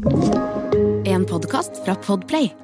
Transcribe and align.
En 0.00 1.26
podkast 1.28 1.84
fra 1.84 1.94
Podplay. 1.94 2.54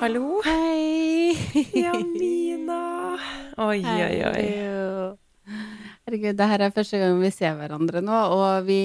Hallo. 0.00 0.42
Hei! 0.44 1.38
Jamina. 1.72 3.16
Oi, 3.56 3.80
oi, 3.80 4.24
oi. 4.24 5.16
Herregud, 6.04 6.36
det 6.36 6.44
her 6.44 6.60
er 6.60 6.70
første 6.70 7.00
gang 7.00 7.16
vi 7.22 7.32
ser 7.32 7.56
hverandre 7.56 8.04
nå, 8.04 8.12
og 8.12 8.68
vi, 8.68 8.82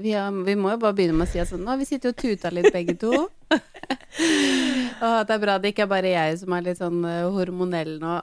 vi, 0.00 0.16
har, 0.16 0.32
vi 0.32 0.56
må 0.56 0.72
jo 0.72 0.80
bare 0.86 0.96
begynne 0.96 1.20
med 1.20 1.28
å 1.28 1.34
si 1.34 1.44
at 1.44 1.52
sånn 1.52 1.68
Nå, 1.68 1.76
vi 1.76 1.84
sitter 1.84 2.16
og 2.16 2.22
tuter 2.24 2.56
litt 2.56 2.72
begge 2.72 2.96
to. 2.96 3.26
og 5.06 5.18
det 5.28 5.34
er 5.36 5.42
bra 5.42 5.58
det 5.62 5.72
ikke 5.72 5.86
er 5.86 5.92
bare 5.92 6.12
jeg 6.12 6.40
som 6.40 6.54
er 6.56 6.66
litt 6.66 6.80
sånn 6.80 7.04
eh, 7.08 7.26
hormonell 7.32 7.96
nå. 8.02 8.16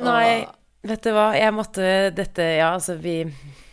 Nei, 0.00 0.46
vet 0.86 1.04
du 1.04 1.12
hva, 1.12 1.30
jeg 1.36 1.52
måtte 1.52 1.84
dette 2.16 2.46
Ja, 2.56 2.72
altså, 2.78 2.96
vi 3.00 3.18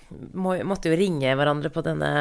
må, 0.09 0.57
måtte 0.67 0.91
jo 0.91 0.97
ringe 0.99 1.31
hverandre 1.39 1.71
på 1.71 1.83
denne, 1.85 2.11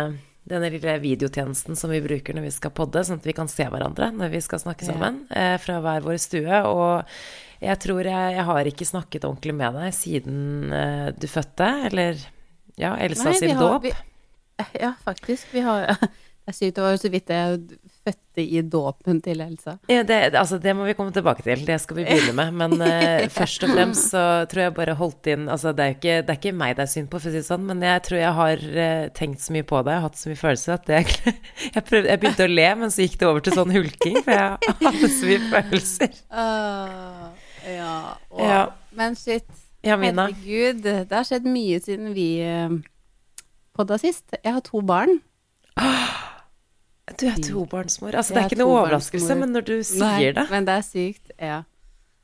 denne 0.47 0.71
lille 0.71 0.95
videotjenesten 1.03 1.79
som 1.79 1.91
vi 1.91 2.03
bruker 2.05 2.37
når 2.37 2.47
vi 2.47 2.55
skal 2.55 2.75
podde, 2.77 3.03
sånn 3.07 3.19
at 3.23 3.27
vi 3.27 3.35
kan 3.37 3.51
se 3.51 3.67
hverandre 3.73 4.13
når 4.15 4.31
vi 4.37 4.45
skal 4.45 4.63
snakke 4.63 4.87
sammen, 4.87 5.25
eh, 5.35 5.57
fra 5.63 5.81
hver 5.83 6.07
vår 6.07 6.21
stue. 6.23 6.63
Og 6.71 7.19
jeg 7.63 7.83
tror 7.83 8.07
jeg, 8.07 8.37
jeg 8.37 8.47
har 8.51 8.71
ikke 8.71 8.89
snakket 8.93 9.27
ordentlig 9.27 9.57
med 9.59 9.81
deg 9.81 9.97
siden 9.97 10.39
eh, 10.77 11.09
du 11.17 11.27
fødte, 11.31 11.71
eller 11.91 12.21
ja, 12.77 12.95
Elsa 13.01 13.31
Nei, 13.31 13.39
sin 13.41 13.59
dåp. 13.59 13.89
Ja, 14.77 14.95
faktisk. 15.05 15.49
Vi 15.53 15.65
har 15.65 15.89
er 16.47 16.55
sykt. 16.55 16.77
Det 16.77 16.85
var 16.85 16.95
jo 16.95 17.01
så 17.01 17.11
vidt 17.13 17.33
jeg 17.33 17.61
fødte 18.07 18.45
i 18.45 18.63
dåpen 18.63 19.19
til 19.25 19.41
Elsa. 19.43 19.77
Ja, 19.91 20.05
det, 20.07 20.19
altså, 20.39 20.59
det 20.63 20.75
må 20.79 20.87
vi 20.87 20.95
komme 20.99 21.13
tilbake 21.15 21.45
til, 21.45 21.65
det 21.67 21.79
skal 21.83 21.99
vi 21.99 22.07
begynne 22.07 22.35
med. 22.39 22.55
Men 22.61 22.77
uh, 22.81 23.27
først 23.39 23.67
og 23.67 23.75
fremst 23.75 24.13
så 24.15 24.25
tror 24.51 24.67
jeg 24.67 24.77
bare 24.77 24.97
holdt 24.99 25.31
inn 25.33 25.49
Altså, 25.53 25.75
det 25.77 25.85
er 25.85 25.97
ikke, 25.97 26.17
det 26.23 26.35
er 26.35 26.41
ikke 26.41 26.55
meg 26.57 26.77
det 26.79 26.87
er 26.87 26.93
synd 26.93 27.11
på, 27.13 27.21
for 27.21 27.31
å 27.31 27.35
si 27.35 27.43
det 27.43 27.49
sånn, 27.49 27.67
men 27.69 27.83
jeg 27.85 28.05
tror 28.07 28.21
jeg 28.23 28.35
har 28.41 28.65
uh, 28.79 29.05
tenkt 29.17 29.45
så 29.45 29.57
mye 29.57 29.67
på 29.67 29.83
det, 29.83 29.97
jeg 29.97 30.03
har 30.03 30.09
hatt 30.09 30.23
så 30.23 30.33
mye 30.33 30.43
følelser, 30.45 30.79
at 30.79 30.89
det 30.89 31.03
jeg, 31.03 31.85
prøvde, 31.91 32.07
jeg 32.09 32.23
begynte 32.23 32.49
å 32.49 32.55
le, 32.55 32.71
men 32.83 32.95
så 32.95 33.07
gikk 33.07 33.21
det 33.21 33.31
over 33.31 33.47
til 33.47 33.59
sånn 33.59 33.77
hulking, 33.77 34.19
for 34.23 34.37
jeg 34.37 34.75
hadde 34.87 35.13
så 35.19 35.31
mye 35.33 35.45
følelser. 35.53 36.19
Uh, 36.33 37.47
ja. 37.77 37.95
Og, 38.31 38.43
Ja. 38.47 38.65
Men 38.97 39.17
shit. 39.19 39.45
Ja, 39.87 39.97
Mina. 39.97 40.27
Herregud, 40.27 40.83
det 40.83 41.13
har 41.13 41.27
skjedd 41.29 41.47
mye 41.47 41.79
siden 41.85 42.15
vi 42.17 42.41
eh, 42.43 42.73
podda 43.77 44.01
sist. 44.03 44.25
Jeg 44.43 44.57
har 44.57 44.65
to 44.67 44.83
barn. 44.83 45.21
Du 47.15 47.27
er 47.31 47.39
tobarnsmor. 47.39 48.17
Altså, 48.19 48.35
det 48.35 48.43
er 48.43 48.49
ikke 48.51 48.59
noe 48.59 48.81
overraskelse, 48.81 49.37
men 49.39 49.53
når 49.55 49.67
du 49.69 49.75
sier 49.87 50.03
Nei, 50.03 50.33
det 50.35 50.47
Men 50.51 50.67
det 50.67 50.75
er 50.75 50.87
sykt. 50.87 51.31
Ja. 51.39 51.63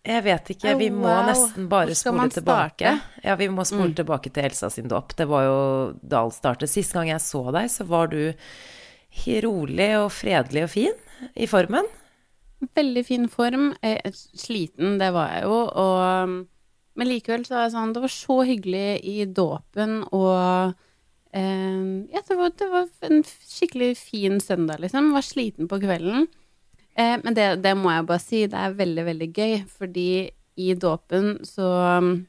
Jeg 0.03 0.25
vet 0.27 0.49
ikke, 0.57 0.73
vi 0.81 0.89
må 0.91 1.07
wow. 1.07 1.29
nesten 1.29 1.69
bare 1.71 1.95
spole 1.95 2.27
tilbake. 2.35 2.97
Ja, 3.23 3.37
vi 3.39 3.47
må 3.47 3.63
spole 3.65 3.93
Mm. 3.93 3.95
tilbake 4.01 4.33
til 4.35 4.49
Elsa 4.49 4.71
sin 4.71 4.89
dåp. 4.91 5.15
Det 5.15 5.29
var 5.31 5.45
jo 5.47 5.59
da 6.03 6.25
alt 6.25 6.35
startet. 6.35 6.69
Sist 6.69 6.93
gang 6.93 7.07
jeg 7.13 7.23
så 7.23 7.45
deg, 7.55 7.71
så 7.71 7.87
var 7.87 8.09
du 8.11 8.35
rolig 9.45 9.91
og 10.01 10.11
fredelig 10.11 10.65
og 10.65 10.71
fin 10.71 10.99
i 11.37 11.47
formen. 11.47 11.87
Veldig 12.75 13.05
fin 13.07 13.29
form. 13.29 13.75
Eh, 13.83 14.01
Sliten, 14.11 14.99
det 14.99 15.13
var 15.15 15.31
jeg 15.37 15.45
jo. 15.45 15.59
Og, 15.71 16.47
men 16.97 17.07
likevel 17.09 17.47
så 17.47 17.55
var 17.55 17.65
det 17.69 17.75
sånn 17.77 17.93
Det 17.95 18.03
var 18.03 18.13
så 18.15 18.37
hyggelig 18.47 19.01
i 19.05 19.25
dåpen 19.27 20.03
og 20.11 20.75
eh, 21.33 21.83
Ja, 22.13 22.23
det 22.29 22.37
var, 22.39 22.53
det 22.59 22.69
var 22.71 22.87
en 23.09 23.25
skikkelig 23.25 23.97
fin 23.99 24.41
søndag, 24.41 24.83
liksom. 24.85 25.13
Var 25.17 25.25
sliten 25.27 25.71
på 25.71 25.81
kvelden. 25.83 26.29
Uh, 26.93 27.17
men 27.25 27.33
det, 27.33 27.47
det 27.65 27.73
må 27.79 27.89
jeg 27.89 28.09
bare 28.09 28.21
si, 28.21 28.43
det 28.53 28.59
er 28.59 28.75
veldig, 28.77 29.05
veldig 29.07 29.29
gøy, 29.33 29.55
fordi 29.79 30.29
i 30.61 30.75
dåpen 30.77 31.39
så 31.49 31.69
um, 32.03 32.27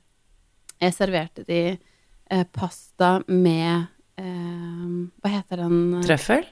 Jeg 0.79 0.95
serverte 0.95 1.43
de 1.43 1.75
uh, 1.75 2.45
pasta 2.55 3.17
med 3.27 3.91
eh, 4.15 4.93
Hva 5.19 5.29
heter 5.33 5.65
den? 5.65 5.99
Trøffel? 6.07 6.47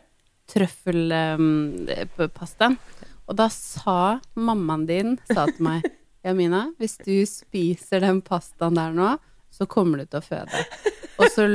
trøffelpasta. 0.51 2.67
Og 3.29 3.37
da 3.39 3.47
sa 3.53 4.19
mammaen 4.35 4.85
din 4.89 5.13
sa 5.29 5.45
til 5.47 5.63
meg 5.63 5.85
Jamina, 6.25 6.71
hvis 6.77 6.97
du 7.01 7.25
spiser 7.25 7.99
den 8.03 8.21
pastaen 8.25 8.75
der 8.77 8.91
nå, 8.93 9.17
så 9.51 9.65
kommer 9.69 9.97
du 10.01 10.05
til 10.05 10.19
å 10.19 10.25
føde. 10.25 10.65
Og 11.17 11.25
så 11.33 11.47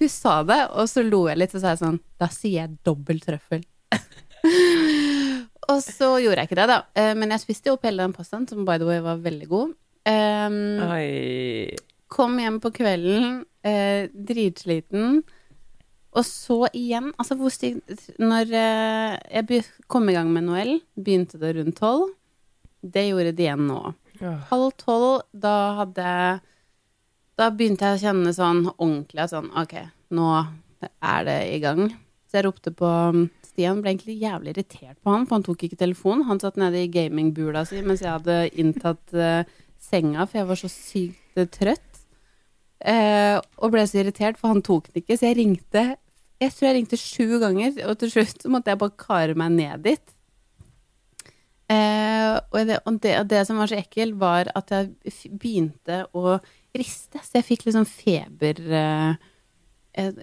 Hun 0.00 0.10
sa 0.10 0.42
det, 0.46 0.60
og 0.74 0.88
så 0.90 1.04
lo 1.06 1.24
jeg 1.30 1.38
litt, 1.38 1.54
og 1.54 1.62
sa 1.62 1.76
sånn 1.78 2.00
Da 2.20 2.28
sier 2.32 2.64
jeg 2.64 2.76
dobbel 2.86 3.20
trøffel. 3.22 3.62
og 5.70 5.78
så 5.84 6.10
gjorde 6.22 6.42
jeg 6.42 6.50
ikke 6.50 6.58
det, 6.60 6.68
da. 6.70 6.80
Eh, 6.98 7.12
Men 7.18 7.34
jeg 7.34 7.44
spiste 7.44 7.70
jo 7.70 7.78
opp 7.78 7.86
hele 7.86 8.04
den 8.04 8.16
pastaen, 8.16 8.48
som 8.50 8.66
by 8.66 8.78
the 8.82 8.88
way 8.88 9.00
var 9.04 9.22
veldig 9.24 9.48
god. 9.50 9.74
Um, 10.04 10.58
Oi. 10.84 11.76
kom 12.12 12.36
hjem 12.36 12.58
på 12.60 12.74
kvelden, 12.76 13.38
eh, 13.64 14.10
dritsliten. 14.12 15.22
Og 16.14 16.22
så 16.28 16.68
igjen 16.76 17.08
Altså, 17.18 17.34
hvor 17.40 17.50
stygt 17.50 18.04
Når 18.20 18.52
eh, 18.54 19.14
jeg 19.40 19.64
kom 19.90 20.06
i 20.08 20.14
gang 20.14 20.28
med 20.30 20.44
Noel, 20.46 20.76
begynte 20.94 21.40
det 21.40 21.54
rundt 21.56 21.78
tolv. 21.80 22.12
Det 22.84 23.06
gjorde 23.08 23.32
det 23.32 23.46
igjen 23.46 23.64
nå. 23.66 23.80
Ja. 24.20 24.36
Halv 24.50 24.74
tolv, 24.78 25.24
da 25.32 25.54
hadde 25.80 26.04
jeg 26.04 26.42
Da 27.34 27.48
begynte 27.50 27.88
jeg 27.88 27.98
å 27.98 28.02
kjenne 28.04 28.32
sånn 28.34 28.60
ordentlig 28.76 29.24
at 29.24 29.32
sånn 29.32 29.48
Ok, 29.58 29.74
nå 30.14 30.28
er 30.84 31.24
det 31.26 31.38
i 31.50 31.58
gang. 31.62 31.88
Så 32.30 32.38
jeg 32.38 32.46
ropte 32.46 32.70
på 32.74 32.86
um, 32.86 33.24
Stian, 33.46 33.80
ble 33.82 33.94
egentlig 33.94 34.20
jævlig 34.22 34.54
irritert 34.54 34.98
på 35.02 35.10
han, 35.10 35.26
for 35.26 35.38
han 35.38 35.46
tok 35.46 35.66
ikke 35.66 35.80
telefonen. 35.80 36.26
Han 36.28 36.40
satt 36.42 36.60
nede 36.60 36.82
i 36.82 36.90
gamingbula 36.92 37.64
si 37.66 37.82
mens 37.82 38.04
jeg 38.04 38.12
hadde 38.12 38.38
inntatt 38.60 39.16
uh, 39.18 39.42
senga, 39.82 40.28
for 40.28 40.40
jeg 40.40 40.50
var 40.50 40.60
så 40.60 40.70
sykt 40.70 41.40
eh, 41.40 41.50
trøtt. 41.50 42.00
Uh, 42.84 43.38
og 43.64 43.74
ble 43.74 43.84
så 43.88 44.02
irritert, 44.02 44.38
for 44.38 44.52
han 44.52 44.62
tok 44.64 44.90
den 44.90 45.02
ikke, 45.02 45.18
så 45.18 45.30
jeg 45.30 45.40
ringte 45.40 45.84
Jeg 46.42 46.52
tror 46.52 46.68
jeg 46.68 46.76
ringte 46.76 46.98
sju 47.00 47.38
ganger, 47.40 47.78
og 47.88 47.94
til 47.98 48.10
slutt 48.12 48.42
måtte 48.52 48.74
jeg 48.74 48.82
bare 48.82 48.98
kare 49.00 49.38
meg 49.38 49.54
ned 49.54 49.86
dit. 49.86 50.10
Og 51.70 52.58
det, 52.68 52.76
og 52.84 52.98
det, 53.02 53.14
det 53.30 53.40
som 53.48 53.56
var 53.58 53.70
så 53.70 53.78
ekkelt, 53.78 54.18
var 54.20 54.50
at 54.58 54.70
jeg 54.74 55.30
begynte 55.40 56.02
å 56.12 56.36
riste. 56.80 57.18
Så 57.22 57.38
jeg 57.38 57.44
fikk 57.44 57.64
liksom 57.68 57.86
feber 57.86 58.60
eh, 58.72 59.14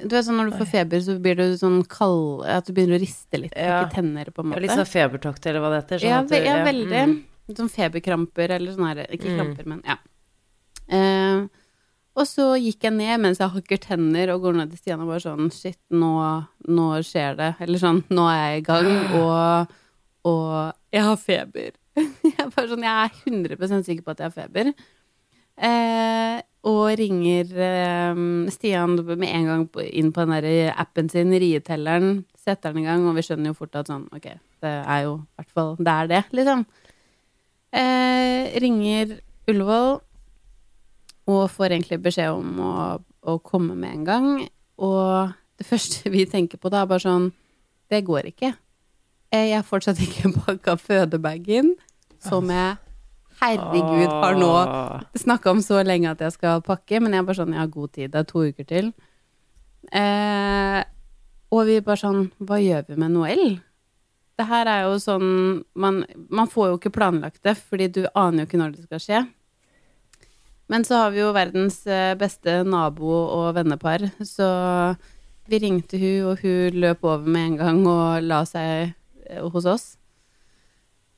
Du 0.04 0.12
vet 0.12 0.26
sånn 0.28 0.36
når 0.36 0.52
du 0.52 0.58
får 0.60 0.68
feber, 0.74 1.00
så 1.06 1.16
blir 1.24 1.36
du 1.40 1.46
sånn 1.58 1.82
kald 1.88 2.44
At 2.46 2.66
du 2.68 2.74
begynner 2.76 2.98
å 3.00 3.04
riste 3.04 3.40
litt, 3.40 3.54
Ja. 3.56 3.86
ikke 3.86 3.96
tenner, 4.02 4.26
på 4.36 4.44
en 4.44 4.50
måte. 4.52 4.62
Litt 4.66 4.72
sånn 4.76 4.86
febertokt, 4.90 5.46
eller 5.48 5.62
hva 5.64 5.70
det 5.72 5.84
heter? 5.84 6.00
sånn 6.04 6.10
Ja, 6.10 6.22
du- 6.24 6.36
ja, 6.36 6.58
ja, 6.58 6.66
veldig. 6.66 7.04
mm. 7.08 7.24
Sånn 7.56 7.70
feberkramper 7.72 8.50
eller 8.58 8.72
sånn 8.76 8.88
her 8.88 9.08
Ikke 9.12 9.28
Mm. 9.32 9.38
kramper, 9.40 9.66
men 9.66 9.82
ja. 9.86 9.98
Uh, 10.92 11.48
og 12.18 12.26
så 12.28 12.58
gikk 12.60 12.84
jeg 12.84 12.94
ned 12.94 13.22
mens 13.24 13.38
jeg 13.40 13.48
hakker 13.54 13.80
tenner 13.80 14.34
og 14.34 14.42
går 14.44 14.56
ned 14.58 14.70
til 14.74 14.78
Stian 14.82 15.00
og 15.02 15.08
bare 15.08 15.24
sånn 15.24 15.50
Shit, 15.56 15.78
nå, 15.90 16.46
nå 16.68 16.88
skjer 17.08 17.38
det. 17.38 17.56
Eller 17.62 17.80
sånn, 17.80 18.04
nå 18.12 18.26
er 18.28 18.42
jeg 18.52 18.64
i 18.64 18.66
gang, 18.68 18.90
og, 19.16 19.72
og 20.26 20.74
jeg 20.92 21.02
har 21.08 21.16
feber. 21.16 21.72
jeg 21.96 22.36
er 22.40 22.50
bare 22.52 22.68
sånn, 22.68 22.84
jeg 22.84 22.92
er 22.92 23.10
100% 23.32 23.86
sikker 23.88 24.04
på 24.04 24.12
at 24.12 24.18
jeg 24.26 24.32
har 24.32 24.36
feber. 24.44 24.74
Eh, 25.62 26.42
og 26.66 26.94
ringer 26.98 27.50
eh, 27.58 28.22
Stian 28.54 28.96
med 29.06 29.28
en 29.30 29.48
gang 29.50 29.64
inn 29.88 30.12
på 30.14 30.26
den 30.26 30.36
der 30.46 30.76
appen 30.78 31.10
sin, 31.10 31.34
rietelleren, 31.34 32.24
setter 32.38 32.74
den 32.74 32.84
i 32.84 32.88
gang, 32.88 33.06
og 33.10 33.18
vi 33.18 33.24
skjønner 33.26 33.52
jo 33.52 33.58
fort 33.58 33.78
at 33.78 33.90
sånn, 33.90 34.08
ok, 34.14 34.28
det 34.62 34.72
er 34.82 35.04
jo 35.08 35.16
i 35.22 35.42
hvert 35.42 35.54
fall, 35.54 35.76
det 35.82 35.94
er 35.94 36.10
det, 36.12 36.22
liksom. 36.38 36.66
Eh, 37.72 38.58
ringer 38.62 39.20
Ullevål, 39.50 40.00
og 41.32 41.44
får 41.54 41.76
egentlig 41.76 42.02
beskjed 42.04 42.34
om 42.34 42.58
å, 42.66 42.74
å 43.00 43.38
komme 43.46 43.78
med 43.78 43.94
en 44.00 44.08
gang. 44.08 44.28
Og 44.82 45.32
det 45.62 45.68
første 45.72 46.12
vi 46.14 46.26
tenker 46.30 46.62
på 46.62 46.72
da, 46.74 46.84
er 46.84 46.90
bare 46.90 47.06
sånn 47.06 47.30
Det 47.92 48.02
går 48.08 48.30
ikke. 48.32 48.54
Eh, 49.32 49.50
Jeg 49.52 49.58
har 49.60 49.68
fortsatt 49.68 50.02
ikke 50.02 50.34
pakka 50.46 50.78
fødebagen, 50.80 51.76
som 52.22 52.50
jeg 52.54 52.78
herregud 53.42 54.12
har 54.12 54.38
nå 54.38 54.52
Åh. 54.62 55.02
snakka 55.18 55.52
om 55.52 55.62
så 55.66 55.82
lenge 55.86 56.12
at 56.12 56.22
jeg 56.22 56.36
skal 56.38 56.64
pakke, 56.66 57.02
men 57.02 57.14
jeg 57.14 57.24
er 57.24 57.28
bare 57.28 57.40
sånn, 57.42 57.56
jeg 57.56 57.64
har 57.64 57.74
god 57.74 57.92
tid, 57.98 58.12
det 58.14 58.22
er 58.22 58.30
to 58.30 58.46
uker 58.46 58.70
til. 58.70 58.94
Eh, 59.90 60.80
og 61.52 61.68
vi 61.68 61.82
bare 61.84 62.00
sånn, 62.00 62.24
hva 62.40 62.62
gjør 62.62 62.88
vi 62.88 62.98
med 63.02 63.16
Noel? 63.16 63.46
Det 64.40 64.48
her 64.50 64.70
er 64.70 64.86
jo 64.88 64.98
sånn, 65.02 65.30
man, 65.76 66.04
man 66.32 66.50
får 66.50 66.72
jo 66.72 66.80
ikke 66.80 66.94
planlagt 66.96 67.42
det, 67.46 67.58
fordi 67.60 67.90
du 67.98 68.04
aner 68.16 68.44
jo 68.44 68.50
ikke 68.50 68.62
når 68.62 68.76
det 68.76 68.86
skal 68.88 69.04
skje. 69.04 69.24
Men 70.72 70.86
så 70.88 71.02
har 71.02 71.12
vi 71.12 71.20
jo 71.20 71.34
verdens 71.36 71.82
eh, 71.90 72.14
beste 72.16 72.62
nabo 72.64 73.12
og 73.12 73.50
vennepar, 73.58 74.08
så 74.24 74.48
vi 75.52 75.60
ringte 75.60 76.00
hun, 76.00 76.32
og 76.32 76.46
hun 76.46 76.78
løp 76.80 77.04
over 77.04 77.28
med 77.28 77.50
en 77.50 77.58
gang 77.60 77.82
og 77.90 78.24
la 78.24 78.46
seg 78.48 78.94
eh, 79.28 79.42
hos 79.44 79.68
oss. 79.68 79.86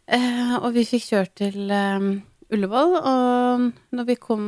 Eh, 0.07 0.55
og 0.59 0.73
vi 0.75 0.83
fikk 0.87 1.05
kjørt 1.11 1.35
til 1.39 1.71
eh, 1.71 2.07
Ullevål, 2.53 2.97
og 2.99 3.69
når 3.95 4.09
vi 4.09 4.15
kom 4.19 4.47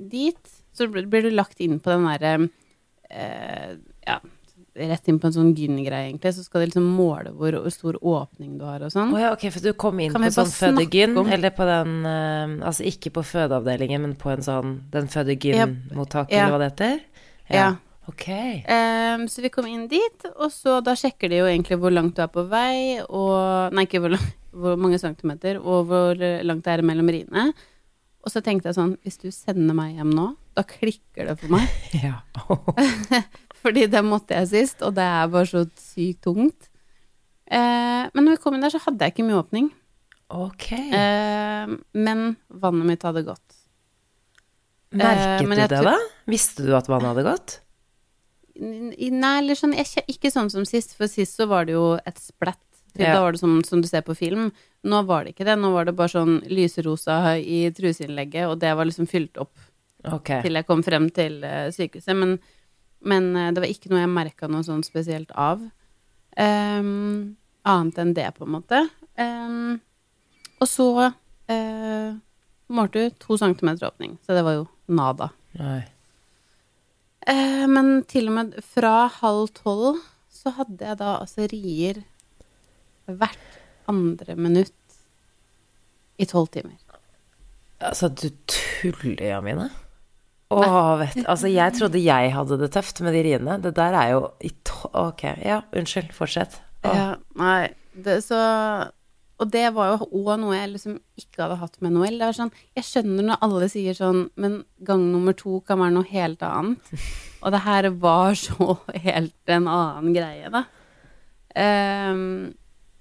dit, 0.00 0.56
så 0.76 0.86
blir 0.88 1.24
du 1.24 1.30
lagt 1.32 1.60
inn 1.64 1.78
på 1.82 1.90
den 1.94 2.04
derre 2.08 2.34
eh, 3.10 3.72
Ja, 4.06 4.18
rett 4.80 5.08
inn 5.10 5.18
på 5.20 5.26
en 5.28 5.34
sånn 5.34 5.50
gyn-greie, 5.58 6.06
egentlig. 6.10 6.30
Så 6.36 6.44
skal 6.46 6.62
de 6.62 6.68
liksom 6.70 6.86
måle 6.94 7.32
hvor 7.36 7.56
stor 7.74 7.98
åpning 8.06 8.54
du 8.60 8.64
har 8.68 8.84
og 8.86 8.92
sånn. 8.94 9.10
Oh, 9.12 9.20
ja, 9.20 9.32
ok, 9.34 9.48
for 9.52 9.64
du 9.64 9.72
kom 9.80 9.98
inn 10.00 10.12
Kan 10.14 10.24
på 10.24 10.30
sånn 10.36 10.52
fødegyn, 10.54 11.16
eller 11.26 11.52
på 11.56 11.66
den 11.68 11.96
eh, 12.08 12.54
Altså 12.68 12.86
ikke 12.88 13.10
på 13.16 13.24
fødeavdelingen, 13.26 14.04
men 14.06 14.14
på 14.20 14.30
en 14.32 14.44
sånn 14.46 14.76
Den 14.92 15.08
fødegyn-mottaket, 15.10 16.36
Ja. 16.36 16.46
eller 16.46 16.54
hva 16.54 16.60
det 16.62 16.70
heter? 16.72 17.00
Ja. 17.50 17.70
Ok. 18.08 18.24
Um, 18.66 19.26
så 19.30 19.42
vi 19.44 19.50
kom 19.52 19.66
inn 19.70 19.84
dit, 19.90 20.24
og 20.36 20.48
så 20.54 20.78
da 20.82 20.94
sjekker 20.98 21.30
de 21.30 21.42
jo 21.42 21.48
egentlig 21.50 21.76
hvor 21.78 21.92
langt 21.94 22.16
du 22.16 22.22
er 22.24 22.30
på 22.32 22.42
vei, 22.50 22.98
og 23.06 23.74
Nei, 23.76 23.84
ikke 23.86 24.00
hvor, 24.02 24.14
lang- 24.16 24.30
hvor 24.50 24.78
mange 24.80 24.98
centimeter, 24.98 25.60
og 25.60 25.90
hvor 25.90 26.18
langt 26.46 26.64
det 26.66 26.72
er 26.72 26.82
mellom 26.86 27.10
riene. 27.12 27.50
Og 28.20 28.32
så 28.32 28.42
tenkte 28.44 28.68
jeg 28.68 28.76
sånn 28.76 28.96
Hvis 29.00 29.16
du 29.22 29.30
sender 29.32 29.76
meg 29.76 29.94
hjem 29.96 30.10
nå, 30.12 30.26
da 30.58 30.64
klikker 30.66 31.30
det 31.30 31.36
for 31.40 31.54
meg. 31.54 31.68
Ja. 32.04 32.20
Fordi 33.60 33.84
det 33.92 34.00
måtte 34.06 34.38
jeg 34.38 34.48
sist, 34.48 34.84
og 34.86 34.94
det 34.96 35.04
er 35.04 35.30
bare 35.32 35.48
så 35.48 35.66
sykt 35.76 36.22
tungt. 36.24 36.70
Eh, 37.50 38.06
men 38.08 38.24
når 38.24 38.36
vi 38.36 38.40
kom 38.40 38.56
inn 38.56 38.64
der, 38.64 38.72
så 38.72 38.80
hadde 38.86 39.04
jeg 39.04 39.14
ikke 39.14 39.26
mye 39.28 39.40
åpning. 39.42 39.70
ok. 40.32 40.68
Eh, 40.72 41.74
men 41.92 42.22
vannet 42.48 42.88
mitt 42.88 43.04
hadde 43.04 43.26
gått. 43.26 43.58
Merket 44.96 45.44
eh, 45.44 45.50
du 45.50 45.74
det, 45.74 45.82
da? 45.86 45.96
Visste 46.30 46.64
du 46.66 46.72
at 46.78 46.88
vannet 46.90 47.12
hadde 47.12 47.26
gått? 47.26 47.58
Nei, 48.60 49.34
eller 49.38 49.56
sånn 49.56 49.76
jeg, 49.76 50.02
Ikke 50.10 50.32
sånn 50.32 50.50
som 50.52 50.66
sist, 50.68 50.96
for 50.98 51.08
sist 51.08 51.38
så 51.38 51.46
var 51.50 51.68
det 51.68 51.76
jo 51.76 51.94
et 52.00 52.18
splett. 52.20 52.64
Ja. 52.94 53.14
Da 53.14 53.24
var 53.24 53.32
det 53.34 53.40
som, 53.42 53.58
som 53.64 53.82
du 53.82 53.88
ser 53.88 54.02
på 54.06 54.16
film. 54.18 54.50
Nå 54.82 55.02
var 55.08 55.24
det 55.24 55.34
ikke 55.34 55.46
det. 55.48 55.56
Nå 55.60 55.72
var 55.74 55.86
det 55.86 55.96
bare 55.98 56.12
sånn 56.12 56.40
lyserosa 56.50 57.36
i 57.38 57.66
truseinnlegget, 57.76 58.48
og 58.48 58.58
det 58.62 58.72
var 58.76 58.88
liksom 58.88 59.08
fylt 59.10 59.40
opp 59.40 59.54
okay. 60.08 60.40
til 60.44 60.58
jeg 60.58 60.68
kom 60.68 60.82
frem 60.86 61.10
til 61.14 61.42
eh, 61.46 61.68
sykehuset. 61.74 62.16
Men, 62.16 62.38
men 63.06 63.30
eh, 63.36 63.52
det 63.54 63.64
var 63.64 63.72
ikke 63.72 63.92
noe 63.92 64.02
jeg 64.02 64.14
merka 64.14 64.50
noe 64.50 64.66
sånn 64.66 64.84
spesielt 64.86 65.32
av. 65.38 65.62
Um, 66.38 67.36
annet 67.66 67.98
enn 68.00 68.14
det, 68.16 68.28
på 68.36 68.46
en 68.46 68.54
måte. 68.54 68.84
Um, 69.20 69.78
og 70.60 70.68
så 70.68 70.90
uh, 71.10 72.10
målte 72.70 73.02
du 73.02 73.16
to 73.20 73.38
centimeter 73.40 73.88
åpning, 73.90 74.16
så 74.24 74.36
det 74.36 74.44
var 74.46 74.60
jo 74.60 74.68
nada. 74.92 75.30
Nei. 75.58 75.82
Uh, 77.28 77.66
men 77.68 78.00
til 78.08 78.30
og 78.30 78.38
med 78.38 78.56
fra 78.64 79.10
halv 79.20 79.50
tolv 79.56 80.00
så 80.32 80.54
hadde 80.56 80.86
jeg 80.86 80.96
da 81.02 81.18
altså 81.18 81.48
rier 81.50 82.00
hvert 83.18 83.58
andre 83.90 84.36
minutt 84.38 84.76
i 86.20 86.26
tolv 86.28 86.50
timer. 86.52 86.76
Altså, 87.80 88.10
du 88.12 88.28
tuller, 88.50 89.22
Jamine. 89.24 89.70
Å, 90.50 90.62
vet 90.98 91.20
Altså, 91.30 91.48
jeg 91.48 91.76
trodde 91.78 92.00
jeg 92.02 92.32
hadde 92.34 92.58
det 92.60 92.72
tøft 92.74 93.00
med 93.06 93.14
de 93.14 93.22
riene. 93.24 93.58
Det 93.62 93.72
der 93.76 93.96
er 93.96 94.14
jo 94.16 94.24
i 94.42 94.50
to... 94.66 94.90
Ok, 94.98 95.24
ja, 95.46 95.60
unnskyld. 95.76 96.10
Fortsett. 96.16 96.58
Åh. 96.84 96.96
Ja, 96.96 97.10
nei, 97.38 97.70
det, 97.94 98.20
så 98.24 98.38
Og 99.40 99.50
det 99.52 99.66
var 99.76 99.92
jo 99.92 100.08
òg 100.08 100.40
noe 100.40 100.56
jeg 100.56 100.72
liksom 100.74 100.98
ikke 101.20 101.44
hadde 101.44 101.60
hatt 101.62 101.78
med 101.84 101.94
Noel. 101.94 102.18
Det 102.18 102.28
er 102.28 102.38
sånn, 102.40 102.52
jeg 102.76 102.88
skjønner 102.88 103.28
når 103.30 103.46
alle 103.46 103.70
sier 103.72 103.96
sånn, 103.96 104.24
men 104.40 104.60
gang 104.84 105.06
nummer 105.12 105.36
to 105.38 105.62
kan 105.64 105.80
være 105.80 105.96
noe 105.96 106.10
helt 106.10 106.42
annet. 106.44 106.92
Og 107.44 107.54
det 107.54 107.62
her 107.64 107.88
var 108.02 108.36
så 108.36 108.74
helt 108.92 109.54
en 109.54 109.70
annen 109.70 110.16
greie, 110.16 110.50
da. 110.52 110.66
Ehm, 111.56 112.50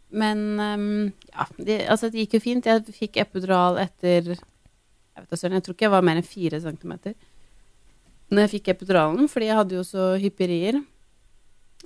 men 0.09 0.39
um, 0.59 0.85
ja, 1.29 1.45
det, 1.57 1.81
altså 1.91 2.09
det 2.09 2.25
gikk 2.25 2.37
jo 2.39 2.43
fint. 2.43 2.69
Jeg 2.69 2.95
fikk 2.95 3.19
epidural 3.21 3.77
etter 3.81 4.31
jeg, 4.31 4.39
vet 5.27 5.43
jeg 5.43 5.63
tror 5.65 5.75
ikke 5.75 5.85
jeg 5.85 5.93
var 5.93 6.05
mer 6.05 6.21
enn 6.21 6.25
fire 6.25 6.61
centimeter 6.63 7.13
når 8.29 8.45
jeg 8.45 8.51
fikk 8.57 8.73
epiduralen, 8.75 9.29
fordi 9.29 9.49
jeg 9.49 9.57
hadde 9.57 9.77
jo 9.79 9.85
så 9.85 10.11
hypperier. 10.21 10.79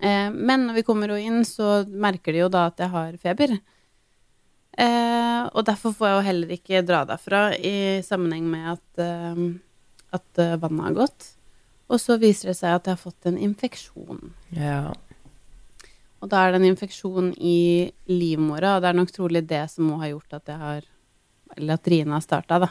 Eh, 0.04 0.30
men 0.34 0.68
når 0.68 0.80
vi 0.80 0.86
kommer 0.88 1.14
inn, 1.16 1.44
så 1.48 1.84
merker 1.88 2.36
de 2.36 2.44
jo 2.44 2.50
da 2.52 2.66
at 2.68 2.84
jeg 2.84 2.92
har 2.92 3.20
feber. 3.22 3.54
Eh, 4.74 5.44
og 5.54 5.68
derfor 5.68 5.94
får 5.96 6.10
jeg 6.10 6.18
jo 6.18 6.26
heller 6.28 6.54
ikke 6.56 6.84
dra 6.88 7.04
derfra 7.08 7.46
i 7.56 8.02
sammenheng 8.06 8.48
med 8.50 8.74
at, 8.74 9.04
eh, 9.06 9.44
at 10.18 10.42
eh, 10.42 10.58
vannet 10.60 10.90
har 10.90 11.00
gått. 11.04 11.30
Og 11.94 12.00
så 12.02 12.18
viser 12.18 12.52
det 12.52 12.58
seg 12.58 12.74
at 12.74 12.88
jeg 12.88 12.98
har 12.98 13.04
fått 13.04 13.30
en 13.30 13.38
infeksjon. 13.38 14.32
Ja. 14.56 14.96
Og 16.24 16.30
da 16.32 16.46
er 16.46 16.54
det 16.54 16.62
en 16.62 16.70
infeksjon 16.70 17.34
i 17.36 17.92
livmora, 18.08 18.78
og 18.78 18.84
det 18.84 18.90
er 18.90 18.96
nok 18.96 19.12
trolig 19.12 19.44
det 19.50 19.66
som 19.74 19.90
må 19.92 20.00
ha 20.00 20.08
gjort 20.08 20.38
at 20.40 20.54
jeg 20.54 20.62
har 20.62 20.90
Eller 21.54 21.76
at 21.76 21.88
riene 21.92 22.16
har 22.16 22.24
starta, 22.24 22.58
da. 22.64 22.70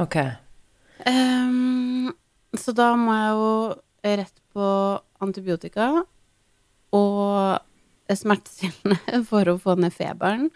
Ok. 0.00 0.14
Um, 1.04 2.14
så 2.56 2.72
da 2.72 2.94
må 2.96 3.12
jeg 3.12 3.32
jo 3.34 3.50
rett 4.22 4.38
på 4.54 4.68
antibiotika 5.20 5.88
og 6.94 7.58
smertestillende 8.08 9.20
for 9.30 9.50
å 9.50 9.58
få 9.60 9.74
ned 9.76 9.92
feberen. 9.92 10.48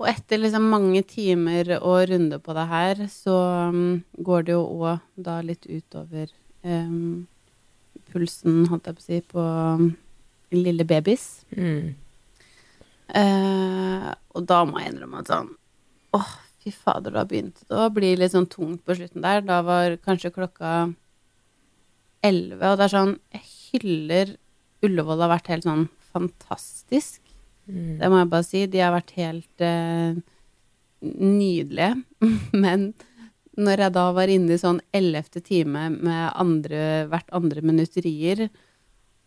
Og 0.00 0.08
etter 0.08 0.40
liksom 0.40 0.70
mange 0.72 1.02
timer 1.06 1.74
og 1.82 2.08
runder 2.10 2.40
på 2.40 2.56
det 2.56 2.64
her, 2.70 3.04
så 3.12 3.36
um, 3.74 4.00
går 4.16 4.48
det 4.48 4.56
jo 4.56 4.64
òg 4.64 5.04
da 5.26 5.36
litt 5.44 5.68
utover 5.68 6.32
um, 6.64 7.26
pulsen, 8.08 8.64
holdt 8.70 8.88
jeg 8.88 8.96
på 8.96 9.04
å 9.04 9.06
si, 9.06 9.20
på 9.34 9.44
um, 9.44 9.92
lille 10.56 10.86
babys. 10.88 11.44
Mm. 11.56 11.94
Eh, 13.14 14.08
og 14.34 14.46
da 14.48 14.62
må 14.68 14.80
jeg 14.80 14.94
innrømme 14.94 15.20
at 15.20 15.28
sånn 15.30 15.50
Åh, 16.16 16.30
fy 16.62 16.70
fader, 16.72 17.12
da 17.12 17.24
begynte 17.28 17.66
det 17.68 17.76
å 17.76 17.90
bli 17.92 18.14
litt 18.16 18.32
sånn 18.32 18.48
tungt 18.50 18.84
på 18.86 18.96
slutten 18.96 19.24
der. 19.24 19.42
Da 19.44 19.60
var 19.66 19.96
kanskje 20.04 20.32
klokka 20.34 20.70
elleve, 22.24 22.70
og 22.70 22.78
det 22.78 22.86
er 22.86 22.94
sånn 22.94 23.16
Jeg 23.34 23.44
hyller 23.74 24.36
Ullevål 24.84 25.22
har 25.24 25.32
vært 25.32 25.48
helt 25.48 25.64
sånn 25.64 25.86
fantastisk. 26.12 27.22
Mm. 27.64 27.96
Det 28.00 28.08
må 28.12 28.20
jeg 28.20 28.30
bare 28.34 28.46
si. 28.46 28.62
De 28.68 28.82
har 28.84 28.92
vært 28.92 29.14
helt 29.16 29.64
eh, 29.64 30.18
nydelige. 31.00 31.94
Men 32.64 32.90
når 33.56 33.84
jeg 33.84 33.94
da 33.94 34.04
var 34.16 34.30
inne 34.30 34.56
i 34.56 34.60
sånn 34.60 34.80
ellevte 34.94 35.40
time 35.44 35.86
med 35.94 36.26
andre, 36.40 37.06
hvert 37.10 37.30
andre 37.36 37.62
minutterier, 37.64 38.48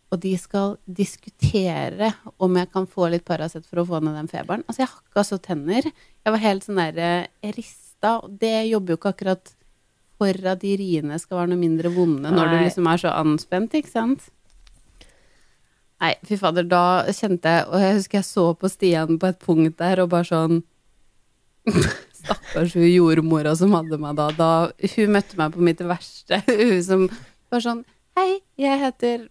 og 0.08 0.20
de 0.22 0.32
skal 0.40 0.78
diskutere 0.84 2.12
om 2.40 2.56
jeg 2.56 2.70
kan 2.72 2.86
få 2.88 3.10
litt 3.12 3.26
Paracet 3.28 3.66
for 3.68 3.82
å 3.82 3.86
få 3.90 4.00
ned 4.00 4.16
den 4.16 4.30
feberen 4.30 4.64
Altså, 4.66 4.82
jeg 4.84 4.92
hakka 4.94 5.24
så 5.26 5.38
tenner. 5.42 5.84
Jeg 5.84 6.34
var 6.34 6.42
helt 6.42 6.64
sånn 6.64 6.80
der 6.80 7.02
eh, 7.04 7.52
rista, 7.56 8.14
og 8.22 8.38
det 8.40 8.70
jobber 8.70 8.94
jo 8.94 9.00
ikke 9.00 9.12
akkurat 9.12 9.52
for 10.18 10.48
at 10.50 10.64
de 10.64 10.72
riene 10.80 11.18
skal 11.20 11.42
være 11.42 11.52
noe 11.52 11.60
mindre 11.60 11.92
vonde 11.94 12.32
når 12.34 12.50
du 12.50 12.56
liksom 12.64 12.88
er 12.90 13.02
så 13.04 13.12
anspent, 13.14 13.76
ikke 13.78 13.92
sant? 13.92 14.26
Nei, 15.98 16.14
fy 16.26 16.38
fader, 16.38 16.66
da 16.70 17.10
kjente 17.10 17.50
jeg 17.50 17.62
Og 17.66 17.80
jeg 17.82 17.94
husker 17.96 18.20
jeg 18.20 18.26
så 18.28 18.44
på 18.54 18.68
Stian 18.70 19.16
på 19.18 19.32
et 19.32 19.40
punkt 19.42 19.80
der 19.80 20.04
og 20.04 20.12
bare 20.12 20.28
sånn 20.28 20.60
Stakkars 22.18 22.76
hun 22.78 22.86
jordmora 22.86 23.54
som 23.58 23.74
hadde 23.76 23.98
meg 24.00 24.16
da. 24.18 24.28
da. 24.34 24.50
Hun 24.94 25.12
møtte 25.14 25.38
meg 25.38 25.54
på 25.54 25.62
mitt 25.64 25.82
verste. 25.86 26.40
Hun 26.48 26.80
som 26.82 27.04
var 27.52 27.62
sånn 27.62 27.82
Hei, 28.18 28.40
jeg 28.58 28.80
heter 28.82 29.28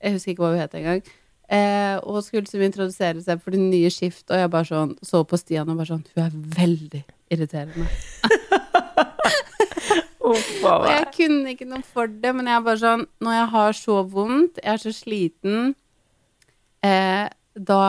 Jeg 0.00 0.16
husker 0.16 0.32
ikke 0.32 0.44
hva 0.44 0.52
hun 0.54 0.62
het 0.62 0.76
engang. 0.78 1.02
Eh, 1.50 1.96
og 2.06 2.22
skulle 2.22 2.44
liksom 2.44 2.62
introdusere 2.62 3.22
seg 3.24 3.40
for 3.42 3.50
det 3.54 3.62
nye 3.62 3.90
skift, 3.90 4.22
og 4.30 4.38
jeg 4.38 4.50
bare 4.52 4.68
sånn 4.68 4.92
så 5.02 5.24
på 5.26 5.38
Stian 5.40 5.70
og 5.72 5.80
bare 5.80 5.88
sånn 5.88 6.04
Hun 6.14 6.22
er 6.22 6.36
veldig 6.60 7.00
irriterende. 7.34 7.88
Og 10.30 10.36
jeg 10.86 11.06
kunne 11.16 11.54
ikke 11.54 11.66
noe 11.66 11.82
for 11.82 12.06
det, 12.06 12.30
men 12.36 12.46
jeg 12.46 12.54
er 12.54 12.62
bare 12.62 12.78
sånn 12.78 13.04
Når 13.24 13.34
jeg 13.34 13.48
har 13.54 13.76
så 13.78 13.96
vondt, 14.12 14.60
jeg 14.62 14.72
er 14.76 14.82
så 14.82 14.92
sliten, 14.94 15.72
eh, 16.86 17.26
da 17.58 17.80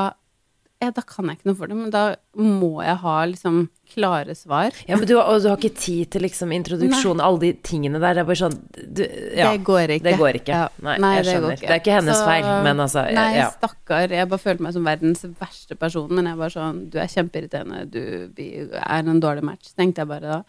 eh, 0.82 0.90
Da 0.96 1.02
kan 1.06 1.28
jeg 1.30 1.38
ikke 1.40 1.50
noe 1.52 1.58
for 1.60 1.68
det, 1.72 1.76
men 1.78 1.90
da 1.94 2.02
må 2.36 2.82
jeg 2.84 2.98
ha 3.04 3.16
liksom 3.30 3.70
klare 3.92 4.34
svar. 4.36 4.72
Ja, 4.88 4.96
men 4.98 5.08
du, 5.08 5.14
og 5.20 5.42
du 5.44 5.50
har 5.52 5.58
ikke 5.60 5.76
tid 5.76 6.10
til 6.16 6.22
liksom 6.26 6.52
introduksjon, 6.56 7.20
alle 7.24 7.40
de 7.44 7.50
tingene 7.68 8.00
der. 8.00 8.16
Det 8.16 8.24
er 8.24 8.30
bare 8.30 8.40
sånn 8.40 8.56
du, 8.72 9.04
ja, 9.38 9.52
det 9.52 9.64
går 9.68 9.96
ikke. 9.98 10.06
Det 10.10 10.14
går 10.20 10.40
ikke. 10.42 10.56
Ja. 10.56 10.68
Nei, 10.88 10.98
Nei, 11.04 11.12
jeg 11.18 11.26
det 11.26 11.34
skjønner. 11.36 11.56
ikke. 11.58 11.68
Det 11.68 11.76
er 11.76 11.82
ikke 11.84 11.98
hennes 12.00 12.18
Så- 12.22 12.26
feil, 12.30 12.48
men 12.68 12.78
altså 12.86 13.04
Nei, 13.14 13.28
ja. 13.38 13.50
stakkar. 13.52 14.10
Jeg 14.18 14.30
bare 14.32 14.40
følte 14.46 14.62
meg 14.68 14.74
som 14.74 14.88
verdens 14.88 15.26
verste 15.42 15.76
person, 15.80 16.08
men 16.16 16.26
jeg 16.32 16.38
var 16.38 16.50
sånn 16.56 16.90
Du 16.90 16.98
er 17.00 17.08
kjempeirriterende, 17.12 17.86
du 17.92 18.32
er 18.38 19.04
en 19.06 19.22
dårlig 19.22 19.44
match, 19.44 19.74
tenkte 19.78 20.02
jeg 20.06 20.08
bare 20.08 20.22
da. 20.38 20.42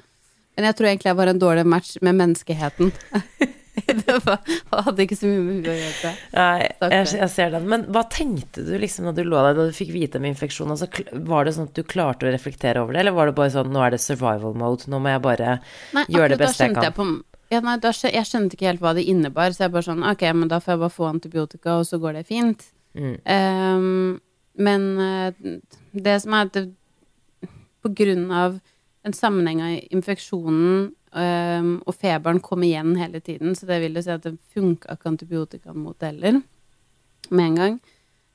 Men 0.56 0.66
jeg 0.68 0.76
tror 0.76 0.86
egentlig 0.90 1.08
jeg 1.10 1.16
var 1.16 1.26
en 1.32 1.38
dårlig 1.40 1.66
match 1.66 1.96
med 2.02 2.14
menneskeheten. 2.14 2.92
det 4.06 4.18
var, 4.26 4.38
hadde 4.86 5.04
ikke 5.04 5.18
så 5.18 5.30
mye 5.30 5.42
med 5.42 5.58
huet 5.58 5.70
å 5.72 5.76
gjøre. 5.78 6.12
Nei, 6.36 6.68
jeg, 6.92 7.08
jeg 7.18 7.30
ser 7.34 7.52
den. 7.56 7.68
Men 7.72 7.86
hva 7.94 8.04
tenkte 8.12 8.64
du 8.66 8.72
liksom 8.80 9.08
da 9.08 9.14
du 9.16 9.22
lå 9.26 9.42
der, 9.48 9.58
da 9.58 9.66
du 9.68 9.76
fikk 9.76 9.92
vite 9.94 10.20
om 10.20 10.28
infeksjonen? 10.30 10.76
Altså, 10.76 10.88
var 11.28 11.46
det 11.46 11.56
sånn 11.56 11.68
at 11.70 11.78
du 11.78 11.84
klarte 11.88 12.28
å 12.28 12.32
reflektere 12.32 12.84
over 12.84 12.96
det, 12.96 13.04
eller 13.04 13.16
var 13.16 13.30
det 13.30 13.36
bare 13.38 13.54
sånn 13.54 13.72
nå 13.72 13.84
er 13.84 13.96
det 13.96 14.02
survival 14.04 14.56
mode, 14.58 14.88
nå 14.92 15.02
må 15.02 15.14
jeg 15.14 15.24
bare 15.24 15.58
Nei, 15.96 16.06
gjøre 16.12 16.34
det 16.34 16.40
beste 16.44 16.68
jeg 16.68 16.76
kan? 16.76 16.88
kan? 16.88 16.96
på, 16.96 17.08
ja, 17.52 17.60
nei, 17.64 17.78
da 17.82 17.92
jeg 17.92 18.28
skjønte 18.28 18.56
ikke 18.56 18.70
helt 18.70 18.84
hva 18.84 18.94
det 18.96 19.06
innebar, 19.10 19.52
så 19.52 19.66
jeg 19.66 19.74
bare 19.74 19.88
sånn 19.88 20.04
Ok, 20.08 20.26
men 20.36 20.50
da 20.52 20.60
får 20.62 20.74
jeg 20.74 20.82
bare 20.84 20.96
få 20.98 21.08
antibiotika, 21.10 21.78
og 21.80 21.88
så 21.88 22.00
går 22.02 22.20
det 22.20 22.28
fint. 22.30 22.68
Mm. 22.96 23.16
Um, 23.24 24.20
men 24.62 24.86
eh, 25.00 25.58
det 25.92 26.18
som 26.24 26.36
er 26.36 26.48
at 26.48 26.56
det, 26.56 26.66
på 27.82 27.90
grunn 27.98 28.28
av 28.30 28.60
en 29.02 29.16
sammenheng 29.16 29.62
av 29.64 29.78
infeksjonen 29.94 30.92
um, 30.92 31.72
og 31.86 31.96
feberen 31.98 32.40
kom 32.44 32.62
igjen 32.66 32.94
hele 33.00 33.20
tiden, 33.24 33.56
så 33.58 33.66
det 33.68 33.80
vil 33.82 33.98
jo 33.98 34.04
si 34.04 34.12
at 34.14 34.26
det 34.26 34.36
funka 34.54 34.94
ikke 34.94 35.10
antibiotikaen 35.10 35.80
mot 35.82 35.98
det 35.98 36.14
heller. 36.14 36.42
med 37.30 37.46
en 37.46 37.56
gang, 37.56 37.80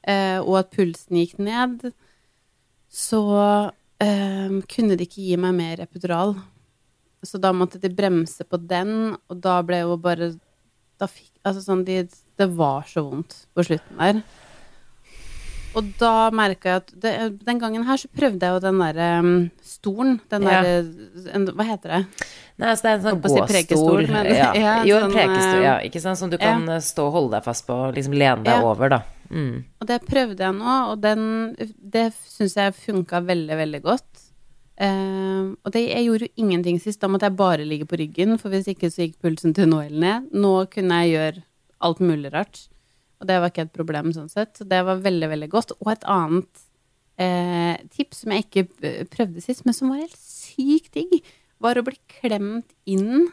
Uh, 0.08 0.40
og 0.40 0.54
at 0.62 0.70
pulsen 0.72 1.18
gikk 1.20 1.34
ned, 1.44 1.82
så 2.88 3.20
um, 4.00 4.62
kunne 4.72 4.96
de 4.96 5.04
ikke 5.04 5.26
gi 5.26 5.36
meg 5.36 5.58
mer 5.58 5.82
epidural. 5.84 6.32
Så 7.26 7.42
da 7.44 7.52
måtte 7.52 7.82
de 7.82 7.92
bremse 7.92 8.46
på 8.48 8.60
den, 8.62 9.18
og 9.28 9.42
da 9.44 9.58
ble 9.66 9.82
jo 9.82 9.98
bare 10.00 10.36
Da 10.98 11.08
fikk 11.10 11.34
Altså 11.44 11.64
sånn 11.66 11.82
de, 11.84 12.04
Det 12.38 12.48
var 12.56 12.86
så 12.88 13.04
vondt 13.04 13.34
på 13.58 13.66
slutten 13.66 14.00
der. 14.00 14.22
Og 15.78 15.92
da 16.00 16.30
merka 16.34 16.72
jeg 16.72 16.82
at 16.82 16.92
det, 17.04 17.14
Den 17.46 17.60
gangen 17.62 17.86
her 17.86 18.00
så 18.02 18.10
prøvde 18.10 18.48
jeg 18.48 18.56
jo 18.56 18.62
den 18.64 18.80
derre 18.82 19.10
um, 19.22 19.34
stolen. 19.62 20.20
Den 20.32 20.48
Ja. 20.48 20.62
derre 20.66 21.54
Hva 21.54 21.68
heter 21.68 21.94
det? 21.94 22.02
Nei, 22.58 22.70
altså 22.72 22.88
det 22.88 22.92
er 22.92 22.96
en 22.98 23.04
sånn 23.06 23.22
gåstol. 23.22 23.48
si 23.48 23.54
prekestol, 23.54 24.08
men- 24.10 24.32
ja. 24.34 24.52
ja, 24.66 24.76
jo, 24.84 24.98
en 24.98 25.12
sånn, 25.12 25.14
prekestol, 25.14 25.60
eh, 25.60 25.68
ja. 25.68 25.76
Ikke 25.86 26.02
sant? 26.02 26.18
Som 26.18 26.32
du 26.34 26.38
kan 26.42 26.66
ja. 26.66 26.80
stå 26.82 27.06
og 27.06 27.14
holde 27.14 27.38
deg 27.38 27.44
fast 27.46 27.68
på, 27.68 27.78
liksom 27.94 28.18
lene 28.18 28.44
deg 28.48 28.66
over, 28.66 28.90
da. 28.90 29.02
Mm. 29.30 29.66
Og 29.82 29.88
det 29.88 30.00
prøvde 30.08 30.42
jeg 30.42 30.56
nå, 30.56 30.78
og 30.94 31.02
den, 31.04 31.56
det 31.78 32.08
syns 32.26 32.56
jeg 32.58 32.74
funka 32.74 33.22
veldig, 33.28 33.58
veldig 33.60 33.82
godt. 33.84 34.24
Uh, 34.78 35.58
og 35.66 35.74
det, 35.74 35.88
jeg 35.90 36.06
gjorde 36.06 36.28
jo 36.28 36.34
ingenting 36.44 36.80
sist, 36.82 37.02
da 37.02 37.10
måtte 37.10 37.26
jeg 37.30 37.38
bare 37.38 37.66
ligge 37.66 37.88
på 37.90 37.98
ryggen, 37.98 38.38
for 38.42 38.54
hvis 38.54 38.70
ikke 38.70 38.90
så 38.94 39.06
gikk 39.06 39.18
pulsen 39.26 39.54
til 39.58 39.70
Noel 39.70 39.94
ned. 39.94 40.30
Nå 40.34 40.54
kunne 40.74 41.02
jeg 41.04 41.14
gjøre 41.16 41.44
alt 41.86 42.02
mulig 42.02 42.34
rart, 42.34 42.68
og 43.20 43.28
det 43.30 43.40
var 43.42 43.50
ikke 43.52 43.66
et 43.68 43.74
problem 43.74 44.12
sånn 44.14 44.30
sett. 44.30 44.56
Så 44.60 44.68
det 44.70 44.84
var 44.86 45.00
veldig, 45.02 45.30
veldig 45.34 45.50
godt. 45.50 45.72
Og 45.82 45.92
et 45.94 46.04
annet 46.06 46.64
eh, 47.18 47.76
tips 47.96 48.24
som 48.24 48.32
jeg 48.36 48.46
ikke 48.46 48.66
eh, 48.86 49.04
prøvde 49.10 49.42
sist, 49.42 49.66
men 49.66 49.74
som 49.78 49.90
var 49.94 50.04
helt 50.04 50.18
sykt 50.22 50.94
digg, 50.98 51.20
var 51.64 51.80
å 51.80 51.86
bli 51.88 51.98
klemt 52.20 52.70
inn 52.86 53.30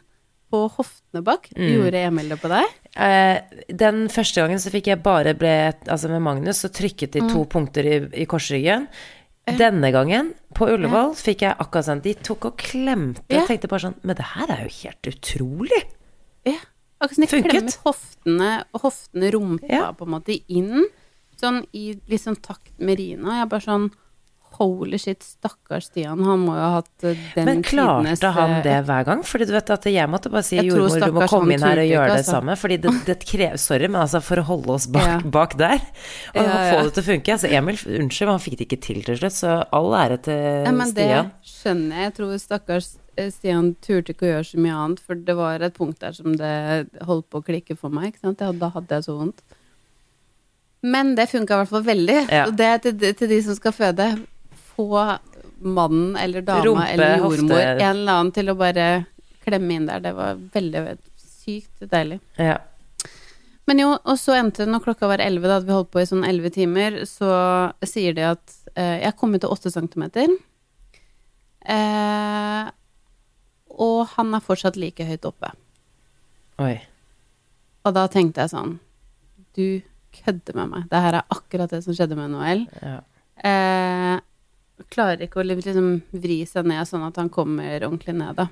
på 0.54 0.62
hoftene 0.76 1.20
bak. 1.26 1.48
Gjorde 1.58 2.00
Emil 2.06 2.30
det 2.32 2.38
på 2.40 2.48
deg? 2.52 2.70
Eh, 2.96 3.42
den 3.74 4.06
første 4.12 4.40
gangen 4.44 4.60
så 4.62 4.70
fikk 4.72 4.88
jeg 4.92 5.02
bare 5.04 5.34
ble, 5.36 5.52
altså 5.90 6.08
med 6.12 6.22
Magnus, 6.24 6.62
så 6.64 6.70
trykket 6.72 7.12
de 7.16 7.24
Mm. 7.24 7.32
to 7.32 7.44
punkter 7.50 7.84
i, 7.84 7.96
i 8.22 8.26
korsryggen. 8.30 8.86
Denne 9.44 9.90
gangen, 9.92 10.30
på 10.56 10.64
Ullevål, 10.72 11.10
fikk 11.20 11.42
jeg 11.44 11.56
akkurat 11.60 11.84
sånn 11.84 12.00
De 12.00 12.14
tok 12.16 12.46
og 12.48 12.54
klemte. 12.56 13.20
Ja. 13.28 13.42
Jeg 13.42 13.48
tenkte 13.50 13.68
bare 13.68 13.82
sånn 13.90 13.96
Men 14.00 14.16
det 14.16 14.24
her 14.30 14.48
er 14.54 14.62
jo 14.64 14.70
helt 14.78 15.08
utrolig! 15.10 15.80
Ja. 16.48 16.56
Akkurat 17.00 17.14
som 17.14 17.22
de 17.24 17.28
Funket. 17.28 17.50
klemmer 17.50 17.76
hoftene, 17.84 18.64
hoftene 18.74 19.30
rumpa 19.34 19.68
Ja. 19.68 19.92
på 19.92 20.04
en 20.06 20.10
måte 20.14 20.42
inn, 20.48 20.86
sånn 21.40 21.66
i 21.74 21.94
litt 22.08 22.20
sånn 22.22 22.40
takt 22.40 22.78
med 22.78 22.98
Rina. 22.98 23.32
Jeg 23.38 23.42
er 23.42 23.46
bare 23.46 23.60
sånn 23.66 23.90
Holy 24.54 24.98
shit, 25.02 25.24
stakkars 25.24 25.88
Stian, 25.88 26.20
han 26.22 26.42
må 26.44 26.52
jo 26.54 26.60
ha 26.62 26.68
hatt 26.76 26.90
den 27.02 27.16
den 27.34 27.48
Men 27.48 27.62
klarte 27.66 28.12
tidenes, 28.14 28.36
han 28.36 28.52
eh, 28.54 28.62
det 28.62 28.74
hver 28.86 29.06
gang? 29.08 29.22
Fordi 29.26 29.48
du 29.48 29.52
vet 29.54 29.70
at 29.74 29.88
jeg 29.90 30.10
måtte 30.12 30.30
bare 30.30 30.44
si 30.46 30.58
jordmor, 30.60 31.00
du 31.02 31.16
må 31.16 31.26
komme 31.30 31.56
inn 31.56 31.64
her 31.66 31.80
og 31.82 31.88
gjøre 31.88 32.10
det 32.12 32.20
altså. 32.20 32.36
samme. 32.36 32.54
Fordi 32.60 32.76
det, 32.84 32.92
det 33.08 33.16
krever 33.26 33.58
Sorry, 33.58 33.88
men 33.90 34.00
altså 34.04 34.20
for 34.22 34.42
å 34.42 34.46
holde 34.46 34.76
oss 34.76 34.86
bak, 34.94 35.08
Ja. 35.08 35.16
bak 35.38 35.56
der, 35.58 35.80
og 36.34 36.38
Ja, 36.38 36.44
ja. 36.44 36.68
få 36.70 36.84
det 36.86 36.92
til 36.94 37.02
å 37.02 37.06
funke 37.08 37.34
Altså 37.34 37.50
Emil, 37.50 37.80
unnskyld, 37.82 38.28
men 38.28 38.34
han 38.36 38.44
fikk 38.44 38.58
det 38.60 38.68
ikke 38.68 38.80
til 38.86 39.02
til 39.08 39.18
slutt, 39.18 39.38
så 39.40 39.56
all 39.74 39.90
ære 39.98 40.20
til 40.28 40.44
Ja, 40.68 40.74
men 40.76 40.94
det 40.94 41.08
skjønner 41.42 41.96
jeg. 41.96 42.04
Jeg 42.04 42.14
tror 42.20 42.36
stakkars 42.44 42.92
eh, 43.16 43.30
Stian 43.34 43.74
turte 43.82 44.14
ikke 44.14 44.28
å 44.28 44.32
gjøre 44.36 44.48
så 44.52 44.62
mye 44.62 44.78
annet, 44.84 45.02
for 45.02 45.18
det 45.18 45.34
var 45.38 45.66
et 45.66 45.74
punkt 45.74 45.98
der 46.04 46.14
som 46.14 46.36
det 46.38 46.54
holdt 47.08 47.26
på 47.32 47.42
å 47.42 47.46
klikke 47.46 47.76
for 47.80 47.90
meg. 47.90 48.12
Ikke 48.12 48.22
sant? 48.28 48.38
Da 48.60 48.70
hadde 48.76 49.00
jeg 49.00 49.08
så 49.08 49.18
vondt. 49.18 49.42
Men 50.84 51.14
det 51.16 51.30
funka 51.32 51.56
i 51.56 51.62
hvert 51.62 51.72
fall 51.72 51.84
veldig. 51.86 52.20
Ja. 52.28 52.44
Og 52.46 52.56
det 52.60 52.66
er 52.68 52.80
til, 52.84 53.04
til 53.16 53.30
de 53.30 53.40
som 53.46 53.56
skal 53.56 53.72
føde. 53.72 54.08
Få 54.74 54.88
mannen 55.64 56.16
eller 56.20 56.42
dama 56.44 56.64
Rumpe, 56.66 56.86
eller 56.92 57.18
jordmor, 57.18 57.54
hofte- 57.56 57.80
en 57.80 57.96
eller 57.96 58.12
annen, 58.18 58.32
til 58.36 58.50
å 58.52 58.56
bare 58.58 58.86
klemme 59.44 59.74
inn 59.78 59.86
der. 59.86 60.00
Det 60.00 60.12
var 60.16 60.34
veldig 60.54 60.82
sykt 61.20 61.84
deilig. 61.90 62.20
Ja. 62.36 62.58
Men 63.66 63.78
jo, 63.80 63.92
og 63.96 64.18
så 64.20 64.34
endte 64.36 64.64
det 64.66 64.72
når 64.74 64.82
klokka 64.84 65.08
var 65.08 65.22
11, 65.24 65.46
da 65.48 65.54
hadde 65.58 65.66
vi 65.70 65.72
holdt 65.72 65.90
på 65.94 66.02
i 66.02 66.08
sånn 66.08 66.24
11 66.28 66.50
timer, 66.52 66.98
så 67.08 67.30
sier 67.86 68.12
de 68.16 68.26
at 68.34 68.56
eh, 68.76 68.98
jeg 69.06 69.16
kom 69.16 69.32
ut 69.34 69.40
til 69.40 69.54
åtte 69.54 69.72
centimeter. 69.72 70.28
Eh, 71.64 72.66
og 73.74 73.98
han 74.16 74.34
er 74.36 74.44
fortsatt 74.44 74.76
like 74.80 75.06
høyt 75.08 75.24
oppe. 75.28 75.50
Oi. 76.62 76.76
Og 77.84 77.94
da 77.96 78.04
tenkte 78.08 78.44
jeg 78.44 78.52
sånn 78.52 78.76
Du 79.56 79.80
kødder 80.14 80.54
med 80.60 80.70
meg. 80.70 80.84
Det 80.92 81.00
her 81.02 81.16
er 81.18 81.32
akkurat 81.34 81.72
det 81.72 81.80
som 81.84 81.94
skjedde 81.96 82.16
med 82.18 82.30
Noel. 82.34 82.66
Ja. 82.82 83.00
Eh, 83.44 84.20
klarer 84.90 85.26
ikke 85.26 85.40
å 85.42 85.46
liksom 85.46 85.90
vri 86.14 86.42
seg 86.48 86.66
ned 86.68 86.88
sånn 86.88 87.06
at 87.06 87.18
han 87.20 87.30
kommer 87.32 87.84
ordentlig 87.84 88.16
ned, 88.18 88.38
da. 88.40 88.48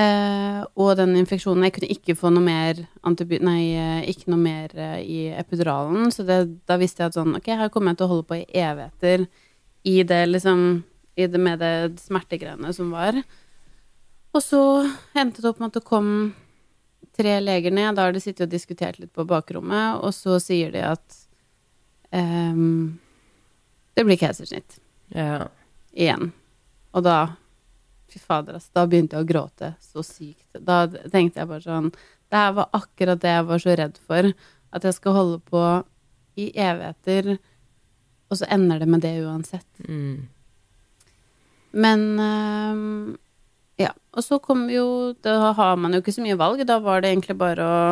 Eh, 0.00 0.60
og 0.80 0.94
den 0.96 1.16
infeksjonen 1.18 1.66
Jeg 1.66 1.74
kunne 1.76 1.92
ikke 1.92 2.16
få 2.16 2.30
noe 2.32 2.44
mer 2.44 2.78
antiby... 3.06 3.40
Nei, 3.44 3.72
eh, 3.76 4.08
ikke 4.08 4.30
noe 4.32 4.40
mer 4.40 4.72
eh, 4.78 5.00
i 5.02 5.20
epiduralen. 5.36 6.12
Så 6.14 6.24
det, 6.28 6.38
da 6.70 6.78
visste 6.80 7.02
jeg 7.02 7.12
at 7.12 7.18
sånn 7.18 7.36
Ok, 7.36 7.50
her 7.52 7.72
kommer 7.72 7.92
jeg 7.92 8.00
til 8.00 8.06
å 8.06 8.12
holde 8.14 8.28
på 8.30 8.38
i 8.38 8.46
evigheter 8.62 9.26
i 9.90 9.96
det 10.04 10.22
liksom 10.28 10.64
i 11.20 11.26
det, 11.26 11.40
Med 11.42 11.60
det 11.60 12.00
smertegreiene 12.00 12.72
som 12.76 12.92
var. 12.94 13.18
Og 14.30 14.44
så 14.44 14.62
endte 15.18 15.42
det 15.42 15.50
opp 15.50 15.60
med 15.60 15.72
at 15.72 15.80
det 15.80 15.88
kom 15.88 16.10
tre 17.18 17.36
leger 17.42 17.74
ned. 17.74 17.96
Da 17.98 18.06
har 18.06 18.14
de 18.14 18.22
sittet 18.22 18.46
og 18.46 18.52
diskutert 18.52 19.00
litt 19.00 19.12
på 19.16 19.26
bakrommet, 19.28 20.00
og 20.00 20.14
så 20.16 20.38
sier 20.40 20.70
de 20.72 20.84
at 20.86 21.16
ehm, 22.16 23.00
det 24.00 24.06
blir 24.08 24.20
keisersnitt 24.20 24.78
ja. 25.12 25.44
igjen. 25.92 26.32
Og 26.96 27.04
da 27.04 27.18
Fy 28.10 28.18
fader, 28.18 28.56
altså. 28.58 28.72
Da 28.74 28.86
begynte 28.90 29.14
jeg 29.14 29.22
å 29.22 29.28
gråte 29.28 29.68
så 29.84 30.02
sykt. 30.02 30.48
Da 30.58 30.82
tenkte 30.88 31.38
jeg 31.42 31.46
bare 31.46 31.62
sånn 31.62 31.92
Det 31.92 32.40
her 32.40 32.56
var 32.56 32.72
akkurat 32.74 33.20
det 33.22 33.34
jeg 33.36 33.46
var 33.46 33.62
så 33.62 33.76
redd 33.78 34.00
for. 34.02 34.30
At 34.74 34.86
jeg 34.86 34.96
skal 34.96 35.14
holde 35.14 35.38
på 35.46 35.62
i 36.38 36.48
evigheter, 36.58 37.36
og 38.30 38.38
så 38.38 38.46
ender 38.54 38.82
det 38.82 38.88
med 38.90 39.02
det 39.02 39.12
uansett. 39.22 39.68
Mm. 39.86 40.28
Men 41.70 42.04
øh, 42.22 43.14
ja. 43.82 43.90
Og 44.14 44.26
så 44.26 44.40
kom 44.42 44.64
jo 44.70 45.14
Da 45.22 45.52
har 45.54 45.76
man 45.78 45.94
jo 45.94 46.02
ikke 46.02 46.14
så 46.14 46.24
mye 46.24 46.38
valg. 46.38 46.62
Da 46.66 46.80
var 46.82 47.02
det 47.02 47.12
egentlig 47.12 47.38
bare 47.38 47.66
å 47.66 47.82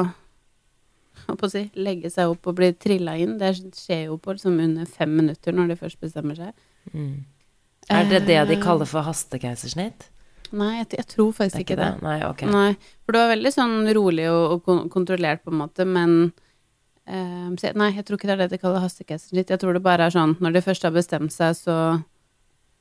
å 1.36 1.50
si, 1.50 1.70
legge 1.76 2.10
seg 2.10 2.30
opp 2.30 2.46
og 2.46 2.54
bli 2.56 2.72
trilla 2.72 3.16
inn. 3.20 3.36
Det 3.38 3.54
skjer 3.76 4.06
jo 4.06 4.16
på 4.18 4.32
liksom 4.32 4.58
under 4.64 4.86
fem 4.86 5.10
minutter 5.16 5.52
når 5.52 5.68
de 5.68 5.76
først 5.76 6.00
bestemmer 6.00 6.36
seg. 6.36 6.52
Mm. 6.94 7.24
Er 7.90 8.04
det 8.08 8.26
det 8.26 8.48
de 8.48 8.54
Eh, 8.56 8.62
kaller 8.62 8.84
for 8.86 9.02
hastekeisersnitt? 9.02 10.08
Nei, 10.52 10.78
jeg, 10.78 10.88
jeg 10.96 11.06
tror 11.06 11.32
faktisk 11.32 11.56
det 11.56 11.64
ikke 11.66 11.76
det. 11.76 11.88
det? 12.00 12.02
Nei, 12.02 12.18
ok. 12.24 12.42
Nei, 12.48 12.76
for 13.04 13.12
det 13.12 13.20
var 13.20 13.34
veldig 13.36 13.52
sånn 13.52 13.76
rolig 13.94 14.28
og, 14.32 14.44
og 14.52 14.62
kon- 14.64 14.88
kontrollert 14.88 15.42
på 15.44 15.52
en 15.52 15.58
måte, 15.60 15.84
men 15.84 16.32
ehm, 17.06 17.56
jeg- 17.60 17.76
Nei, 17.76 17.90
jeg 17.92 18.04
tror 18.06 18.16
ikke 18.16 18.26
det 18.28 18.36
er 18.38 18.42
det 18.46 18.50
de 18.56 18.58
kaller 18.58 18.80
hastekeisersnitt. 18.80 19.48
Jeg 19.52 19.60
tror 19.60 19.74
det 19.76 19.82
bare 19.84 20.06
er 20.08 20.10
sånn 20.10 20.36
når 20.40 20.52
de 20.56 20.60
først 20.64 20.82
har 20.82 20.90
bestemt 20.96 21.32
seg, 21.32 21.52
så 21.56 22.04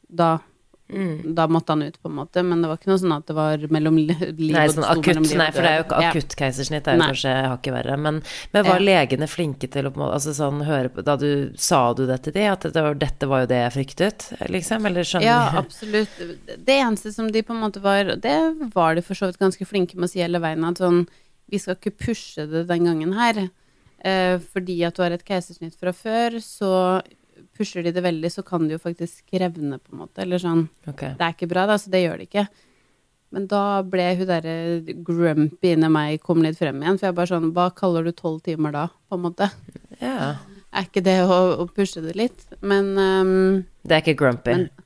da 0.10 0.40
Mm. 0.88 1.34
Da 1.36 1.48
måtte 1.52 1.74
han 1.76 1.82
ut, 1.84 1.98
på 2.02 2.08
en 2.08 2.16
måte, 2.16 2.42
men 2.48 2.62
det 2.64 2.70
var 2.70 2.78
ikke 2.80 2.88
noe 2.88 3.00
sånn 3.02 3.12
at 3.18 3.26
det 3.28 3.36
var 3.36 3.58
mellom 3.76 3.98
liv 4.00 4.22
Nei, 4.54 4.62
og 4.70 4.76
sånn 4.78 4.86
sto 4.86 4.94
akutt, 4.94 5.08
mellom 5.10 5.26
liv 5.28 5.38
nei, 5.42 5.48
for 5.52 5.66
det 5.66 5.72
er 5.72 5.78
jo 5.82 5.84
ikke 5.84 5.98
ikke 5.98 6.06
Ja. 6.06 6.12
akutt 6.14 6.36
keisersnitt, 6.40 6.88
er 6.88 6.96
jo 6.96 7.02
Nei. 7.02 7.08
kanskje 7.12 7.34
hakket 7.52 7.74
verre. 7.76 7.98
Men, 8.06 8.22
men 8.54 8.66
var 8.70 8.80
legene 8.80 9.28
flinke 9.28 9.68
til 9.70 9.84
å 9.84 9.92
på 9.92 10.00
en 10.00 10.04
måte- 10.06 10.16
altså 10.16 10.34
sånn, 10.38 10.62
høre 10.64 10.90
på 10.90 11.04
Da 11.04 11.18
du 11.20 11.52
sa 11.58 11.82
du 11.94 12.06
det 12.08 12.22
til 12.24 12.34
de, 12.34 12.46
at 12.48 12.62
det 12.62 12.74
var, 12.88 12.94
dette 12.96 13.28
var 13.28 13.42
jo 13.44 13.52
det 13.52 13.60
jeg 13.66 13.76
fryktet, 13.76 14.28
liksom? 14.50 14.86
Eller 14.88 15.02
skjønner 15.04 15.28
Ja, 15.28 15.42
absolutt. 15.60 16.10
Det 16.48 16.80
eneste 16.80 17.12
som 17.14 17.28
de 17.32 17.42
på 17.44 17.52
en 17.52 17.62
måte 17.62 17.82
var 17.84 18.16
Det 18.16 18.72
var 18.74 18.96
de 18.96 19.02
for 19.02 19.14
så 19.14 19.28
vidt 19.28 19.40
ganske 19.44 19.68
flinke 19.68 19.96
med 19.96 20.08
å 20.08 20.12
si 20.12 20.20
hele 20.24 20.40
veien, 20.40 20.64
at 20.64 20.78
sånn 20.80 21.06
Vi 21.52 21.58
skal 21.60 21.76
ikke 21.76 21.98
pushe 22.00 22.48
det 22.50 22.66
den 22.68 22.84
gangen 22.86 23.14
her. 23.14 23.50
Eh, 24.04 24.38
fordi 24.40 24.86
at 24.86 24.96
du 24.96 25.02
har 25.02 25.12
et 25.12 25.24
keisersnitt 25.26 25.76
fra 25.76 25.92
før, 25.92 26.40
så 26.44 27.02
pusher 27.58 27.84
de 27.86 27.94
det 27.96 28.04
veldig, 28.06 28.32
så 28.32 28.44
kan 28.46 28.68
det 28.68 28.78
jo 28.78 28.84
faktisk 28.84 29.36
revne, 29.42 29.80
på 29.82 29.94
en 29.94 30.04
måte. 30.06 30.24
Eller 30.24 30.42
sånn 30.42 30.68
okay. 30.86 31.16
Det 31.18 31.26
er 31.26 31.36
ikke 31.36 31.50
bra, 31.52 31.66
da, 31.70 31.78
så 31.82 31.92
det 31.94 32.04
gjør 32.06 32.22
det 32.22 32.30
ikke. 32.30 32.48
Men 33.36 33.48
da 33.52 33.64
ble 33.84 34.06
hun 34.16 34.30
derre 34.30 34.56
grumpy 35.04 35.74
inni 35.74 35.90
meg 35.92 36.22
kom 36.24 36.40
litt 36.46 36.60
frem 36.60 36.80
igjen, 36.80 37.00
for 37.00 37.10
jeg 37.10 37.18
bare 37.18 37.32
sånn 37.34 37.50
Hva 37.56 37.66
kaller 37.76 38.08
du 38.08 38.14
tolv 38.16 38.40
timer 38.46 38.76
da, 38.76 38.86
på 39.10 39.20
en 39.20 39.26
måte? 39.26 39.50
Yeah. 40.00 40.40
Er 40.72 40.88
ikke 40.88 41.04
det 41.04 41.18
å, 41.26 41.40
å 41.60 41.68
pushe 41.68 42.04
det 42.06 42.16
litt? 42.20 42.46
Men 42.62 42.94
um, 42.96 43.66
Det 43.84 43.98
er 43.98 44.06
ikke 44.06 44.20
grumpy. 44.24 44.56
Men- 44.62 44.86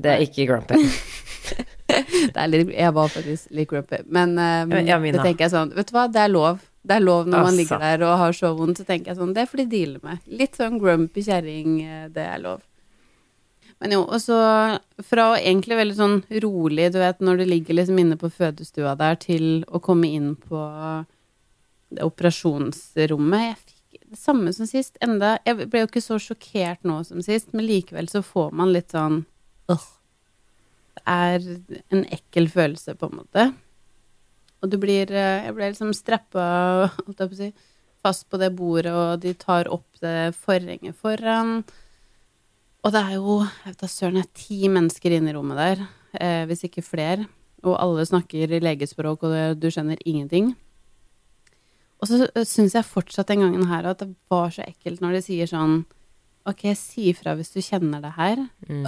det 0.00 0.10
er 0.10 0.22
ikke 0.24 0.46
grumpy. 0.46 0.78
det 2.34 2.38
er 2.38 2.50
litt, 2.50 2.70
jeg 2.72 2.94
var 2.94 3.10
faktisk 3.10 3.54
litt 3.54 3.70
grumpy. 3.70 4.02
Men 4.06 4.36
um, 4.38 4.74
Ja, 4.86 4.98
det 5.02 5.18
tenker 5.18 5.46
jeg 5.46 5.52
sånn 5.54 5.72
Vet 5.76 5.90
du 5.90 5.96
hva, 5.96 6.06
det 6.10 6.22
er 6.24 6.32
lov. 6.32 6.62
Det 6.82 6.96
er 6.96 7.04
lov 7.04 7.26
når 7.28 7.36
man 7.44 7.46
Altså. 7.46 7.56
ligger 7.60 7.78
der 7.78 8.02
og 8.06 8.18
har 8.18 8.32
så 8.32 8.54
vondt, 8.56 8.78
så 8.80 8.86
tenker 8.88 9.12
jeg 9.12 9.18
sånn 9.18 9.34
Det 9.36 9.48
får 9.50 9.56
de 9.62 9.66
deale 9.66 10.00
med. 10.02 10.18
Litt 10.26 10.56
sånn 10.56 10.78
grumpy 10.80 11.22
kjerring, 11.26 11.82
eh, 11.84 12.08
det 12.08 12.24
er 12.24 12.38
lov. 12.40 12.62
Men 13.80 13.92
jo, 13.92 14.02
og 14.04 14.20
så 14.20 14.36
fra 15.08 15.26
egentlig 15.38 15.76
veldig 15.78 15.96
sånn 15.96 16.16
rolig, 16.44 16.90
du 16.92 16.98
vet, 17.00 17.20
når 17.24 17.38
du 17.40 17.44
ligger 17.48 17.74
liksom 17.78 17.98
inne 17.98 18.16
på 18.20 18.28
fødestua 18.32 18.92
der, 18.96 19.14
til 19.16 19.64
å 19.68 19.80
komme 19.80 20.08
inn 20.08 20.34
på 20.36 20.60
det 21.90 22.04
operasjonsrommet 22.06 23.46
Jeg 23.46 23.56
fikk 23.64 24.02
det 24.10 24.18
samme 24.20 24.52
som 24.52 24.66
sist. 24.68 24.98
Enda 25.02 25.38
Jeg 25.46 25.70
ble 25.70 25.80
jo 25.80 25.88
ikke 25.88 26.02
så 26.04 26.18
sjokkert 26.20 26.84
nå 26.84 27.00
som 27.06 27.22
sist, 27.24 27.52
men 27.52 27.66
likevel 27.66 28.08
så 28.08 28.22
får 28.22 28.52
man 28.52 28.72
litt 28.72 28.92
sånn 28.92 29.24
øh. 29.72 29.88
Det 31.00 31.02
er 31.06 31.40
en 31.94 32.04
ekkel 32.12 32.48
følelse, 32.52 32.94
på 32.98 33.08
en 33.08 33.20
måte. 33.22 33.44
Og 34.60 34.70
du 34.72 34.76
blir 34.80 35.10
eh, 35.12 35.46
Jeg 35.46 35.56
ble 35.56 35.70
liksom 35.72 35.92
strappa, 35.96 36.90
si, 37.38 37.52
fast 38.00 38.26
på 38.30 38.40
det 38.40 38.52
bordet, 38.56 38.92
og 38.92 39.20
de 39.24 39.34
tar 39.38 39.70
opp 39.72 40.00
det 40.02 40.32
forhenget 40.40 40.96
foran. 40.96 41.60
Og 42.80 42.94
det 42.94 43.02
er 43.02 43.18
jo 43.18 43.40
jeg 43.44 43.74
vet 43.74 43.82
da 43.82 43.90
søren, 43.92 44.18
det 44.20 44.24
er 44.24 44.40
ti 44.46 44.60
mennesker 44.72 45.16
inne 45.16 45.32
i 45.32 45.36
rommet 45.36 45.60
der, 45.60 45.86
eh, 46.16 46.42
hvis 46.48 46.64
ikke 46.68 46.84
flere. 46.84 47.28
Og 47.60 47.76
alle 47.76 48.06
snakker 48.08 48.60
legespråk, 48.62 49.24
og 49.26 49.34
det, 49.34 49.60
du 49.60 49.68
skjønner 49.68 50.00
ingenting. 50.08 50.54
Og 52.00 52.08
så 52.08 52.24
syns 52.48 52.74
jeg 52.76 52.88
fortsatt 52.88 53.28
den 53.28 53.44
gangen 53.44 53.66
her 53.68 53.90
at 53.90 54.00
det 54.00 54.14
var 54.32 54.48
så 54.54 54.64
ekkelt 54.64 55.02
når 55.04 55.18
de 55.18 55.26
sier 55.26 55.50
sånn 55.50 55.82
Ok, 56.48 56.62
si 56.72 57.10
ifra 57.10 57.34
hvis 57.36 57.52
du 57.52 57.58
kjenner 57.60 58.00
det 58.00 58.14
her. 58.16 58.40
Mm. 58.64 58.86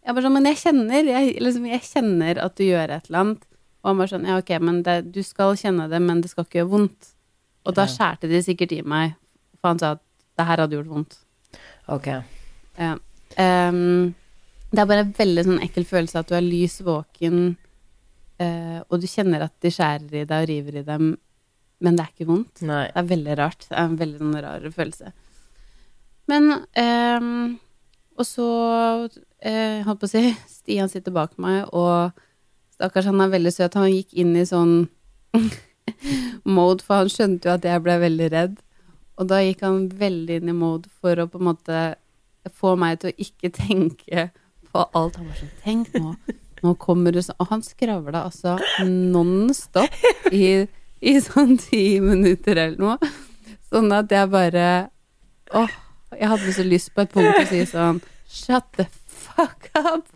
Jeg 0.00 0.14
bare 0.16 0.22
sånn, 0.24 0.34
men 0.38 0.46
jeg 0.48 0.58
kjenner, 0.62 1.04
jeg, 1.04 1.34
liksom, 1.44 1.66
jeg 1.68 1.84
kjenner 1.84 2.40
at 2.40 2.54
du 2.56 2.62
gjør 2.64 2.94
et 2.96 3.10
eller 3.10 3.20
annet. 3.20 3.42
Og 3.82 3.90
han 3.90 3.98
bare 3.98 4.12
sånn, 4.12 4.28
ja, 4.30 4.38
ok, 4.38 4.54
men 4.62 4.82
det, 4.86 4.96
du 5.14 5.20
skal 5.26 5.56
kjenne 5.58 5.88
det, 5.90 5.98
men 6.02 6.22
det 6.22 6.30
skal 6.30 6.46
ikke 6.46 6.60
gjøre 6.60 6.72
vondt. 6.76 7.12
Og 7.66 7.74
da 7.76 7.86
skjærte 7.90 8.30
de 8.30 8.40
sikkert 8.42 8.74
i 8.74 8.80
meg, 8.86 9.16
for 9.58 9.72
han 9.72 9.80
sa 9.82 9.94
at 9.96 10.02
det 10.38 10.46
her 10.48 10.62
hadde 10.62 10.78
gjort 10.78 10.90
vondt. 10.90 11.18
Ok. 11.92 12.08
Ja. 12.78 12.94
Um, 13.38 14.14
det 14.72 14.80
er 14.80 14.88
bare 14.88 15.04
en 15.06 15.14
veldig 15.16 15.44
sånn 15.46 15.60
ekkel 15.64 15.86
følelse 15.88 16.22
at 16.22 16.30
du 16.30 16.36
er 16.38 16.46
lys 16.46 16.78
våken, 16.86 17.42
uh, 18.42 18.80
og 18.86 19.02
du 19.02 19.08
kjenner 19.10 19.46
at 19.46 19.54
de 19.62 19.72
skjærer 19.74 20.22
i 20.22 20.24
deg 20.24 20.46
og 20.46 20.50
river 20.50 20.80
i 20.80 20.86
dem, 20.86 21.12
men 21.82 21.98
det 21.98 22.06
er 22.06 22.14
ikke 22.14 22.30
vondt. 22.30 22.62
Nei. 22.66 22.84
Det 22.88 23.02
er 23.02 23.10
veldig 23.10 23.36
rart. 23.40 23.66
Det 23.66 23.76
er 23.76 23.88
en 23.88 23.98
veldig 23.98 24.22
sånn 24.22 24.40
rar 24.46 24.66
følelse. 24.76 25.14
Men 26.30 26.52
um, 26.54 27.56
Og 28.14 28.26
så 28.28 28.46
uh, 29.10 29.78
holdt 29.88 30.02
på 30.02 30.06
å 30.06 30.12
si 30.12 30.28
Stian 30.56 30.90
sitter 30.92 31.14
bak 31.14 31.34
meg, 31.42 31.66
og 31.74 32.14
stakkars, 32.82 33.06
han 33.06 33.22
er 33.22 33.30
veldig 33.30 33.54
søt. 33.54 33.78
Han 33.78 33.92
gikk 33.92 34.12
inn 34.18 34.34
i 34.34 34.44
sånn 34.48 34.74
mode, 36.56 36.82
for 36.82 37.02
han 37.02 37.10
skjønte 37.12 37.48
jo 37.48 37.54
at 37.54 37.66
jeg 37.68 37.82
ble 37.84 37.98
veldig 38.02 38.28
redd. 38.34 38.60
Og 39.20 39.28
da 39.30 39.42
gikk 39.44 39.62
han 39.62 39.84
veldig 40.00 40.40
inn 40.40 40.50
i 40.50 40.56
mode 40.56 40.90
for 41.00 41.20
å 41.20 41.28
på 41.30 41.38
en 41.38 41.50
måte 41.52 41.82
få 42.58 42.74
meg 42.80 43.02
til 43.02 43.12
å 43.12 43.18
ikke 43.22 43.52
tenke 43.54 44.30
på 44.72 44.86
alt. 44.98 45.18
Han 45.20 45.28
var 45.28 45.38
sånn 45.38 45.52
Tenk 45.62 45.92
nå, 45.94 46.14
nå 46.64 46.72
kommer 46.80 47.14
det 47.14 47.26
sånn 47.26 47.38
Og 47.44 47.50
han 47.52 47.62
skravla 47.62 48.24
altså 48.30 48.56
non-stop 48.88 50.32
i, 50.34 50.64
i 50.98 51.14
sånn 51.22 51.54
ti 51.60 52.00
minutter 52.02 52.56
eller 52.56 52.80
noe. 52.80 53.12
Sånn 53.70 53.92
at 53.94 54.10
jeg 54.10 54.32
bare 54.32 54.66
Åh, 55.52 55.76
jeg 56.16 56.32
hadde 56.32 56.56
så 56.56 56.64
lyst 56.66 56.94
på 56.96 57.04
et 57.04 57.12
punkt 57.12 57.44
å 57.44 57.46
si 57.52 57.62
sånn 57.68 58.02
Shut 58.32 58.66
the 58.80 58.88
fuck 59.06 59.70
up! 59.76 60.08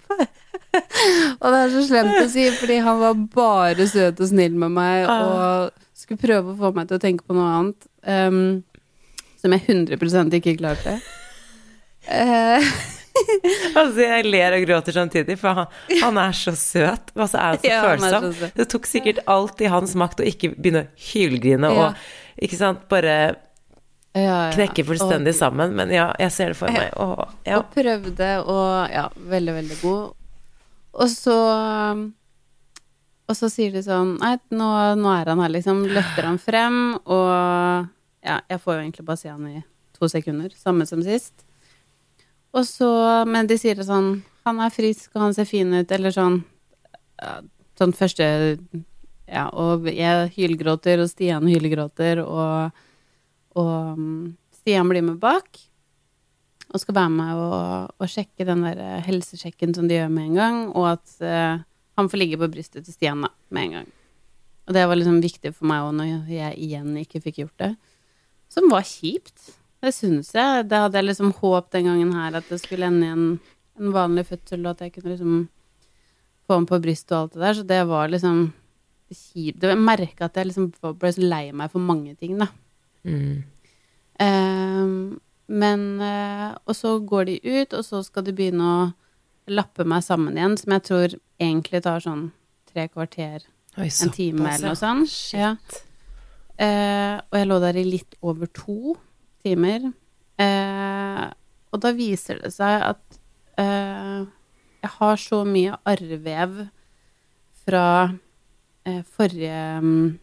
og 1.41 1.47
det 1.53 1.61
er 1.63 1.73
så 1.75 1.83
slemt 1.89 2.19
å 2.23 2.29
si, 2.33 2.47
fordi 2.61 2.79
han 2.85 3.01
var 3.03 3.19
bare 3.35 3.87
søt 3.91 4.21
og 4.23 4.31
snill 4.31 4.57
med 4.61 4.75
meg 4.77 5.07
og 5.11 5.71
skulle 5.97 6.21
prøve 6.23 6.53
å 6.55 6.59
få 6.61 6.73
meg 6.77 6.89
til 6.91 6.99
å 6.99 7.03
tenke 7.03 7.25
på 7.27 7.37
noe 7.37 7.53
annet. 7.61 7.89
um, 8.07 8.41
som 9.41 9.53
jeg 9.53 9.63
100% 9.69 10.35
ikke 10.41 10.57
klarte. 10.59 10.99
Eh, 12.09 12.63
Altså, 13.77 14.03
jeg 14.03 14.27
ler 14.29 14.53
og 14.59 14.65
gråter 14.69 14.93
samtidig, 14.93 15.39
for 15.41 15.57
han, 15.57 15.71
han 16.03 16.19
er 16.21 16.35
så 16.37 16.53
søt. 16.59 17.13
Og 17.17 17.29
så 17.33 17.39
er 17.41 17.47
han 17.55 17.61
så 17.63 17.69
Ja, 17.71 17.79
han 17.87 18.03
er 18.05 18.13
så 18.13 18.21
følsom. 18.27 18.51
Det 18.59 18.67
tok 18.75 18.89
sikkert 18.91 19.21
alt 19.33 19.63
i 19.65 19.71
hans 19.73 19.95
makt 19.97 20.21
å 20.21 20.27
ikke 20.29 20.51
begynne 20.57 20.83
å 20.85 20.91
hylgrine 21.13 21.71
Ja. 21.73 21.87
og 21.95 22.43
ikke 22.45 22.59
sant, 22.61 22.83
bare 22.93 23.15
ja, 24.13 24.21
ja. 24.21 24.35
knekke 24.53 24.85
fullstendig 24.89 25.33
Og- 25.33 25.39
sammen. 25.39 25.73
Men 25.79 25.93
ja, 25.95 26.11
jeg 26.21 26.35
ser 26.37 26.53
det 26.53 26.59
for 26.61 26.73
meg. 26.77 26.91
Og, 27.01 27.25
ja. 27.49 27.61
Og 27.63 27.71
prøvde, 27.73 28.31
og 28.45 28.93
ja, 28.93 29.07
veldig, 29.33 29.55
veldig 29.63 29.81
god. 29.81 30.05
Og 30.97 31.11
så 31.13 31.37
Og 33.27 33.35
så 33.35 33.51
sier 33.51 33.75
de 33.75 33.83
sånn 33.85 34.17
Nei, 34.23 34.37
nå, 34.55 34.71
nå 35.01 35.13
er 35.13 35.33
han 35.33 35.43
her, 35.43 35.53
liksom. 35.57 35.85
Løfter 35.91 36.29
han 36.29 36.39
frem, 36.41 36.79
og 37.05 37.91
ja, 38.27 38.41
jeg 38.51 38.63
får 38.63 38.75
jo 38.75 38.83
egentlig 38.85 39.07
bare 39.07 39.21
se 39.21 39.31
han 39.31 39.47
i 39.51 39.61
to 39.97 40.09
sekunder. 40.11 40.51
Samme 40.59 40.87
som 40.89 41.03
sist. 41.05 41.47
Og 42.57 42.65
så 42.67 42.89
Men 43.29 43.49
de 43.51 43.59
sier 43.61 43.79
det 43.79 43.89
sånn 43.89 44.21
Han 44.47 44.61
er 44.63 44.75
frisk, 44.75 45.11
og 45.15 45.27
han 45.27 45.37
ser 45.37 45.49
fin 45.49 45.73
ut, 45.75 45.93
eller 45.93 46.15
sånn 46.15 46.43
Sånn 47.77 47.95
første 47.97 48.27
Ja, 49.27 49.49
og 49.51 49.89
jeg 49.91 50.31
hylgråter, 50.37 51.03
og 51.03 51.11
Stian 51.11 51.49
hylgråter, 51.51 52.21
og, 52.23 52.77
og 53.59 53.99
mm, 53.99 54.37
Stian 54.55 54.87
blir 54.93 55.03
med 55.03 55.19
bak 55.19 55.59
og 56.77 56.83
skal 56.83 56.99
være 56.99 57.13
med 57.13 57.41
og, 57.41 57.95
og 57.97 58.11
sjekke 58.13 58.47
den 58.49 58.65
der 58.67 58.81
eh, 58.83 59.05
helsesjekken 59.07 59.75
som 59.77 59.89
de 59.89 59.99
gjør 59.99 60.13
med 60.13 60.31
en 60.31 60.41
gang, 60.41 60.59
og 60.77 60.91
at 60.95 61.15
eh, 61.25 61.63
han 61.97 62.11
får 62.13 62.21
ligge 62.21 62.41
på 62.41 62.51
brystet 62.53 62.85
til 62.85 62.97
Stian 62.97 63.25
da, 63.25 63.33
med 63.51 63.67
en 63.69 63.77
gang. 63.79 63.93
Og 64.67 64.75
det 64.77 64.85
var 64.89 64.99
liksom 64.99 65.21
viktig 65.23 65.53
for 65.55 65.69
meg 65.71 65.87
òg 65.87 65.95
når 65.97 66.31
jeg 66.33 66.57
igjen 66.67 66.97
ikke 67.01 67.23
fikk 67.25 67.41
gjort 67.45 67.63
det. 67.63 67.73
Som 68.53 68.69
var 68.71 68.87
kjipt. 68.87 69.53
Det 69.83 69.93
syns 69.95 70.33
jeg. 70.35 70.67
Det 70.71 70.81
hadde 70.83 70.99
jeg 70.99 71.07
liksom 71.07 71.35
håp 71.39 71.71
den 71.75 71.89
gangen 71.89 72.15
her, 72.17 72.39
at 72.41 72.49
det 72.51 72.59
skulle 72.63 72.89
ende 72.89 73.07
i 73.07 73.15
en, 73.15 73.27
en 73.79 73.95
vanlig 73.95 74.27
fødsel, 74.31 74.65
og 74.65 74.75
at 74.75 74.87
jeg 74.87 74.97
kunne 74.97 75.15
liksom 75.15 75.37
få 76.47 76.59
ham 76.59 76.69
på 76.69 76.81
brystet 76.83 77.15
og 77.15 77.21
alt 77.21 77.37
det 77.37 77.45
der. 77.45 77.59
Så 77.59 77.67
det 77.71 77.83
var 77.91 78.11
liksom 78.11 78.41
kjipt. 79.13 79.63
Jeg 79.63 79.79
merka 79.79 80.27
at 80.27 80.41
jeg 80.41 80.51
liksom 80.51 80.71
ble 80.99 81.13
så 81.15 81.23
lei 81.23 81.45
meg 81.55 81.71
for 81.73 81.83
mange 81.83 82.17
ting, 82.19 82.35
da. 82.43 82.51
Mm. 83.07 83.45
Ehm, 84.23 84.97
men 85.47 86.01
eh, 86.03 86.55
Og 86.67 86.75
så 86.75 86.97
går 86.99 87.29
de 87.31 87.37
ut, 87.45 87.75
og 87.75 87.85
så 87.87 88.03
skal 88.03 88.27
de 88.27 88.35
begynne 88.37 88.67
å 88.67 88.79
lappe 89.47 89.87
meg 89.87 90.03
sammen 90.03 90.37
igjen, 90.37 90.57
som 90.59 90.75
jeg 90.75 90.85
tror 90.89 91.17
egentlig 91.39 91.83
tar 91.85 92.03
sånn 92.03 92.31
tre 92.73 92.89
kvarter, 92.91 93.45
Oi, 93.77 93.87
en 93.89 94.11
time 94.15 94.43
pass, 94.43 94.57
eller 94.59 94.73
noe 94.73 94.81
sånt. 94.81 95.15
Ja. 95.37 95.53
Eh, 96.57 97.15
og 97.21 97.39
jeg 97.39 97.49
lå 97.51 97.61
der 97.63 97.79
i 97.79 97.85
litt 97.87 98.17
over 98.25 98.51
to 98.51 98.97
timer. 99.45 99.93
Eh, 100.41 101.25
og 101.73 101.83
da 101.85 101.93
viser 101.97 102.41
det 102.43 102.53
seg 102.57 102.83
at 102.91 103.21
eh, 103.61 104.25
jeg 104.83 104.93
har 104.99 105.21
så 105.21 105.43
mye 105.49 105.77
arrvev 105.89 106.67
fra 107.67 107.87
eh, 108.87 109.03
forrige 109.17 109.63
um, 109.83 110.19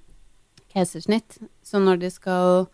keisersnitt, 0.73 1.38
så 1.65 1.81
når 1.83 2.01
de 2.05 2.12
skal 2.13 2.65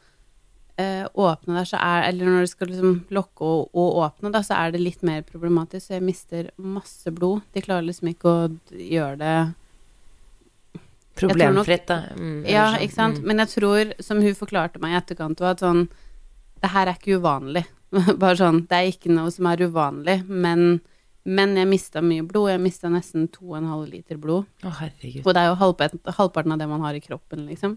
åpne 1.13 1.57
der, 1.57 1.67
så 1.67 1.79
er 1.83 2.05
Eller 2.07 2.25
når 2.29 2.45
du 2.45 2.51
skal 2.51 2.69
liksom 2.71 2.93
lokke 3.15 3.45
og, 3.45 3.71
og 3.73 3.97
åpne, 4.05 4.31
da, 4.31 4.41
så 4.45 4.57
er 4.59 4.71
det 4.71 4.83
litt 4.83 5.01
mer 5.03 5.23
problematisk. 5.27 5.87
Så 5.87 5.97
jeg 5.97 6.05
mister 6.07 6.51
masse 6.57 7.11
blod. 7.11 7.41
De 7.53 7.63
klarer 7.65 7.87
liksom 7.87 8.11
ikke 8.13 8.29
å 8.31 8.45
gjøre 8.71 9.17
det 9.19 9.33
Problemfritt, 11.19 11.87
da. 11.89 11.97
Mm, 12.15 12.45
Ja, 12.47 12.77
ikke 12.79 12.95
sant. 12.95 13.19
Mm. 13.19 13.25
Men 13.27 13.43
jeg 13.43 13.51
tror, 13.57 13.91
som 13.99 14.21
hun 14.23 14.37
forklarte 14.37 14.79
meg 14.79 14.93
i 14.93 14.99
etterkant, 15.01 15.41
var 15.43 15.57
at 15.57 15.65
sånn 15.65 15.89
Det 16.59 16.71
her 16.71 16.87
er 16.87 16.95
ikke 16.95 17.19
uvanlig. 17.19 17.65
Bare 18.21 18.37
sånn 18.39 18.63
Det 18.69 18.77
er 18.77 18.93
ikke 18.93 19.11
noe 19.11 19.31
som 19.35 19.49
er 19.51 19.67
uvanlig, 19.67 20.21
men 20.27 20.79
men 21.29 21.51
jeg 21.59 21.67
mista 21.67 22.01
mye 22.01 22.23
blod. 22.25 22.47
Jeg 22.49 22.61
mista 22.63 22.89
nesten 22.89 23.27
2,5 23.29 23.83
liter 23.91 24.17
blod. 24.17 24.47
Å, 24.63 24.71
herregud. 24.79 25.25
Og 25.27 25.35
det 25.35 25.41
er 25.41 25.49
jo 25.51 25.57
halvparten, 25.59 25.99
halvparten 26.15 26.55
av 26.55 26.61
det 26.61 26.67
man 26.71 26.81
har 26.81 26.95
i 26.97 27.01
kroppen, 27.03 27.43
liksom. 27.45 27.75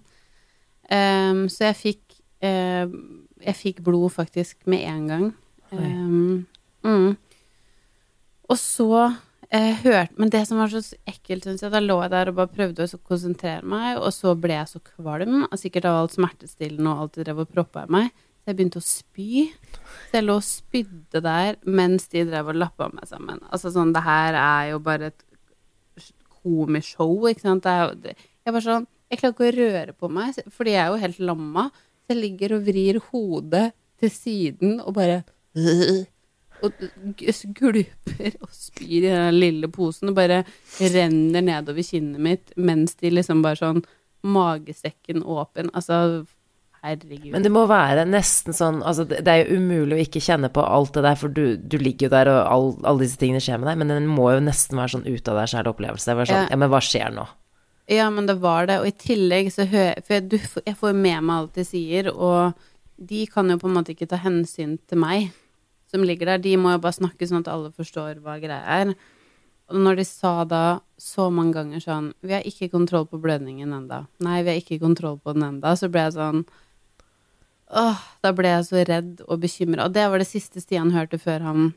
Um, 0.89 1.43
så 1.53 1.67
jeg 1.67 1.77
fikk 1.77 2.12
eh, 2.43 2.87
Jeg 3.43 3.59
fikk 3.59 3.83
blod 3.87 4.13
faktisk 4.15 4.67
med 4.71 4.87
en 4.87 5.05
gang. 5.11 5.29
Ehm, 5.73 6.47
mm. 6.85 7.13
Og 8.53 8.59
så 8.61 8.91
eh, 9.49 9.79
hørte 9.83 10.19
Men 10.21 10.33
det 10.33 10.43
som 10.49 10.61
var 10.61 10.73
så 10.73 10.83
ekkelt, 11.09 11.47
syns 11.47 11.65
jeg, 11.65 11.73
da 11.73 11.81
lå 11.81 11.97
jeg 12.03 12.13
der 12.13 12.33
og 12.33 12.39
bare 12.41 12.53
prøvde 12.53 12.87
å 12.87 13.01
konsentrere 13.09 13.65
meg, 13.65 14.01
og 14.01 14.13
så 14.15 14.35
ble 14.39 14.59
jeg 14.59 14.73
så 14.75 14.83
kvalm, 14.93 15.47
sikkert 15.59 15.89
av 15.89 16.03
alt 16.03 16.19
smertestillende 16.19 16.93
og 16.93 17.07
alt 17.07 17.17
de 17.17 17.27
drev 17.27 17.43
og 17.45 17.53
proppa 17.53 17.87
i 17.87 17.97
meg. 17.97 18.13
Så 18.43 18.51
jeg 18.51 18.59
begynte 18.59 18.81
å 18.81 18.85
spy. 18.85 19.45
Så 20.11 20.19
jeg 20.19 20.27
lå 20.27 20.39
og 20.41 20.47
spydde 20.47 21.21
der 21.23 21.61
mens 21.63 22.09
de 22.11 22.25
drev 22.27 22.51
og 22.51 22.59
lappa 22.59 22.89
meg 22.91 23.07
sammen. 23.07 23.39
Altså 23.55 23.71
sånn, 23.71 23.95
det 23.95 24.03
her 24.03 24.35
er 24.35 24.73
jo 24.73 24.81
bare 24.83 25.13
et 25.13 25.29
komishow, 26.43 27.15
ikke 27.31 27.45
sant. 27.47 27.63
Det 27.63 27.71
er 27.71 27.85
jo 27.87 28.17
Jeg 28.43 28.55
bare 28.57 28.67
sånn 28.67 28.89
Jeg 29.13 29.21
klarer 29.21 29.35
ikke 29.37 29.47
å 29.47 29.57
røre 29.61 29.93
på 29.93 30.09
meg, 30.09 30.39
fordi 30.51 30.73
jeg 30.73 30.83
er 30.83 30.91
jo 30.91 31.01
helt 31.03 31.19
lamma. 31.21 31.67
Jeg 32.13 32.21
ligger 32.21 32.57
og 32.59 32.67
vrir 32.69 33.01
hodet 33.11 33.71
til 34.03 34.13
siden 34.13 34.79
og 34.83 34.95
bare 34.97 35.23
og 36.63 36.85
gulper 37.59 38.37
og 38.45 38.53
spyr 38.55 38.93
i 39.01 39.01
den 39.09 39.39
lille 39.41 39.71
posen 39.73 40.13
og 40.13 40.19
bare 40.19 40.45
renner 40.79 41.43
nedover 41.43 41.83
kinnet 41.87 42.23
mitt 42.23 42.55
mens 42.57 42.95
de 43.01 43.11
liksom 43.11 43.43
bare 43.45 43.59
sånn 43.61 43.83
Magesekken 44.23 45.25
åpen. 45.27 45.67
Altså, 45.75 46.23
herregud. 46.87 47.33
Men 47.35 47.43
det 47.43 47.51
må 47.51 47.65
være 47.67 48.05
nesten 48.07 48.55
sånn 48.55 48.77
altså 48.87 49.03
det, 49.11 49.25
det 49.27 49.33
er 49.35 49.41
jo 49.43 49.59
umulig 49.59 49.97
å 49.97 50.03
ikke 50.05 50.23
kjenne 50.23 50.51
på 50.55 50.63
alt 50.63 50.93
det 50.95 51.03
der, 51.09 51.19
for 51.19 51.35
du, 51.35 51.57
du 51.59 51.75
ligger 51.83 52.07
jo 52.07 52.13
der, 52.13 52.31
og 52.31 52.41
all, 52.53 52.69
alle 52.87 53.03
disse 53.03 53.19
tingene 53.19 53.43
skjer 53.43 53.59
med 53.59 53.73
deg, 53.73 53.81
men 53.83 53.91
den 53.91 54.07
må 54.07 54.29
jo 54.35 54.45
nesten 54.47 54.79
være 54.79 54.95
sånn 54.95 55.09
ut 55.11 55.31
av 55.33 55.41
deg 55.41 55.51
sjæl 55.51 55.71
opplevelse. 55.73 56.15
Sånn, 56.15 56.31
Ja. 56.31 56.45
ja, 56.51 56.61
men 56.63 56.71
hva 56.71 56.79
skjer 56.87 57.11
nå? 57.19 57.27
Ja, 57.93 58.07
men 58.11 58.27
det 58.29 58.39
var 58.41 58.67
det. 58.71 58.79
Og 58.81 58.89
i 58.89 58.95
tillegg 58.97 59.51
så 59.53 59.67
hører 59.69 60.01
For 60.07 60.15
jeg, 60.17 60.29
du, 60.33 60.37
får- 60.41 60.65
jeg 60.71 60.77
får 60.81 60.93
jo 60.95 60.99
med 61.05 61.25
meg 61.29 61.37
alt 61.37 61.57
de 61.59 61.65
sier, 61.69 62.09
og 62.13 62.55
de 63.03 63.25
kan 63.29 63.49
jo 63.51 63.59
på 63.61 63.69
en 63.69 63.75
måte 63.77 63.93
ikke 63.93 64.09
ta 64.09 64.17
hensyn 64.23 64.79
til 64.89 65.01
meg 65.03 65.31
som 65.93 66.05
ligger 66.07 66.31
der. 66.31 66.39
De 66.41 66.55
må 66.57 66.71
jo 66.73 66.81
bare 66.81 66.97
snakke 66.97 67.27
sånn 67.29 67.43
at 67.43 67.51
alle 67.53 67.73
forstår 67.77 68.23
hva 68.25 68.39
greia 68.41 68.63
er. 68.81 68.95
Og 69.73 69.77
når 69.81 69.99
de 70.01 70.05
sa 70.09 70.33
da 70.49 70.63
så 71.01 71.27
mange 71.33 71.53
ganger 71.57 71.81
sånn 71.85 72.09
Vi 72.25 72.33
har 72.35 72.43
ikke 72.49 72.71
kontroll 72.73 73.07
på 73.09 73.21
blødningen 73.23 73.73
enda. 73.77 74.03
Nei, 74.25 74.43
vi 74.45 74.53
har 74.55 74.61
ikke 74.63 74.81
kontroll 74.83 75.19
på 75.23 75.33
den 75.37 75.45
enda. 75.47 75.75
Så 75.77 75.89
ble 75.93 76.07
jeg 76.07 76.17
sånn 76.17 76.43
Åh, 77.73 78.01
da 78.21 78.33
ble 78.37 78.51
jeg 78.53 78.67
så 78.69 78.83
redd 78.85 79.23
og 79.27 79.39
bekymra. 79.41 79.87
Og 79.89 79.95
det 79.97 80.05
var 80.13 80.21
det 80.21 80.29
siste 80.29 80.61
Stian 80.61 80.91
hørte 80.93 81.17
før 81.21 81.41
han 81.47 81.71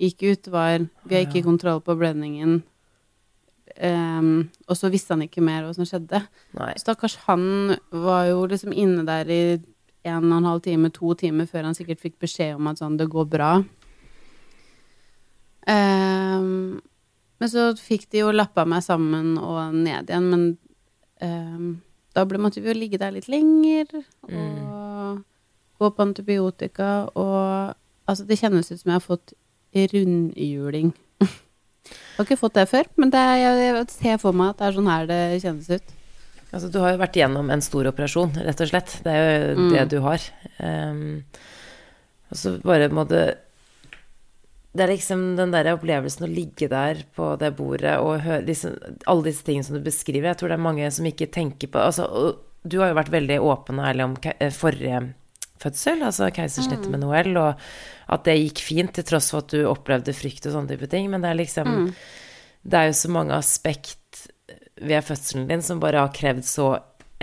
gikk 0.00 0.24
ut, 0.32 0.48
var 0.50 0.88
Vi 1.06 1.14
har 1.14 1.26
ikke 1.28 1.44
kontroll 1.46 1.78
på 1.84 1.94
blødningen. 2.00 2.62
Ehm, 3.76 4.50
og 4.68 4.76
så 4.76 4.90
visste 4.92 5.14
han 5.14 5.24
ikke 5.26 5.44
mer 5.44 5.64
hva 5.64 5.74
som 5.76 5.86
skjedde. 5.88 6.22
Nei. 6.58 6.72
Stakkars 6.80 7.18
han 7.26 7.76
var 7.90 8.26
jo 8.30 8.44
liksom 8.50 8.74
inne 8.74 9.04
der 9.08 9.30
i 9.32 9.42
en 10.08 10.26
og 10.32 10.38
en 10.40 10.48
halv 10.50 10.62
time, 10.64 10.90
to 10.90 11.14
timer 11.18 11.46
før 11.46 11.68
han 11.68 11.78
sikkert 11.78 12.02
fikk 12.02 12.18
beskjed 12.22 12.56
om 12.56 12.70
at 12.70 12.82
sånn, 12.82 12.98
det 12.98 13.10
går 13.12 13.28
bra. 13.30 13.52
Um, 15.62 16.80
men 17.38 17.50
så 17.50 17.68
fikk 17.78 18.08
de 18.10 18.24
jo 18.24 18.32
lappa 18.34 18.64
meg 18.66 18.82
sammen 18.82 19.36
og 19.38 19.76
ned 19.76 20.10
igjen, 20.10 20.26
men 20.32 20.48
um, 21.22 21.68
da 22.16 22.26
ble, 22.26 22.40
måtte 22.42 22.60
vi 22.62 22.72
jo 22.72 22.74
ligge 22.76 22.98
der 23.00 23.14
litt 23.14 23.30
lenger 23.30 23.94
og 24.26 25.22
gå 25.78 25.90
på 25.90 26.04
antibiotika 26.04 26.90
og 27.14 27.78
Altså, 28.02 28.24
det 28.26 28.34
kjennes 28.40 28.66
ut 28.66 28.80
som 28.80 28.90
jeg 28.90 28.96
har 28.96 29.04
fått 29.04 29.32
rundhjuling. 29.92 30.88
Har 32.22 32.28
ikke 32.30 32.40
fått 32.40 32.54
det 32.56 32.68
før, 32.70 32.88
men 33.02 33.10
det 33.12 33.18
er, 33.20 33.36
jeg, 33.42 33.66
jeg 33.68 33.90
ser 33.98 34.20
for 34.22 34.32
meg 34.38 34.52
at 34.54 34.62
det 34.62 34.68
er 34.70 34.76
sånn 34.78 34.90
her 34.92 35.06
det 35.10 35.20
kjennes 35.42 35.70
ut. 35.74 35.94
Altså, 36.52 36.68
du 36.68 36.76
har 36.84 36.92
jo 36.94 37.00
vært 37.00 37.16
gjennom 37.16 37.48
en 37.50 37.62
stor 37.64 37.86
operasjon, 37.88 38.34
rett 38.44 38.60
og 38.60 38.68
slett. 38.68 38.98
Det 39.04 39.12
er 39.16 39.22
jo 39.24 39.54
Mm. 39.56 39.70
det 39.72 39.84
du 39.88 39.98
har. 40.04 40.24
Um, 40.60 41.24
og 42.32 42.36
så 42.38 42.52
bare 42.64 42.88
må 42.92 43.06
det 43.08 43.24
Det 44.74 44.84
er 44.86 44.88
liksom 44.94 45.36
den 45.36 45.50
der 45.52 45.68
opplevelsen 45.74 46.24
å 46.24 46.30
ligge 46.32 46.68
der 46.72 47.02
på 47.16 47.34
det 47.40 47.50
bordet 47.58 47.98
og 48.00 48.22
høre 48.24 48.46
liksom, 48.46 48.76
alle 49.06 49.26
disse 49.26 49.44
tingene 49.44 49.64
som 49.66 49.76
du 49.76 49.82
beskriver. 49.84 50.30
Jeg 50.30 50.38
tror 50.40 50.48
det 50.48 50.56
er 50.56 50.64
mange 50.64 50.90
som 50.96 51.04
ikke 51.04 51.28
tenker 51.28 51.68
på 51.68 51.76
altså, 51.82 52.36
Du 52.64 52.78
har 52.80 52.88
jo 52.88 52.96
vært 52.96 53.10
veldig 53.12 53.36
åpen 53.44 53.80
og 53.82 53.84
ærlig 53.90 54.04
om 54.06 54.14
eh, 54.38 54.48
forrige 54.50 55.02
fødsel, 55.62 56.02
altså 56.04 56.28
keisersnittet 56.34 56.90
med 56.92 57.02
Noel, 57.04 57.32
og 57.40 57.62
at 58.12 58.26
det 58.28 58.38
gikk 58.40 58.62
fint 58.66 58.92
til 58.96 59.06
tross 59.08 59.30
for 59.32 59.44
at 59.44 59.54
du 59.54 59.64
opplevde 59.70 60.14
frykt 60.16 60.46
og 60.48 60.56
sånne 60.56 60.74
type 60.74 60.90
ting. 60.92 61.08
Men 61.12 61.24
det 61.24 61.32
er 61.32 61.40
liksom 61.40 61.92
Det 62.62 62.78
er 62.78 62.90
jo 62.90 62.94
så 62.94 63.10
mange 63.10 63.34
aspekt 63.34 64.28
ved 64.82 65.02
fødselen 65.02 65.48
din 65.48 65.62
som 65.62 65.80
bare 65.82 65.98
har 66.04 66.14
krevd 66.14 66.44
så 66.46 66.68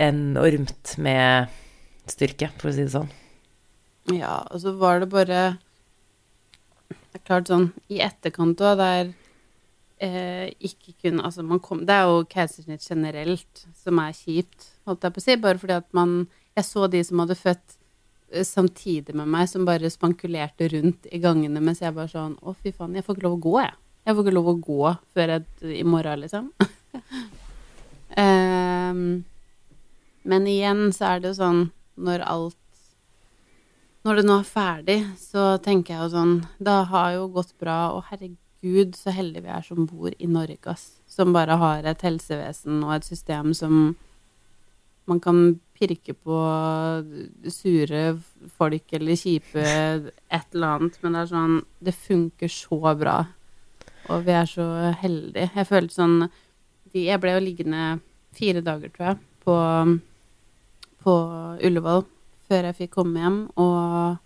enormt 0.00 0.96
med 0.98 1.48
styrke, 2.10 2.50
for 2.58 2.70
å 2.70 2.74
si 2.74 2.84
det 2.84 2.92
sånn. 2.92 3.10
Ja, 4.16 4.40
og 4.50 4.60
så 4.62 4.72
var 4.80 5.00
det 5.02 5.10
bare 5.12 5.40
Det 6.88 7.18
er 7.18 7.26
klart 7.26 7.50
sånn 7.50 7.70
i 7.92 8.00
etterkant 8.02 8.60
òg, 8.64 8.80
der 8.80 9.10
eh, 10.00 10.48
ikke 10.58 10.94
kun 11.02 11.20
Altså, 11.20 11.44
man 11.46 11.60
kom 11.62 11.84
Det 11.86 11.94
er 11.94 12.08
jo 12.08 12.24
keisersnitt 12.30 12.86
generelt 12.86 13.66
som 13.76 14.00
er 14.02 14.16
kjipt, 14.16 14.70
holdt 14.88 15.04
jeg 15.04 15.14
på 15.14 15.22
å 15.22 15.26
si, 15.26 15.36
bare 15.36 15.60
fordi 15.60 15.76
at 15.78 15.88
man 15.96 16.16
Jeg 16.56 16.66
så 16.66 16.88
de 16.90 17.04
som 17.06 17.22
hadde 17.22 17.38
født 17.38 17.76
samtidig 18.46 19.14
med 19.16 19.28
meg, 19.30 19.48
som 19.50 19.66
bare 19.66 19.90
spankulerte 19.90 20.68
rundt 20.70 21.08
i 21.10 21.18
gangene 21.22 21.62
mens 21.62 21.82
jeg 21.82 21.94
bare 21.96 22.10
sånn 22.12 22.36
Å, 22.40 22.54
fy 22.54 22.72
faen, 22.74 22.94
jeg 22.94 23.06
får 23.06 23.16
ikke 23.16 23.26
lov 23.26 23.38
å 23.38 23.42
gå, 23.46 23.54
jeg. 23.64 23.76
Jeg 24.06 24.16
får 24.16 24.24
ikke 24.24 24.36
lov 24.36 24.50
å 24.50 24.60
gå 24.66 24.92
før 25.14 25.34
jeg, 25.34 25.46
i 25.80 25.84
morgen, 25.84 26.22
liksom. 26.24 26.50
um, 28.16 29.02
men 30.30 30.48
igjen 30.50 30.88
så 30.96 31.12
er 31.12 31.22
det 31.22 31.32
jo 31.32 31.38
sånn 31.40 31.62
når 32.00 32.24
alt 32.28 32.56
Når 34.06 34.16
det 34.16 34.24
nå 34.24 34.38
er 34.40 34.46
ferdig, 34.48 35.00
så 35.20 35.56
tenker 35.60 35.94
jeg 35.94 36.06
jo 36.06 36.12
sånn 36.14 36.36
Det 36.58 36.76
har 36.92 37.10
jo 37.18 37.26
gått 37.34 37.52
bra, 37.60 37.92
og 37.96 38.06
herregud, 38.08 38.94
så 38.96 39.12
heldige 39.12 39.44
vi 39.44 39.52
er 39.52 39.66
som 39.66 39.84
bor 39.90 40.14
i 40.16 40.30
Norge, 40.30 40.62
ass. 40.70 41.02
Som 41.10 41.34
bare 41.36 41.58
har 41.60 41.84
et 41.84 42.06
helsevesen 42.06 42.80
og 42.86 42.94
et 42.96 43.10
system 43.10 43.52
som 43.56 43.96
man 45.10 45.20
kan 45.20 45.58
pirke 45.80 46.12
på 46.14 46.36
sure 47.50 48.02
folk 48.58 48.92
eller 48.98 49.16
kjipe 49.16 49.62
et 49.64 50.54
eller 50.54 50.74
annet, 50.76 50.98
men 51.02 51.16
det 51.16 51.22
er 51.24 51.30
sånn 51.32 51.56
Det 51.80 51.94
funker 51.96 52.52
så 52.52 52.78
bra. 53.00 53.16
Og 54.10 54.24
vi 54.26 54.32
er 54.36 54.46
så 54.48 54.66
heldige. 55.00 55.50
Jeg 55.56 55.66
følte 55.68 55.94
sånn 55.96 56.16
Jeg 56.92 57.20
ble 57.22 57.32
jo 57.36 57.42
liggende 57.44 57.84
fire 58.36 58.60
dager, 58.62 58.90
tror 58.94 59.06
jeg, 59.10 59.18
på, 59.44 59.54
på 61.04 61.14
Ullevål 61.66 62.04
før 62.50 62.66
jeg 62.66 62.76
fikk 62.80 62.90
komme 62.96 63.20
hjem, 63.22 63.38
og 63.62 64.18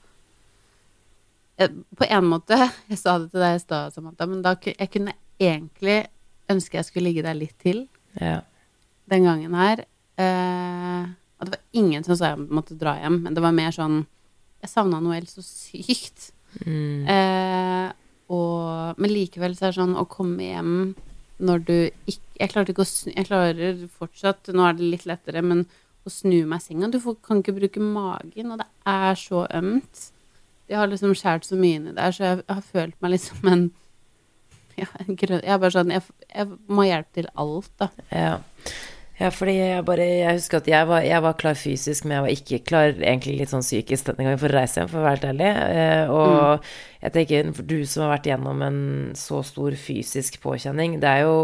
på 1.94 2.06
en 2.08 2.24
måte 2.26 2.56
Jeg 2.90 2.98
sa 2.98 3.18
det 3.20 3.30
til 3.32 3.42
deg 3.44 3.58
i 3.58 3.62
stad, 3.62 3.92
Samantha, 3.94 4.26
men 4.26 4.40
da 4.42 4.54
jeg 4.64 4.90
kunne 4.90 5.14
egentlig 5.38 6.00
ønske 6.50 6.78
jeg 6.80 6.88
skulle 6.88 7.08
ligge 7.10 7.24
der 7.26 7.36
litt 7.38 7.54
til 7.62 7.86
Ja. 8.20 8.40
den 9.10 9.24
gangen 9.26 9.54
her. 9.58 9.84
Eh, 10.16 11.04
og 11.44 11.50
det 11.50 11.58
var 11.58 11.82
ingen 11.84 12.06
som 12.06 12.16
sa 12.18 12.32
jeg 12.32 12.46
måtte 12.48 12.78
dra 12.80 12.96
hjem, 13.02 13.20
men 13.26 13.36
det 13.36 13.44
var 13.44 13.56
mer 13.56 13.74
sånn 13.74 14.04
Jeg 14.64 14.70
savna 14.72 14.96
Noel 15.04 15.26
så 15.28 15.42
sykt. 15.44 16.30
Mm. 16.64 17.04
Eh, 17.10 17.88
og, 18.32 18.96
men 18.96 19.12
likevel 19.12 19.56
så 19.58 19.66
er 19.66 19.74
det 19.74 19.80
sånn 19.82 19.98
å 20.00 20.06
komme 20.08 20.46
hjem 20.46 20.76
når 21.44 21.64
du 21.66 21.76
ikke 22.06 22.22
Jeg 22.34 22.50
klarte 22.50 22.72
ikke 22.72 22.82
å 22.82 22.88
snu 22.88 23.12
Jeg 23.12 23.28
klarer 23.28 23.82
fortsatt, 23.98 24.48
nå 24.54 24.64
er 24.66 24.78
det 24.78 24.90
litt 24.94 25.06
lettere, 25.06 25.42
men 25.42 25.64
å 26.04 26.12
snu 26.12 26.44
meg 26.48 26.62
i 26.62 26.64
senga 26.64 26.90
Du 26.90 26.98
får, 27.02 27.18
kan 27.26 27.42
ikke 27.42 27.56
bruke 27.58 27.82
magen, 27.82 28.52
og 28.54 28.60
det 28.62 28.66
er 28.90 29.14
så 29.18 29.44
ømt. 29.54 30.08
De 30.68 30.76
har 30.78 30.88
liksom 30.88 31.14
skåret 31.16 31.46
så 31.46 31.58
mye 31.60 31.78
inni 31.78 31.94
der, 31.96 32.14
så 32.14 32.24
jeg, 32.24 32.42
har 32.48 32.64
følt 32.64 32.96
meg 33.04 33.14
litt 33.14 33.26
som 33.26 33.50
en 33.52 33.68
ja, 34.80 34.88
grønn 35.06 35.44
Jeg 35.44 35.54
er 35.54 35.62
bare 35.62 35.74
sånn 35.76 35.94
jeg, 35.94 36.02
jeg 36.30 36.50
må 36.66 36.88
hjelpe 36.88 37.20
til 37.20 37.30
alt, 37.34 37.70
da. 37.80 37.90
Ja. 38.10 38.34
Ja, 39.20 39.30
fordi 39.30 39.54
jeg 39.60 39.84
bare 39.86 40.06
Jeg 40.06 40.38
husker 40.40 40.58
at 40.58 40.68
jeg 40.68 40.86
var, 40.90 41.04
jeg 41.06 41.22
var 41.22 41.36
klar 41.38 41.58
fysisk, 41.58 42.04
men 42.04 42.16
jeg 42.16 42.24
var 42.24 42.32
ikke 42.34 42.62
klar 42.66 42.94
egentlig 42.94 43.36
litt 43.38 43.52
sånn 43.52 43.64
psykisk 43.64 44.08
denne 44.08 44.26
gangen 44.26 44.40
for 44.42 44.50
å 44.50 44.58
reise 44.58 44.80
hjem, 44.80 44.90
for 44.90 45.02
å 45.02 45.04
være 45.04 45.20
helt 45.20 45.28
ærlig. 45.30 45.50
Eh, 45.78 46.14
og 46.14 47.04
jeg 47.04 47.14
tenker, 47.18 47.52
for 47.58 47.68
du 47.70 47.76
som 47.86 48.06
har 48.06 48.16
vært 48.16 48.30
gjennom 48.32 48.64
en 48.66 48.80
så 49.18 49.42
stor 49.46 49.76
fysisk 49.78 50.40
påkjenning, 50.42 50.98
det 51.04 51.12
er 51.12 51.28
jo 51.28 51.36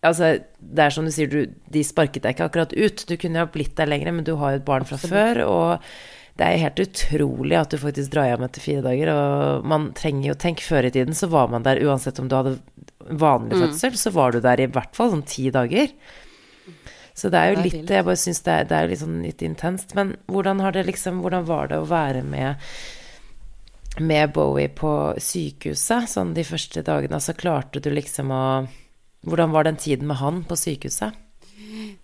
Altså, 0.00 0.38
det 0.56 0.80
er 0.80 0.94
som 0.94 1.04
du 1.04 1.10
sier, 1.12 1.28
du, 1.28 1.50
de 1.68 1.80
sparket 1.84 2.24
deg 2.24 2.32
ikke 2.32 2.46
akkurat 2.48 2.70
ut. 2.72 3.02
Du 3.04 3.18
kunne 3.20 3.36
jo 3.36 3.44
ha 3.44 3.50
blitt 3.52 3.74
der 3.76 3.90
lenger, 3.90 4.14
men 4.16 4.24
du 4.24 4.30
har 4.40 4.54
jo 4.54 4.60
et 4.62 4.64
barn 4.64 4.86
fra 4.88 4.96
før, 4.96 5.42
og 5.44 5.90
det 6.40 6.46
er 6.46 6.54
jo 6.54 6.62
helt 6.62 6.80
utrolig 6.86 7.58
at 7.58 7.74
du 7.74 7.76
faktisk 7.82 8.14
drar 8.14 8.30
hjem 8.30 8.46
etter 8.46 8.64
fire 8.64 8.84
dager, 8.86 9.10
og 9.12 9.66
man 9.68 9.90
trenger 9.98 10.30
jo 10.30 10.38
Tenk, 10.40 10.64
før 10.64 10.88
i 10.88 10.92
tiden 10.94 11.12
så 11.18 11.28
var 11.28 11.52
man 11.52 11.66
der 11.66 11.82
uansett 11.84 12.16
om 12.22 12.30
du 12.30 12.36
hadde 12.38 12.56
vanlig 13.20 13.60
fødsel, 13.60 14.00
så 14.00 14.14
var 14.16 14.32
du 14.32 14.40
der 14.40 14.64
i 14.64 14.70
hvert 14.72 14.96
fall 14.96 15.12
sånn 15.12 15.26
ti 15.28 15.50
dager. 15.52 15.92
Så 17.20 17.28
det 17.32 17.40
er 17.40 17.52
jo 17.52 17.64
litt. 17.66 17.90
Jeg 17.90 18.06
bare 18.06 18.20
syns 18.20 18.40
det, 18.46 18.56
det 18.70 18.76
er 18.76 18.86
jo 18.86 18.92
litt 18.94 19.02
sånn 19.02 19.20
litt 19.24 19.42
intenst. 19.44 19.92
Men 19.98 20.14
hvordan 20.30 20.62
har 20.64 20.72
det 20.76 20.86
liksom 20.88 21.20
Hvordan 21.20 21.46
var 21.48 21.68
det 21.68 21.80
å 21.80 21.88
være 21.88 22.24
med 22.24 22.70
med 24.00 24.30
Bowie 24.32 24.70
på 24.72 24.92
sykehuset 25.20 26.08
sånn 26.08 26.32
de 26.36 26.44
første 26.46 26.84
dagene? 26.86 27.18
Altså 27.18 27.36
klarte 27.36 27.82
du 27.82 27.90
liksom 27.92 28.32
å 28.32 28.44
Hvordan 29.28 29.52
var 29.52 29.66
den 29.68 29.76
tiden 29.76 30.08
med 30.08 30.16
han 30.16 30.40
på 30.48 30.56
sykehuset? 30.56 31.12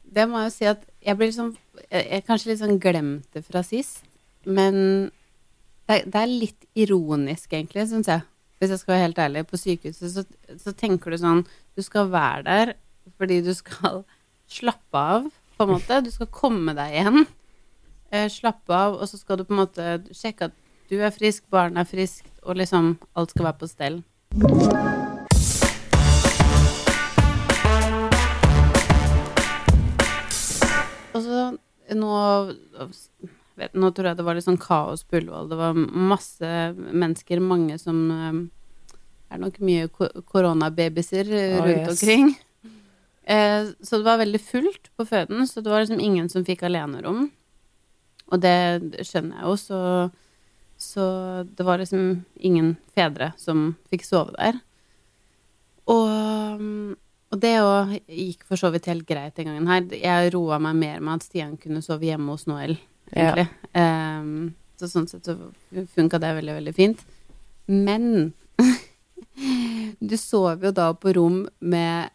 Det 0.04 0.26
må 0.28 0.42
jeg 0.42 0.50
jo 0.50 0.54
si 0.56 0.66
at 0.68 0.82
jeg 1.00 1.16
blir 1.16 1.30
liksom 1.30 1.54
Jeg 1.88 2.24
kanskje 2.26 2.50
litt 2.50 2.60
sånn 2.60 2.80
glemt 2.82 3.30
det 3.32 3.44
fra 3.46 3.62
sist, 3.64 4.02
men 4.44 4.76
det, 5.86 6.02
det 6.10 6.18
er 6.18 6.28
litt 6.28 6.64
ironisk, 6.74 7.52
egentlig, 7.52 7.86
syns 7.88 8.08
jeg. 8.10 8.24
Hvis 8.58 8.72
jeg 8.72 8.80
skal 8.80 8.94
være 8.94 9.04
helt 9.04 9.20
ærlig. 9.22 9.42
På 9.46 9.60
sykehuset 9.60 10.12
så, 10.12 10.24
så 10.58 10.72
tenker 10.74 11.12
du 11.12 11.20
sånn 11.20 11.44
Du 11.76 11.84
skal 11.86 12.10
være 12.12 12.44
der 12.48 12.74
fordi 13.16 13.38
du 13.46 13.52
skal 13.54 14.02
slappe 14.48 14.98
av, 15.16 15.26
på 15.56 15.64
en 15.66 15.72
måte. 15.76 16.00
Du 16.04 16.10
skal 16.14 16.30
komme 16.32 16.74
deg 16.76 16.94
igjen. 16.98 17.26
Uh, 18.14 18.28
slappe 18.30 18.70
av, 18.76 18.98
og 19.00 19.08
så 19.10 19.18
skal 19.18 19.40
du 19.40 19.44
på 19.48 19.54
en 19.56 19.62
måte 19.64 19.88
sjekke 20.14 20.50
at 20.50 20.56
du 20.90 21.00
er 21.02 21.10
frisk, 21.10 21.42
barnet 21.50 21.82
er 21.82 21.90
friskt, 21.90 22.30
og 22.46 22.60
liksom 22.60 22.94
alt 23.18 23.34
skal 23.34 23.48
være 23.48 23.60
på 23.64 23.70
stell. 23.72 24.02
Og 31.16 31.22
så 31.24 31.42
nå 31.96 32.16
vet, 33.56 33.72
Nå 33.78 33.90
tror 33.94 34.10
jeg 34.10 34.18
det 34.18 34.26
var 34.26 34.36
litt 34.36 34.46
sånn 34.46 34.60
kaos 34.60 35.04
på 35.06 35.20
Ullevål. 35.20 35.48
Det 35.52 35.58
var 35.60 35.78
masse 35.78 36.50
mennesker, 36.76 37.40
mange 37.40 37.78
som 37.80 38.02
um, 38.12 38.40
Er 39.32 39.40
nok 39.42 39.56
mye 39.64 39.88
ko- 39.90 40.12
koronababyser 40.28 41.26
rundt 41.30 41.62
Oh, 41.62 41.70
yes. 41.72 41.88
omkring. 41.96 42.34
Eh, 43.26 43.72
så 43.82 43.98
det 43.98 44.06
var 44.06 44.20
veldig 44.22 44.40
fullt 44.40 44.90
på 44.96 45.06
føden, 45.08 45.42
så 45.50 45.60
det 45.62 45.72
var 45.72 45.82
liksom 45.82 46.00
ingen 46.00 46.28
som 46.30 46.44
fikk 46.46 46.62
alenerom. 46.68 47.26
Og 48.30 48.40
det 48.42 49.02
skjønner 49.06 49.40
jeg 49.40 49.46
jo, 49.46 49.56
så, 49.60 49.80
så 50.78 51.06
det 51.46 51.66
var 51.66 51.78
liksom 51.82 52.24
ingen 52.38 52.72
fedre 52.94 53.32
som 53.38 53.72
fikk 53.90 54.06
sove 54.06 54.34
der. 54.38 54.60
Og, 55.86 56.62
og 57.30 57.40
det 57.42 57.52
òg 57.62 57.92
gikk 58.10 58.42
for 58.48 58.58
så 58.58 58.70
vidt 58.74 58.88
helt 58.90 59.06
greit 59.06 59.36
den 59.38 59.50
gangen 59.50 59.68
her. 59.70 59.86
Jeg 59.94 60.32
roa 60.34 60.58
meg 60.62 60.78
mer 60.80 61.02
med 61.02 61.20
at 61.20 61.26
Stian 61.28 61.54
kunne 61.62 61.82
sove 61.84 62.08
hjemme 62.08 62.34
hos 62.34 62.46
Noel, 62.50 62.76
Ja. 63.14 63.28
egentlig. 63.30 63.46
Ehm, 63.78 64.54
så 64.76 64.88
sånn 64.90 65.06
sett 65.08 65.24
så 65.28 65.36
funka 65.94 66.18
det 66.20 66.32
veldig, 66.40 66.56
veldig 66.58 66.74
fint. 66.74 67.04
Men 67.70 68.32
du 70.10 70.16
sover 70.18 70.68
jo 70.68 70.72
da 70.74 70.88
på 70.98 71.14
rom 71.16 71.44
med 71.60 72.10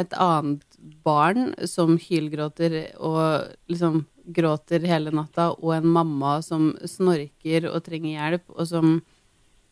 et 0.00 0.14
annet 0.20 0.64
barn 1.04 1.52
som 1.68 1.96
hylgråter 2.00 2.76
og 2.98 3.50
liksom 3.70 4.04
gråter 4.30 4.84
hele 4.86 5.10
natta, 5.14 5.50
og 5.58 5.72
en 5.78 5.88
mamma 5.90 6.36
som 6.44 6.72
snorker 6.86 7.66
og 7.72 7.80
trenger 7.86 8.14
hjelp, 8.16 8.46
og 8.56 8.66
som 8.70 9.00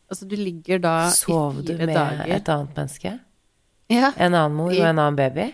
Altså, 0.09 0.25
du 0.25 0.37
ligger 0.41 0.79
da 0.81 1.11
Sov 1.12 1.59
i 1.61 1.62
du 1.69 1.75
med 1.77 1.91
dager. 1.93 2.31
et 2.38 2.47
annet 2.49 2.71
menneske? 2.79 3.11
Ja, 3.93 4.09
En 4.17 4.33
annen 4.33 4.55
mor 4.57 4.71
og 4.73 4.79
en 4.81 4.97
annen 5.03 5.17
baby? 5.19 5.51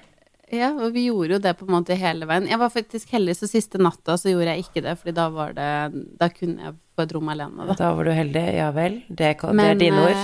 ja, 0.54 0.68
og 0.78 0.92
vi 0.94 1.08
gjorde 1.08 1.32
jo 1.34 1.38
det 1.42 1.56
på 1.58 1.66
en 1.66 1.72
måte 1.74 1.96
hele 1.98 2.28
veien. 2.30 2.46
Jeg 2.46 2.60
var 2.60 2.70
faktisk 2.70 3.10
heldig, 3.10 3.34
så 3.34 3.48
siste 3.50 3.80
natta 3.82 4.14
så 4.20 4.30
gjorde 4.30 4.52
jeg 4.54 4.62
ikke 4.68 4.82
det, 4.84 4.92
fordi 5.00 5.14
da 5.16 5.24
var 5.34 5.56
det 5.56 5.68
Da 6.20 6.28
kunne 6.30 6.62
jeg 6.68 6.76
få 6.94 7.02
et 7.02 7.14
rom 7.16 7.28
alene, 7.34 7.66
da. 7.66 7.74
Da 7.80 7.90
var 7.98 8.04
du 8.06 8.12
heldig, 8.14 8.44
ja 8.54 8.70
vel. 8.76 9.00
Det, 9.08 9.32
det 9.42 9.66
er 9.66 9.74
dine 9.82 10.04
ord. 10.06 10.22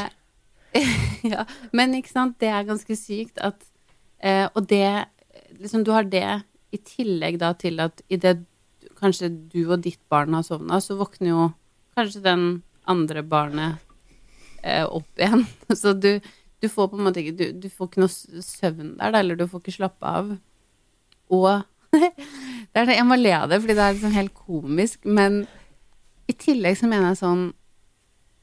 eh, 0.79 0.95
ja, 1.33 1.43
men 1.75 1.95
ikke 1.99 2.13
sant, 2.15 2.39
det 2.39 2.53
er 2.55 2.69
ganske 2.71 2.95
sykt 2.95 3.43
at 3.43 3.59
eh, 4.23 4.47
Og 4.55 4.69
det 4.69 5.07
Liksom, 5.61 5.83
du 5.85 5.91
har 5.93 6.07
det 6.09 6.43
i 6.73 6.79
tillegg 6.79 7.37
da 7.41 7.51
til 7.59 7.81
at 7.83 8.01
idet 8.09 8.47
kanskje 9.01 9.29
du 9.29 9.65
og 9.67 9.83
ditt 9.85 10.01
barn 10.09 10.33
har 10.37 10.45
sovna, 10.47 10.79
så 10.81 10.97
våkner 10.97 11.29
jo 11.29 11.47
kanskje 11.99 12.23
den 12.25 12.45
andre 12.89 13.23
barnet 13.27 13.81
eh, 14.63 14.85
opp 14.85 15.21
igjen. 15.21 15.45
Så 15.83 15.93
du, 15.93 16.21
du 16.61 16.69
får 16.69 16.91
på 16.91 16.99
en 16.99 17.07
måte 17.09 17.23
ikke 17.23 17.37
du, 17.37 17.47
du 17.61 17.69
får 17.69 17.91
ikke 17.91 18.05
noe 18.05 18.45
søvn 18.47 18.95
der, 19.01 19.19
eller 19.21 19.37
du 19.39 19.47
får 19.51 19.65
ikke 19.65 19.77
slappe 19.81 20.15
av. 20.21 20.35
Og 21.31 21.51
det 22.71 22.83
er 22.85 22.95
Jeg 22.95 23.09
må 23.09 23.19
le 23.19 23.35
av 23.37 23.51
det, 23.51 23.61
fordi 23.63 23.77
det 23.77 23.87
er 23.87 23.97
liksom 23.97 24.17
helt 24.17 24.37
komisk, 24.47 25.05
men 25.05 25.43
i 26.31 26.37
tillegg 26.39 26.79
så 26.79 26.89
mener 26.91 27.11
jeg 27.11 27.23
sånn 27.25 27.49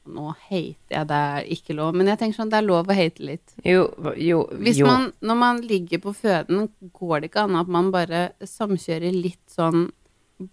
Nå 0.08 0.30
hater 0.32 0.94
jeg, 0.94 1.06
det 1.10 1.18
er 1.18 1.48
ikke 1.54 1.76
lov, 1.76 1.96
men 1.98 2.08
jeg 2.10 2.20
tenker 2.20 2.38
sånn, 2.40 2.50
det 2.52 2.60
er 2.60 2.66
lov 2.66 2.88
å 2.88 2.96
hate 2.96 3.24
litt. 3.24 3.54
Jo, 3.66 3.84
jo, 4.16 4.42
Hvis 4.56 4.80
jo. 4.80 4.88
man, 4.88 5.10
når 5.20 5.38
man 5.42 5.62
ligger 5.68 6.02
på 6.04 6.14
føden, 6.16 6.68
går 6.96 7.20
det 7.20 7.30
ikke 7.30 7.44
an 7.46 7.58
at 7.60 7.70
man 7.72 7.90
bare 7.94 8.22
samkjører 8.40 9.16
litt 9.16 9.44
sånn 9.52 9.88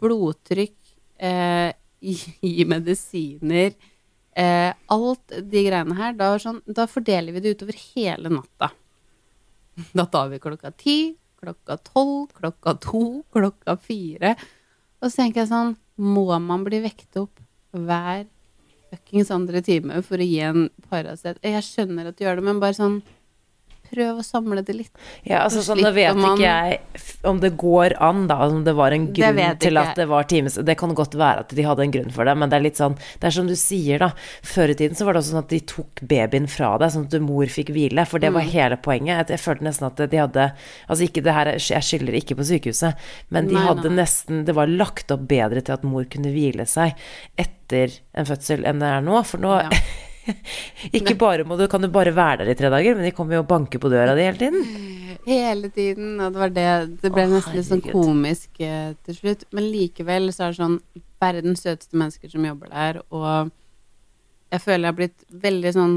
blodtrykk, 0.01 0.77
eh, 1.23 1.71
gi, 2.05 2.65
medisiner, 2.69 3.75
eh, 4.35 4.71
alt 4.91 5.37
de 5.39 5.63
greiene 5.69 5.97
her, 5.99 6.17
da, 6.19 6.33
sånn, 6.41 6.59
da 6.67 6.87
fordeler 6.91 7.35
vi 7.35 7.43
det 7.45 7.55
utover 7.55 7.79
hele 7.95 8.33
natta. 8.33 8.73
Da 9.95 10.05
tar 10.07 10.29
vi 10.31 10.39
klokka 10.39 10.71
ti, 10.71 11.15
klokka 11.41 11.75
tolv, 11.83 12.29
klokka 12.35 12.75
to, 12.83 13.01
klokka 13.35 13.75
fire. 13.81 14.35
Og 15.01 15.09
så 15.09 15.23
tenker 15.23 15.43
jeg 15.43 15.51
sånn, 15.51 15.75
må 15.99 16.27
man 16.43 16.63
bli 16.63 16.79
vekt 16.83 17.19
opp 17.19 17.41
hver 17.75 18.23
fuckings 18.91 19.31
andre 19.33 19.61
time 19.65 20.01
for 20.05 20.21
å 20.21 20.27
gi 20.27 20.41
en 20.45 20.67
Paracet? 20.89 21.39
Jeg 21.43 21.65
skjønner 21.65 22.11
at 22.11 22.17
du 22.17 22.25
gjør 22.25 22.39
det, 22.39 22.47
men 22.47 22.61
bare 22.63 22.77
sånn 22.77 22.99
Prøv 23.93 24.17
å 24.19 24.23
samle 24.25 24.63
det 24.65 24.75
litt. 24.75 24.91
Ja, 25.23 25.43
altså 25.45 25.61
sånn, 25.63 25.81
Nå 25.81 25.91
vet 25.93 26.15
man- 26.17 26.37
ikke 26.37 26.41
jeg 26.45 26.79
om 27.23 27.39
det 27.39 27.51
går 27.57 27.93
an, 28.01 28.27
da, 28.27 28.35
om 28.47 28.63
det 28.63 28.73
var 28.75 28.91
en 28.91 29.07
grunn 29.13 29.57
til 29.59 29.77
at 29.77 29.87
jeg. 29.87 29.95
det 29.95 30.07
var 30.07 30.23
times 30.23 30.55
Det 30.55 30.77
kan 30.77 30.93
godt 30.93 31.13
være 31.15 31.39
at 31.39 31.49
de 31.49 31.63
hadde 31.63 31.79
en 31.85 31.91
grunn 31.91 32.11
for 32.11 32.25
det, 32.25 32.35
men 32.37 32.49
det 32.49 32.57
er 32.57 32.63
litt 32.63 32.77
sånn 32.77 32.95
Det 33.19 33.23
er 33.29 33.31
som 33.31 33.47
du 33.47 33.53
sier, 33.55 33.99
da. 33.99 34.11
Før 34.43 34.69
i 34.69 34.73
tiden 34.75 34.95
så 34.95 35.05
var 35.05 35.13
det 35.13 35.21
også 35.23 35.33
sånn 35.33 35.43
at 35.43 35.49
de 35.49 35.59
tok 35.59 36.01
babyen 36.07 36.47
fra 36.49 36.77
deg, 36.77 36.89
sånn 36.91 37.05
at 37.13 37.21
mor 37.21 37.45
fikk 37.45 37.69
hvile. 37.73 38.05
For 38.07 38.19
det 38.19 38.31
var 38.33 38.41
Mm. 38.41 38.49
hele 38.51 38.77
poenget. 38.77 39.27
Jeg, 39.27 39.27
jeg 39.27 39.39
følte 39.39 39.63
nesten 39.63 39.85
at 39.87 40.09
de 40.09 40.17
hadde 40.17 40.51
Altså 40.89 41.03
ikke 41.07 41.23
det 41.23 41.33
her 41.33 41.45
Jeg 41.57 41.83
skylder 41.83 42.13
ikke 42.21 42.35
på 42.35 42.45
sykehuset, 42.45 42.95
men 43.29 43.47
de 43.47 43.53
Nei, 43.53 43.65
hadde 43.65 43.89
nei. 43.89 44.03
nesten 44.03 44.45
Det 44.45 44.53
var 44.55 44.67
lagt 44.67 45.09
opp 45.11 45.27
bedre 45.27 45.61
til 45.63 45.73
at 45.73 45.83
mor 45.83 46.03
kunne 46.05 46.33
hvile 46.33 46.65
seg 46.67 46.93
etter 47.37 47.99
en 48.13 48.25
fødsel 48.25 48.65
enn 48.65 48.79
det 48.79 48.87
er 48.87 49.01
nå. 49.01 49.23
For 49.25 49.37
nå 49.37 49.61
Ja. 49.63 49.69
Ikke 50.97 51.15
bare 51.19 51.45
må 51.47 51.57
du, 51.59 51.65
kan 51.71 51.83
du 51.83 51.89
bare 51.93 52.13
være 52.15 52.43
der 52.43 52.53
i 52.53 52.57
tre 52.57 52.71
dager, 52.73 52.97
men 52.97 53.07
de 53.07 53.13
kommer 53.15 53.37
jo 53.37 53.43
og 53.43 53.49
banker 53.49 53.81
på 53.81 53.91
døra 53.93 54.15
di 54.17 54.25
hele 54.25 54.41
tiden. 54.41 54.65
Hele 55.25 55.71
tiden, 55.73 56.19
og 56.21 56.33
det 56.33 56.41
var 56.41 56.51
det 56.53 56.69
Det 57.01 57.11
ble 57.13 57.25
Åh, 57.25 57.31
nesten 57.33 57.57
litt 57.57 57.67
sånn 57.69 57.85
komisk 57.85 58.59
eh, 58.61 58.93
til 59.07 59.19
slutt. 59.19 59.45
Men 59.55 59.69
likevel 59.73 60.29
så 60.33 60.47
er 60.47 60.53
det 60.53 60.61
sånn 60.61 60.79
verdens 61.23 61.63
søteste 61.65 61.97
mennesker 61.97 62.29
som 62.29 62.45
jobber 62.45 62.73
der, 62.73 62.99
og 63.09 63.53
jeg 64.53 64.61
føler 64.61 64.83
jeg 64.83 64.91
har 64.91 64.99
blitt 64.99 65.25
veldig 65.45 65.71
sånn 65.73 65.95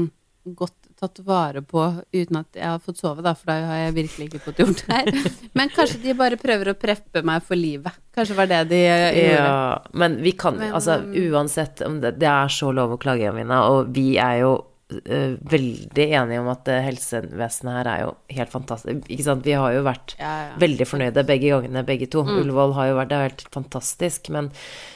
godt 0.57 0.78
tatt 0.99 1.21
vare 1.25 1.61
på 1.65 1.81
uten 2.11 2.39
at 2.41 2.57
jeg 2.57 2.67
har 2.67 2.81
fått 2.83 2.99
sove, 2.99 3.23
da, 3.25 3.33
for 3.37 3.51
da 3.51 3.57
har 3.69 3.81
jeg 3.85 3.95
virkelig 3.95 4.27
ikke 4.27 4.41
fått 4.43 4.61
gjort 4.63 4.83
det 4.83 4.97
her. 4.97 5.33
Men 5.57 5.71
kanskje 5.73 6.01
de 6.03 6.15
bare 6.19 6.39
prøver 6.39 6.73
å 6.73 6.77
preppe 6.79 7.23
meg 7.25 7.45
for 7.45 7.59
livet. 7.59 7.95
Kanskje 8.15 8.37
var 8.37 8.49
det 8.51 8.63
de 8.73 8.81
eh, 8.83 9.05
gjorde. 9.15 9.45
Ja, 9.45 9.91
men 9.95 10.17
vi 10.23 10.33
kan 10.35 10.57
Men, 10.59 10.73
altså 10.75 10.97
um, 10.99 11.13
uansett 11.13 11.83
om 11.85 12.01
det, 12.03 12.17
det 12.19 12.27
er 12.27 12.51
så 12.51 12.73
lov 12.75 12.95
å 12.95 12.99
klage, 12.99 13.23
Jamina, 13.23 13.61
og 13.71 13.93
vi 13.95 14.17
er 14.19 14.41
jo 14.41 14.51
veldig 14.89 16.05
enige 16.17 16.41
om 16.41 16.47
at 16.49 16.69
eh, 16.71 16.79
helsevesenet 16.81 17.75
her 17.75 17.89
er 17.91 17.99
jo 18.01 18.13
helt 18.33 18.49
fantastisk. 18.49 19.03
Ikke 19.05 19.25
sant, 19.27 19.45
vi 19.45 19.53
har 19.53 19.75
jo 19.75 19.83
vært 19.85 20.15
Ja, 20.17 20.31
ja. 20.47 20.55
veldig 20.63 20.87
fornøyde 20.89 21.23
begge 21.29 21.51
gangene, 21.51 21.83
begge 21.85 22.07
to. 22.09 22.23
Mm. 22.25 22.39
Ullevål 22.41 22.73
har 22.73 22.87
jo 22.89 22.95
vært, 22.97 23.11
det 23.11 23.17
er 23.19 23.27
helt 23.27 23.43
fantastisk, 23.53 24.31
men 24.33 24.49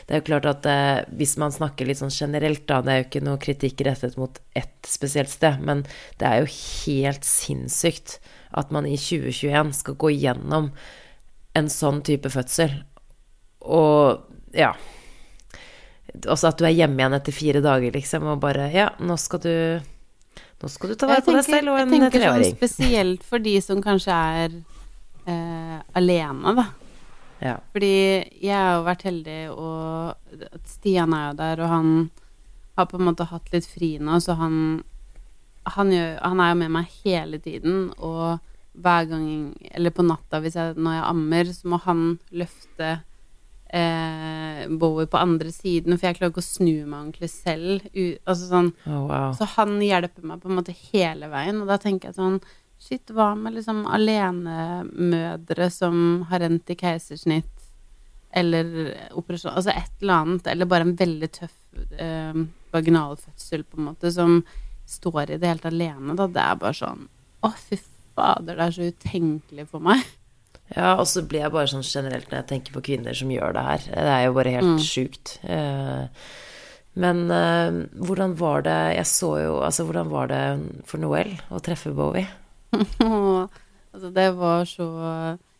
det 0.08 0.16
er 0.16 0.24
jo 0.24 0.28
klart 0.32 0.48
at 0.50 0.66
eh, 0.70 1.04
hvis 1.20 1.36
man 1.42 1.54
snakker 1.54 1.86
litt 1.86 2.02
sånn 2.02 2.14
generelt, 2.14 2.66
da, 2.70 2.82
det 2.82 2.94
er 2.94 3.04
jo 3.04 3.08
ikke 3.10 3.24
noe 3.28 3.44
kritikk 3.44 3.86
rettet 3.86 4.18
mot 4.18 4.42
ett 4.58 4.90
spesielt 4.90 5.30
sted, 5.30 5.62
men 5.62 5.86
det 6.18 6.30
er 6.32 6.42
jo 6.42 6.50
helt 6.56 7.30
sinnssykt 7.30 8.18
at 8.58 8.74
man 8.74 8.90
i 8.90 8.98
2021 8.98 9.76
skal 9.78 10.00
gå 10.02 10.10
gjennom 10.16 10.72
en 11.54 11.70
sånn 11.70 12.02
type 12.06 12.34
fødsel. 12.34 12.80
Og 13.62 14.26
ja 14.58 14.74
Også 16.30 16.52
at 16.52 16.60
du 16.62 16.66
er 16.68 16.76
hjemme 16.76 17.00
igjen 17.02 17.16
etter 17.18 17.34
fire 17.36 17.62
dager, 17.64 17.92
liksom, 17.96 18.28
og 18.34 18.40
bare 18.44 18.70
Ja, 18.74 18.90
nå 19.02 19.18
skal 19.18 19.42
du 19.44 19.56
Nå 20.64 20.70
skal 20.72 20.94
du 20.94 20.96
ta 20.96 21.10
vare 21.10 21.20
Jeg 21.20 21.26
på 21.28 21.34
deg 21.36 21.46
selv 21.48 21.74
og 21.74 21.80
jeg 21.80 21.88
en 21.88 21.92
tenker 21.92 22.12
sånn 22.14 22.22
treåring. 22.22 22.56
spesielt 22.56 23.24
for 23.28 23.44
de 23.44 23.54
som 23.66 23.82
kanskje 23.84 24.16
er 24.44 24.54
eh, 25.28 25.80
alene, 26.00 26.54
da. 26.56 26.66
Ja. 27.44 27.58
Fordi 27.76 27.92
jeg 28.40 28.56
har 28.56 28.78
jo 28.78 28.86
vært 28.86 29.04
heldig, 29.04 29.40
og 29.52 30.62
Stian 30.72 31.12
er 31.18 31.26
jo 31.32 31.34
der, 31.42 31.60
og 31.66 31.68
han 31.74 31.90
har 32.78 32.88
på 32.88 32.98
en 33.02 33.08
måte 33.10 33.28
hatt 33.28 33.52
litt 33.52 33.68
fri 33.68 33.98
nå, 34.00 34.22
så 34.24 34.38
han 34.40 34.56
han, 35.76 35.92
gjør, 35.96 36.18
han 36.24 36.40
er 36.44 36.50
jo 36.54 36.56
med 36.60 36.72
meg 36.76 36.96
hele 37.04 37.38
tiden, 37.40 37.86
og 38.04 38.40
hver 38.74 39.06
gang 39.06 39.28
Eller 39.72 39.94
på 39.94 40.04
natta, 40.04 40.40
hvis 40.42 40.56
jeg, 40.58 40.74
når 40.76 40.96
jeg 40.98 41.04
ammer, 41.12 41.52
så 41.54 41.68
må 41.72 41.78
han 41.86 42.02
løfte 42.32 42.88
eh, 43.74 44.66
Bowie 44.70 45.10
på 45.10 45.20
andre 45.20 45.52
siden, 45.54 45.98
for 45.98 46.08
jeg 46.08 46.20
klarer 46.20 46.34
ikke 46.34 46.44
å 46.44 46.46
snu 46.46 46.74
meg 46.86 46.98
ordentlig 47.00 47.30
selv. 47.34 47.88
U, 47.94 48.04
altså 48.24 48.50
sånn 48.50 48.74
oh, 48.86 49.06
wow. 49.10 49.32
så 49.38 49.48
han 49.56 49.80
hjelper 49.84 50.28
meg 50.30 50.44
på 50.44 50.52
en 50.52 50.60
måte 50.60 50.76
hele 50.92 51.30
veien, 51.32 51.62
og 51.64 51.72
da 51.72 51.80
tenker 51.82 52.12
jeg 52.12 52.22
sånn 52.22 52.44
Shit, 52.84 53.14
hva 53.16 53.30
med 53.40 53.54
liksom 53.56 53.86
alenemødre 53.88 55.70
som 55.72 56.26
har 56.28 56.42
rent 56.44 56.68
i 56.68 56.76
keisersnitt, 56.76 57.70
eller 58.36 58.68
operasjon 59.16 59.54
Altså 59.54 59.72
et 59.72 60.02
eller 60.02 60.18
annet, 60.18 60.50
eller 60.52 60.68
bare 60.68 60.84
en 60.90 60.98
veldig 61.00 61.30
tøff 61.32 61.56
eh, 61.96 62.42
vaginalfødsel, 62.76 63.64
på 63.64 63.80
en 63.80 63.88
måte, 63.88 64.12
som 64.12 64.42
står 64.90 65.32
i 65.32 65.38
det 65.40 65.48
helt 65.48 65.70
alene, 65.70 66.18
da. 66.20 66.28
Det 66.28 66.44
er 66.44 66.60
bare 66.60 66.76
sånn 66.82 67.08
Å, 67.48 67.54
fy 67.56 67.80
fader, 68.18 68.60
det 68.60 68.68
er 68.68 68.76
så 68.76 68.90
utenkelig 68.92 69.70
for 69.72 69.88
meg. 69.88 70.04
Ja, 70.76 70.96
og 70.98 71.06
så 71.06 71.22
blir 71.28 71.44
jeg 71.44 71.52
bare 71.54 71.70
sånn 71.70 71.84
generelt 71.86 72.30
når 72.32 72.40
jeg 72.42 72.48
tenker 72.50 72.74
på 72.74 72.82
kvinner 72.88 73.14
som 73.14 73.30
gjør 73.30 73.54
det 73.54 73.64
her. 73.68 73.84
Det 73.94 74.14
er 74.16 74.24
jo 74.26 74.34
bare 74.34 74.54
helt 74.56 74.72
Mm. 74.74 74.80
sjukt. 74.82 75.38
Eh, 75.44 76.08
Men 76.96 77.32
eh, 77.32 77.72
hvordan 77.98 78.36
var 78.38 78.62
det 78.62 78.96
Jeg 78.98 79.06
så 79.10 79.30
jo 79.44 79.54
Altså, 79.66 79.84
hvordan 79.86 80.10
var 80.12 80.28
det 80.28 80.42
for 80.86 80.98
Noel 81.02 81.32
å 81.50 81.58
treffe 81.62 81.90
Bowie? 81.94 82.28
Altså, 83.94 84.10
det 84.14 84.28
var 84.38 84.66
så 84.66 84.86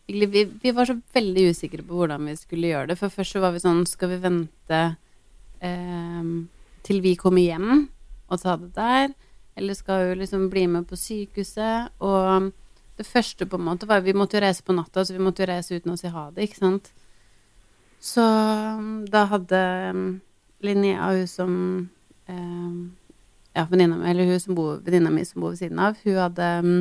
vi, 0.06 0.44
vi 0.62 0.70
var 0.74 0.84
så 0.84 0.96
veldig 1.14 1.44
usikre 1.54 1.82
på 1.86 1.94
hvordan 1.96 2.26
vi 2.26 2.34
skulle 2.36 2.68
gjøre 2.68 2.88
det. 2.90 2.98
For 2.98 3.08
først 3.08 3.32
så 3.36 3.40
var 3.40 3.52
vi 3.54 3.60
sånn 3.62 3.86
Skal 3.86 4.08
vi 4.10 4.18
vente 4.20 4.80
eh, 5.62 6.22
til 6.84 7.00
vi 7.00 7.14
kommer 7.16 7.40
hjem 7.46 7.88
og 8.30 8.40
ta 8.42 8.56
det 8.56 8.72
der? 8.76 9.14
Eller 9.56 9.74
skal 9.78 10.08
vi 10.10 10.18
liksom 10.24 10.48
bli 10.50 10.66
med 10.66 10.86
på 10.90 10.98
sykehuset? 10.98 11.90
Og 12.02 12.50
det 12.98 13.06
første 13.06 13.46
på 13.46 13.58
en 13.58 13.66
måte 13.66 13.88
var 13.90 14.04
Vi 14.04 14.14
måtte 14.14 14.38
jo 14.38 14.44
reise 14.44 14.62
på 14.62 14.74
natta, 14.76 15.04
så 15.04 15.16
vi 15.16 15.22
måtte 15.22 15.42
jo 15.42 15.50
reise 15.50 15.78
uten 15.78 15.94
å 15.94 15.98
si 15.98 16.10
ha 16.12 16.28
det, 16.30 16.48
ikke 16.48 16.62
sant? 16.62 16.92
Så 18.04 18.24
da 19.10 19.24
hadde 19.30 19.60
um, 19.94 20.04
Linnea, 20.64 21.10
hun 21.14 21.28
som 21.28 21.54
eh, 22.28 22.74
Ja, 23.54 23.66
venninna 23.70 23.96
mi, 23.96 24.10
eller 24.10 24.28
hun 24.28 24.40
som 24.40 24.58
bor, 24.58 24.82
venninna 24.84 25.12
mi 25.14 25.24
som 25.24 25.40
bor 25.42 25.54
ved 25.54 25.62
siden 25.62 25.80
av, 25.80 25.96
hun 26.04 26.20
hadde 26.20 26.50
um, 26.64 26.74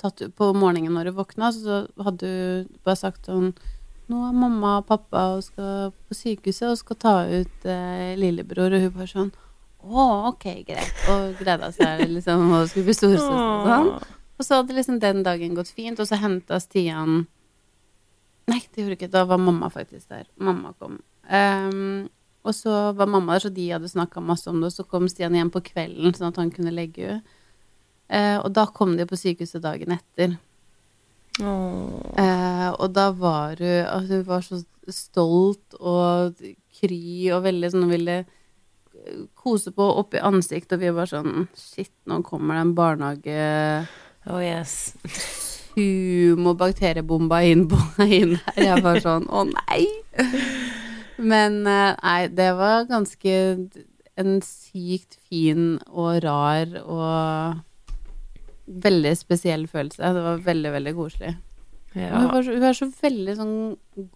tatt 0.00 0.26
På 0.36 0.52
morgenen 0.56 0.94
når 0.94 1.12
hun 1.12 1.18
våkna, 1.22 1.52
så 1.52 1.84
hadde 2.04 2.28
hun 2.34 2.68
bare 2.84 3.00
sagt 3.00 3.30
sånn 3.30 3.54
Nå 4.12 4.20
er 4.28 4.34
mamma 4.36 4.78
og 4.82 4.88
pappa 4.90 5.22
og 5.32 5.46
skal 5.46 5.94
på 6.04 6.16
sykehuset 6.18 6.66
og 6.68 6.76
skal 6.76 6.98
ta 7.00 7.14
ut 7.24 7.64
eh, 7.64 8.12
lillebror, 8.20 8.76
og 8.76 8.84
hun 8.84 8.92
bare 8.98 9.08
sånn 9.08 9.30
Å, 9.84 10.04
ok, 10.30 10.44
greit. 10.68 11.00
Og 11.12 11.40
gleda 11.40 11.70
seg 11.72 12.04
liksom 12.08 12.52
og 12.52 12.68
skulle 12.68 12.90
bli 12.90 12.96
storesøster 12.96 13.40
og 13.40 13.70
sånn. 13.70 13.90
Og 14.38 14.46
så 14.46 14.58
hadde 14.58 14.76
liksom 14.76 14.98
den 15.02 15.22
dagen 15.26 15.54
gått 15.54 15.70
fint, 15.70 16.00
og 16.00 16.08
så 16.10 16.18
henta 16.20 16.58
Stian 16.62 17.24
Nei, 18.50 18.58
det 18.74 18.82
gjorde 18.82 18.96
ikke. 18.98 19.08
Da 19.08 19.22
var 19.24 19.38
mamma 19.40 19.70
faktisk 19.72 20.10
der. 20.12 20.26
Mamma 20.36 20.74
kom. 20.76 20.98
Um, 21.24 22.10
og 22.44 22.52
så 22.52 22.90
var 22.92 23.08
mamma 23.08 23.38
der, 23.38 23.46
så 23.46 23.50
de 23.56 23.70
hadde 23.70 23.88
snakka 23.88 24.20
masse 24.20 24.50
om 24.50 24.58
det. 24.60 24.68
Og 24.68 24.74
så 24.74 24.84
kom 24.84 25.08
Stian 25.08 25.32
hjem 25.32 25.48
på 25.54 25.62
kvelden, 25.64 26.12
sånn 26.12 26.28
at 26.28 26.40
han 26.42 26.52
kunne 26.52 26.74
legge 26.74 27.06
henne. 27.08 27.40
Uh, 28.12 28.36
og 28.44 28.50
da 28.52 28.66
kom 28.68 28.98
de 28.98 29.06
på 29.08 29.16
sykehuset 29.16 29.62
dagen 29.64 29.94
etter. 29.96 30.34
Eh, 31.40 32.24
Eh, 32.64 32.70
og 32.78 32.92
da 32.94 33.08
var 33.10 33.58
hun 33.58 33.86
altså, 33.86 34.14
Hun 34.14 34.26
var 34.28 34.42
så 34.44 34.60
stolt 34.92 35.74
og 35.80 36.38
kry 36.78 37.30
og 37.32 37.42
veldig 37.46 37.70
sånn 37.72 37.88
ville 37.90 38.18
kose 39.34 39.72
på 39.74 39.84
oppi 39.98 40.20
ansiktet, 40.20 40.76
og 40.76 40.82
vi 40.84 40.92
var 40.94 41.08
sånn 41.08 41.48
Shit, 41.56 41.92
nå 42.06 42.20
kommer 42.22 42.54
det 42.54 42.64
en 42.66 42.74
barnehage 42.76 43.48
Oh 44.26 44.40
yes. 44.40 44.94
humobakteriebomba 45.74 47.42
inn 47.50 47.66
på 47.70 47.78
inn 48.06 48.36
her. 48.38 48.60
Jeg 48.70 48.84
var 48.84 49.00
sånn 49.04 49.26
Å, 49.28 49.44
nei! 49.50 49.82
Men 51.32 51.62
eh, 51.70 51.94
nei, 51.98 52.20
det 52.34 52.50
var 52.58 52.88
ganske 52.90 53.34
en 54.14 54.36
sykt 54.46 55.18
fin 55.26 55.76
og 55.90 56.22
rar 56.24 56.70
og 56.82 57.58
veldig 58.64 59.12
spesiell 59.18 59.66
følelse. 59.70 60.14
Det 60.16 60.22
var 60.24 60.46
veldig, 60.46 60.70
veldig 60.76 60.94
koselig. 60.96 61.34
Ja. 61.94 62.14
Hun, 62.14 62.30
var 62.30 62.42
så, 62.42 62.54
hun 62.54 62.66
er 62.66 62.78
så 62.78 62.88
veldig 63.02 63.36
sånn 63.38 63.58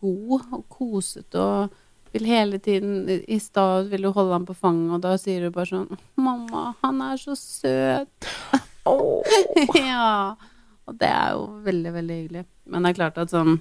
god 0.00 0.48
og 0.56 0.64
kosete 0.72 1.42
og 1.42 1.76
vil 2.14 2.24
hele 2.24 2.58
tiden 2.58 3.04
I 3.06 3.36
stad 3.42 3.90
ville 3.92 4.08
hun 4.08 4.16
holde 4.16 4.32
ham 4.32 4.46
på 4.48 4.56
fanget, 4.56 4.94
og 4.96 5.02
da 5.04 5.12
sier 5.20 5.44
hun 5.44 5.52
bare 5.54 5.68
sånn 5.68 6.00
'Mamma, 6.16 6.72
han 6.82 7.02
er 7.04 7.20
så 7.20 7.36
søt'. 7.36 8.30
ja. 9.78 10.36
Og 10.88 10.96
det 10.96 11.08
er 11.08 11.34
jo 11.36 11.48
veldig, 11.66 11.92
veldig 11.98 12.20
hyggelig. 12.22 12.44
Men 12.68 12.84
det 12.84 12.92
er 12.92 12.98
klart 12.98 13.18
at 13.20 13.32
sånn 13.32 13.58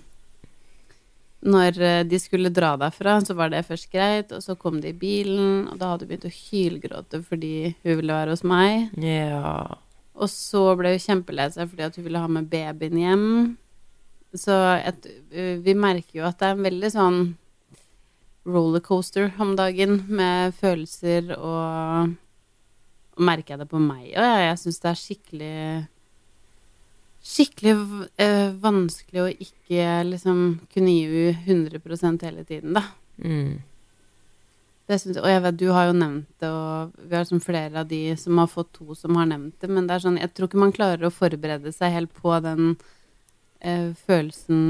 Når 1.48 1.80
eh, 1.84 2.04
de 2.08 2.20
skulle 2.20 2.52
dra 2.54 2.74
derfra, 2.80 3.18
så 3.22 3.36
var 3.38 3.52
det 3.54 3.66
først 3.68 3.92
greit, 3.94 4.32
og 4.34 4.42
så 4.44 4.56
kom 4.60 4.80
de 4.82 4.90
i 4.92 4.98
bilen, 4.98 5.68
og 5.72 5.78
da 5.80 5.92
hadde 5.92 6.08
hun 6.08 6.12
begynt 6.14 6.30
å 6.30 6.34
hylgråte 6.34 7.22
fordi 7.28 7.54
hun 7.84 8.00
ville 8.00 8.16
være 8.22 8.34
hos 8.34 8.46
meg. 8.48 8.90
ja. 9.04 9.78
Og 10.18 10.32
så 10.34 10.64
ble 10.74 10.96
hun 10.96 11.04
kjempelei 11.04 11.52
seg 11.54 11.70
fordi 11.70 11.84
at 11.86 11.98
hun 12.00 12.08
ville 12.08 12.22
ha 12.24 12.30
med 12.32 12.48
babyen 12.50 12.98
hjem. 12.98 13.28
Så 14.34 14.56
et, 14.82 15.06
uh, 15.30 15.58
vi 15.62 15.76
merker 15.78 16.24
jo 16.24 16.26
at 16.26 16.40
det 16.42 16.48
er 16.48 16.56
en 16.56 16.66
veldig 16.66 16.90
sånn 16.90 17.20
rollercoaster 18.48 19.36
om 19.44 19.54
dagen 19.60 20.00
med 20.08 20.56
følelser 20.56 21.34
Og 21.36 22.16
merker 23.18 23.56
jeg 23.56 23.64
det 23.64 23.70
på 23.72 23.82
meg 23.82 24.10
òg, 24.14 24.26
Jeg, 24.26 24.44
Jeg 24.48 24.60
syns 24.64 24.82
det 24.84 24.90
er 24.90 25.00
skikkelig 25.04 25.54
Skikkelig 27.28 27.74
øh, 28.24 28.52
vanskelig 28.64 29.24
å 29.24 29.32
ikke 29.34 29.88
liksom 30.08 30.44
kunne 30.72 30.94
gi 30.94 31.24
100% 31.34 32.22
hele 32.24 32.46
tiden, 32.48 32.78
da. 32.78 32.84
Mm. 33.20 33.58
Det 34.88 35.00
synes 35.02 35.18
og 35.20 35.28
jeg 35.28 35.42
vet, 35.44 35.58
du 35.60 35.66
har 35.76 35.90
jo 35.90 35.98
nevnt 35.98 36.30
det, 36.40 36.48
og 36.48 36.94
vi 37.02 37.18
har 37.18 37.26
liksom 37.26 37.42
flere 37.44 37.82
av 37.82 37.90
de 37.90 38.00
som 38.22 38.40
har 38.40 38.48
fått 38.48 38.70
to 38.78 38.96
som 38.96 39.18
har 39.20 39.28
nevnt 39.28 39.58
det, 39.60 39.68
men 39.68 39.90
det 39.90 39.98
er 39.98 40.06
sånn, 40.06 40.20
jeg 40.22 40.32
tror 40.32 40.48
ikke 40.48 40.62
man 40.62 40.72
klarer 40.78 41.04
å 41.04 41.12
forberede 41.12 41.74
seg 41.76 41.98
helt 41.98 42.14
på 42.16 42.38
den 42.46 42.78
øh, 43.60 43.92
følelsen 44.08 44.62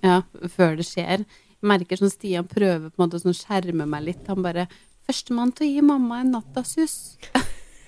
ja, 0.00 0.22
før 0.54 0.78
det 0.80 0.88
skjer. 0.88 1.26
Jeg 1.26 1.68
merker 1.68 2.00
sånn 2.00 2.14
Stian 2.14 2.48
prøver 2.48 2.88
på 2.88 2.96
en 2.96 3.04
måte 3.04 3.20
sånn 3.20 3.34
å 3.34 3.38
skjerme 3.38 3.84
meg 3.90 4.06
litt. 4.08 4.24
Han 4.30 4.40
bare 4.46 4.66
'Førstemann 5.02 5.52
til 5.52 5.66
å 5.66 5.70
gi 5.72 5.82
mamma 5.86 6.20
en 6.22 6.32
nattasus. 6.36 7.18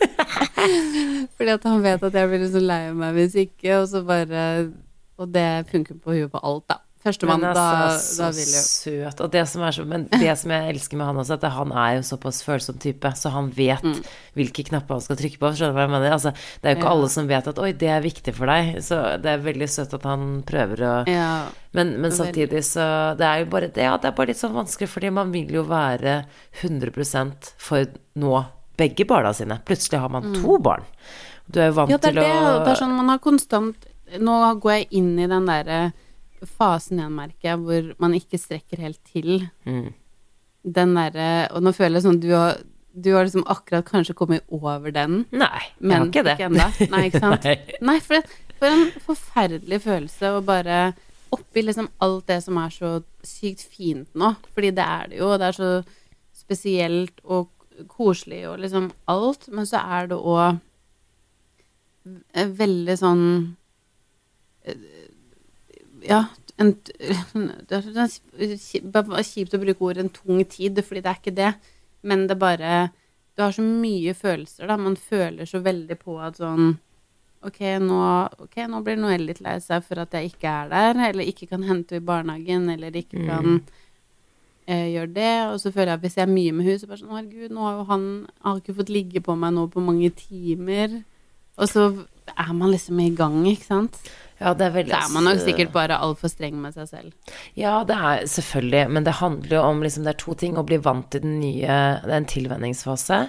Fordi 1.37 1.53
at 1.55 1.67
han 1.69 1.83
vet 1.85 2.03
at 2.03 2.17
jeg 2.19 2.31
blir 2.31 2.49
så 2.51 2.63
lei 2.63 2.83
meg 2.97 3.15
hvis 3.17 3.37
ikke, 3.47 3.79
og 3.79 3.89
så 3.89 4.03
bare 4.05 4.73
Og 5.17 5.31
det 5.31 5.69
funker 5.71 5.95
på 5.95 6.11
huet 6.11 6.33
på 6.33 6.41
alt, 6.43 6.65
da. 6.69 6.81
Førstemann, 7.05 7.41
Men 7.45 7.53
da, 7.55 7.65
altså, 7.93 8.17
da 8.17 8.31
så 8.31 8.37
vil 8.39 8.49
jo 8.55 8.63
søt. 8.65 9.21
Og 9.21 9.31
det 9.31 9.43
som 9.49 9.61
så, 9.77 9.85
men 9.87 10.07
det 10.09 10.39
som 10.41 10.51
jeg 10.55 10.71
elsker 10.75 10.97
med 10.97 11.07
han 11.07 11.17
også, 11.21 11.35
at 11.37 11.43
han 11.53 11.73
er 11.73 11.97
jo 11.99 12.03
såpass 12.09 12.39
følsom 12.43 12.79
type, 12.81 13.11
så 13.21 13.31
han 13.31 13.51
vet 13.53 13.83
Mm. 13.85 13.99
hvilke 14.35 14.65
knapper 14.65 14.95
han 14.97 15.01
skal 15.05 15.17
trykke 15.17 15.39
på. 15.39 15.51
Skjønner 15.53 15.75
du 15.75 15.77
hva 15.77 15.85
jeg 15.85 15.91
mener? 15.93 16.13
Altså, 16.17 16.33
det 16.63 16.65
er 16.65 16.75
jo 16.75 16.81
ikke 16.81 16.89
Ja. 16.89 16.95
alle 16.97 17.09
som 17.11 17.29
vet 17.29 17.47
at 17.49 17.59
'oi, 17.59 17.73
det 17.73 17.89
er 17.93 18.01
viktig 18.01 18.35
for 18.35 18.47
deg', 18.47 18.77
så 18.81 19.21
det 19.21 19.27
er 19.35 19.39
veldig 19.53 19.69
søtt 19.69 19.93
at 19.95 20.03
han 20.03 20.43
prøver 20.47 20.77
å 20.81 21.07
Ja. 21.09 21.47
Men, 21.75 22.01
men 22.01 22.11
samtidig 22.11 22.65
så 22.65 23.15
Det 23.19 23.27
er 23.27 23.39
jo 23.45 23.51
bare 23.51 23.69
det, 23.69 23.83
ja, 23.83 23.97
det 23.99 24.07
er 24.09 24.13
bare 24.17 24.27
litt 24.29 24.37
sånn 24.41 24.55
vanskelig, 24.55 24.89
fordi 24.89 25.13
man 25.13 25.31
vil 25.31 25.49
jo 25.51 25.65
være 25.65 26.25
100% 26.63 27.53
for 27.59 27.85
nå 28.17 28.45
begge 28.79 29.05
barna 29.07 29.33
sine. 29.35 29.61
Plutselig 29.67 30.01
har 30.01 30.09
man 30.09 30.33
to 30.35 30.59
barn. 30.59 30.85
Du 31.51 31.61
er 31.61 31.69
jo 31.71 31.75
vant 31.75 31.89
Mm. 31.89 31.91
Ja, 31.91 31.97
det 31.99 32.05
er 32.09 32.13
til 32.13 32.23
det. 32.23 32.31
å 32.33 32.57
og 32.61 32.65
Det 32.65 32.73
er 32.73 32.81
sånn 32.87 32.97
man 32.97 33.09
har 33.09 33.19
konstant 33.19 33.77
Nå 34.21 34.61
går 34.61 34.71
jeg 34.79 34.89
inn 34.93 35.19
i 35.19 35.27
den 35.27 35.47
derre 35.47 35.93
fasen 36.49 36.99
igjen, 37.01 37.15
merker 37.17 37.51
jeg, 37.51 37.61
hvor 37.65 37.91
man 38.03 38.15
ikke 38.17 38.39
strekker 38.41 38.81
helt 38.85 39.01
til. 39.11 39.47
mm. 39.69 39.93
Den 40.65 40.95
derre 40.97 41.49
Og 41.53 41.61
nå 41.61 41.75
føler 41.77 41.99
jeg 41.99 42.05
sånn 42.07 42.21
du 42.23 42.31
har, 42.33 42.55
du 42.97 43.11
har 43.13 43.27
liksom 43.27 43.43
akkurat 43.53 43.85
kanskje 43.85 44.15
kommet 44.17 44.47
over 44.49 44.91
den, 44.95 45.27
Nei, 45.37 45.61
jeg 45.81 45.93
har 45.93 46.07
ikke 46.09 46.23
det. 46.25 46.37
ennå. 46.47 46.69
Nei, 46.89 47.03
ikke 47.11 47.21
sant? 47.21 47.45
Nei. 47.51 47.59
Nei, 47.85 47.97
for, 48.01 48.15
det, 48.17 48.55
for 48.63 48.71
en 48.71 48.87
forferdelig 49.05 49.81
følelse 49.85 50.31
å 50.39 50.41
bare 50.47 50.79
Oppi 51.35 51.65
liksom 51.67 51.89
alt 52.05 52.29
det 52.31 52.37
som 52.45 52.57
er 52.63 52.71
så 52.71 52.91
sykt 53.27 53.65
fint 53.67 54.07
nå, 54.15 54.29
fordi 54.55 54.69
det 54.77 54.85
er 54.87 55.09
det 55.11 55.17
jo, 55.19 55.33
og 55.35 55.41
det 55.43 55.49
er 55.49 55.57
så 55.57 55.71
spesielt 56.39 57.19
og 57.25 57.49
koselig 57.91 58.45
og 58.47 58.61
liksom 58.63 58.87
alt, 59.11 59.49
men 59.51 59.67
så 59.67 59.81
er 59.83 60.13
det 60.13 60.19
òg 60.21 60.61
veldig 62.61 62.97
sånn 63.01 63.25
eh, 64.69 64.94
Ja, 66.05 66.25
en, 66.61 66.75
det 67.69 67.73
er 67.79 67.87
sånn 67.87 69.25
kjipt 69.25 69.55
å 69.57 69.61
bruke 69.63 69.87
ordet 69.89 70.05
en 70.05 70.13
tung 70.15 70.43
tid, 70.45 70.79
fordi 70.85 71.03
det 71.03 71.11
er 71.13 71.21
ikke 71.23 71.35
det, 71.39 71.53
men 72.05 72.27
det 72.31 72.37
bare 72.39 72.91
Du 73.35 73.43
har 73.43 73.51
så 73.51 73.63
mye 73.67 74.13
følelser, 74.15 74.69
da. 74.71 74.77
Man 74.79 74.95
føler 74.95 75.49
så 75.51 75.59
veldig 75.65 75.97
på 75.99 76.21
at 76.23 76.37
sånn 76.39 76.77
Ok, 77.45 77.59
nå, 77.83 77.97
okay, 78.41 78.65
nå 78.71 78.79
blir 78.87 78.97
Noel 78.97 79.27
litt 79.29 79.41
lei 79.45 79.59
seg 79.61 79.83
for 79.85 79.99
at 80.01 80.15
jeg 80.17 80.31
ikke 80.31 80.49
er 80.49 80.69
der, 80.71 81.01
eller 81.11 81.27
ikke 81.29 81.49
kan 81.51 81.67
hente 81.67 81.93
henne 81.99 82.01
i 82.01 82.07
barnehagen, 82.09 82.71
eller 82.73 82.95
ikke 82.97 83.19
Mm. 83.21 83.27
kan 83.29 83.61
eh, 84.67 84.87
gjøre 84.95 85.13
det. 85.13 85.35
Og 85.53 85.59
så 85.61 85.73
føler 85.75 85.91
jeg 85.93 85.99
at 85.99 86.05
hvis 86.07 86.17
jeg 86.17 86.23
er 86.25 86.33
mye 86.33 86.53
med 86.57 86.65
henne, 86.65 86.81
så 86.81 86.89
bare 86.89 87.03
sånn 87.03 87.13
Herregud, 87.13 87.51
nå 87.53 87.61
har 87.67 87.75
jo 87.77 87.85
han 87.91 88.07
Han 88.41 88.53
har 88.55 88.61
ikke 88.63 88.77
fått 88.79 88.89
ligge 88.95 89.21
på 89.21 89.37
meg 89.37 89.53
nå 89.53 89.67
på 89.69 89.83
mange 89.85 90.09
timer. 90.17 91.03
Og 91.59 91.71
så 91.71 91.87
er 92.35 92.53
man 92.57 92.73
liksom 92.73 93.01
i 93.03 93.11
gang, 93.15 93.43
ikke 93.51 93.69
sant? 93.69 93.99
Ja, 94.41 94.53
det 94.59 94.67
er 94.67 94.75
veldig 94.75 94.93
Så 94.93 94.99
er 94.99 95.15
man 95.15 95.29
nok 95.29 95.41
sikkert 95.45 95.73
bare 95.75 95.99
altfor 96.03 96.33
streng 96.33 96.57
med 96.61 96.75
seg 96.75 96.89
selv. 96.91 97.35
Ja, 97.59 97.79
det 97.87 97.97
er 97.97 98.27
selvfølgelig, 98.31 98.85
men 98.91 99.07
det 99.07 99.19
handler 99.21 99.57
jo 99.59 99.63
om 99.63 99.83
liksom, 99.85 100.07
det 100.07 100.15
er 100.17 100.23
to 100.25 100.35
ting. 100.39 100.59
Å 100.59 100.67
bli 100.67 100.81
vant 100.83 101.11
til 101.15 101.23
den 101.25 101.39
nye 101.41 101.79
Det 102.03 102.11
er 102.11 102.19
en 102.19 102.31
tilvenningsfase, 102.31 103.21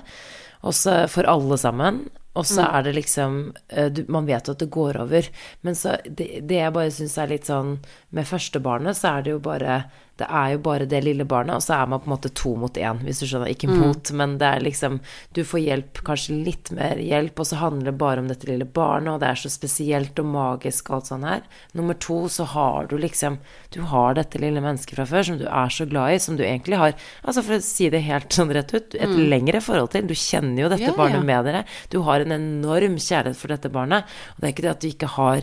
også 0.65 0.97
for 1.13 1.29
alle 1.29 1.59
sammen. 1.61 2.05
Og 2.35 2.43
så 2.43 2.65
er 2.67 2.83
det 2.83 2.95
liksom 2.97 3.37
eh, 3.69 3.87
du, 3.87 4.01
Man 4.11 4.25
vet 4.27 4.49
jo 4.49 4.55
at 4.55 4.63
det 4.63 4.71
går 4.73 4.97
over. 5.05 5.29
Men 5.63 5.77
så 5.77 5.95
det, 6.03 6.41
det 6.49 6.57
jeg 6.59 6.73
bare 6.75 6.91
syns 6.91 7.15
er 7.21 7.31
litt 7.31 7.47
sånn 7.47 7.77
Med 8.15 8.27
første 8.27 8.59
barnet 8.59 8.99
så 8.99 9.13
er 9.15 9.25
det 9.25 9.35
jo 9.37 9.43
bare 9.43 9.85
Det 10.15 10.27
er 10.31 10.53
jo 10.53 10.59
bare 10.63 10.85
det 10.87 11.01
lille 11.03 11.25
barnet, 11.27 11.57
og 11.57 11.63
så 11.65 11.73
er 11.75 11.89
man 11.91 11.99
på 11.99 12.07
en 12.07 12.13
måte 12.13 12.29
to 12.31 12.53
mot 12.55 12.77
én, 12.79 13.01
hvis 13.03 13.19
du 13.19 13.25
skjønner. 13.27 13.49
Ikke 13.51 13.67
mot, 13.67 14.11
men 14.15 14.37
det 14.39 14.47
er 14.47 14.63
liksom 14.63 15.01
Du 15.35 15.41
får 15.43 15.59
hjelp, 15.59 15.99
kanskje 16.07 16.37
litt 16.45 16.71
mer 16.71 17.01
hjelp, 17.03 17.41
og 17.43 17.49
så 17.49 17.59
handler 17.59 17.91
det 17.91 17.97
bare 17.99 18.23
om 18.23 18.29
dette 18.31 18.47
lille 18.47 18.63
barnet, 18.65 19.11
og 19.11 19.19
det 19.19 19.27
er 19.27 19.41
så 19.41 19.51
spesielt 19.51 20.21
og 20.23 20.29
magisk 20.31 20.89
og 20.89 20.97
alt 21.01 21.11
sånn 21.11 21.27
her. 21.27 21.43
Nummer 21.75 21.99
to, 21.99 22.21
så 22.31 22.47
har 22.55 22.87
du 22.87 22.97
liksom 22.97 23.39
Du 23.75 23.81
har 23.91 24.15
dette 24.15 24.39
lille 24.39 24.63
mennesket 24.63 24.95
fra 24.95 25.05
før 25.09 25.27
som 25.27 25.37
du 25.41 25.45
er 25.49 25.69
så 25.69 25.85
glad 25.89 26.15
i, 26.15 26.19
som 26.23 26.39
du 26.39 26.43
egentlig 26.47 26.79
har 26.79 26.93
Altså 27.25 27.43
for 27.43 27.57
å 27.57 27.61
si 27.65 27.89
det 27.91 28.05
helt 28.07 28.31
sånn 28.31 28.53
rett 28.55 28.71
ut, 28.73 28.95
et 28.95 29.15
lengre 29.19 29.59
forhold 29.61 29.91
til. 29.91 30.07
Du 30.07 30.15
kjenner 30.15 30.63
jo 30.63 30.69
dette 30.71 30.87
Ja, 30.87 30.93
ja. 30.93 30.97
barnet 30.97 31.25
med 31.27 31.43
dere. 31.49 31.65
Du 31.91 31.99
har 32.07 32.21
en 32.23 32.31
enorm 32.31 32.95
kjærlighet 33.01 33.35
for 33.39 33.51
dette 33.51 33.71
barnet. 33.73 34.05
Og 34.35 34.39
det 34.39 34.47
er 34.47 34.53
ikke 34.55 34.65
det 34.69 34.75
at 34.77 34.83
du 34.85 34.87
ikke 34.93 35.11
har 35.19 35.41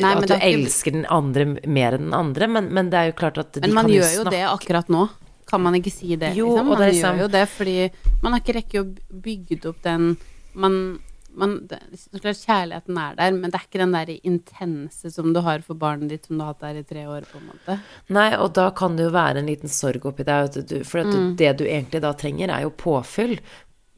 Nei, 0.00 0.14
At 0.16 0.26
du 0.26 0.34
ikke- 0.34 0.48
elsker 0.54 0.92
den 0.92 1.06
andre 1.12 1.44
mer 1.66 1.92
enn 1.94 2.06
den 2.10 2.14
andre, 2.16 2.48
men, 2.48 2.72
men 2.74 2.88
det 2.90 2.98
er 2.98 3.06
jo 3.12 3.16
klart 3.18 3.38
at 3.38 3.52
de 3.52 3.60
Men 3.60 3.74
man 3.74 3.86
gjør 3.86 4.08
jo 4.14 4.22
snakke 4.24 4.30
det 4.30 4.44
akkurat 4.48 4.88
nå. 4.88 5.08
Kan 5.46 5.62
man 5.62 5.74
ikke 5.78 5.92
si 5.92 6.16
det? 6.16 6.32
Jo, 6.34 6.48
liksom? 6.56 6.66
Man 6.66 6.78
det 6.80 6.92
liksom... 6.94 7.16
gjør 7.16 7.20
jo 7.22 7.28
det 7.28 7.48
fordi 7.48 7.76
man 8.22 8.32
har 8.32 8.40
ikke 8.40 8.56
rekket 8.56 8.80
å 8.80 9.20
bygge 9.22 9.60
opp 9.70 9.82
den 9.84 10.16
man, 10.56 10.98
man, 11.36 11.52
det, 11.68 11.78
klart 12.22 12.40
Kjærligheten 12.40 12.96
er 12.98 13.14
der, 13.18 13.30
men 13.36 13.50
det 13.52 13.60
er 13.60 13.66
ikke 13.68 13.78
den 13.82 13.92
der 13.92 14.10
intense 14.24 15.10
som 15.12 15.34
du 15.36 15.40
har 15.44 15.60
for 15.60 15.74
barnet 15.78 16.08
ditt 16.08 16.24
som 16.26 16.38
du 16.38 16.42
har 16.42 16.54
hatt 16.54 16.64
der 16.64 16.80
i 16.80 16.82
tre 16.88 17.04
år, 17.06 17.26
på 17.28 17.36
en 17.38 17.50
måte. 17.52 17.76
Nei, 18.08 18.30
og 18.40 18.54
da 18.56 18.70
kan 18.70 18.96
det 18.96 19.04
jo 19.04 19.12
være 19.14 19.42
en 19.42 19.46
liten 19.52 19.68
sorg 19.68 20.06
oppi 20.08 20.24
deg, 20.24 20.56
for 20.88 21.04
Mm. 21.04 21.36
det 21.36 21.58
du 21.58 21.64
egentlig 21.68 22.00
da 22.00 22.14
trenger, 22.14 22.48
er 22.50 22.62
jo 22.62 22.70
påfyll. 22.70 23.38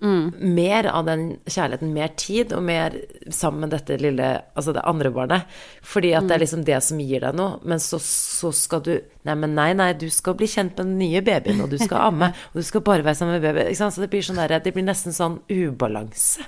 Mer 0.01 0.87
av 0.87 1.07
den 1.09 1.23
kjærligheten, 1.51 1.93
mer 1.93 2.13
tid, 2.15 2.53
og 2.55 2.63
mer 2.63 2.95
sammen 3.35 3.65
med 3.65 3.71
dette 3.75 3.97
lille 3.99 4.29
Altså 4.55 4.73
det 4.77 4.85
andre 4.87 5.11
barnet. 5.11 5.43
Fordi 5.83 6.13
at 6.15 6.23
det 6.29 6.31
Mm. 6.31 6.35
er 6.37 6.43
liksom 6.45 6.65
det 6.65 6.83
som 6.87 7.01
gir 7.03 7.21
deg 7.25 7.35
noe. 7.35 7.59
Men 7.65 7.79
så, 7.83 7.99
så 7.99 8.53
skal 8.55 8.81
du 8.87 8.93
Nei, 9.25 9.35
men 9.35 9.55
nei, 9.55 9.73
nei, 9.75 9.93
du 9.99 10.09
skal 10.09 10.35
bli 10.39 10.47
kjent 10.47 10.77
med 10.79 10.87
den 10.87 10.99
nye 10.99 11.21
babyen, 11.21 11.61
og 11.61 11.71
du 11.71 11.79
skal 11.79 11.99
amme, 12.13 12.31
og 12.53 12.55
du 12.55 12.63
skal 12.63 12.81
bare 12.81 13.03
være 13.05 13.15
sammen 13.19 13.41
med 13.41 13.43
babyen. 13.43 13.75
Så 13.75 14.01
det 14.01 14.11
blir 14.11 14.23
sånn 14.23 14.39
der, 14.41 14.59
det 14.61 14.73
blir 14.73 14.87
nesten 14.87 15.13
sånn 15.13 15.41
ubalanse. 15.51 16.47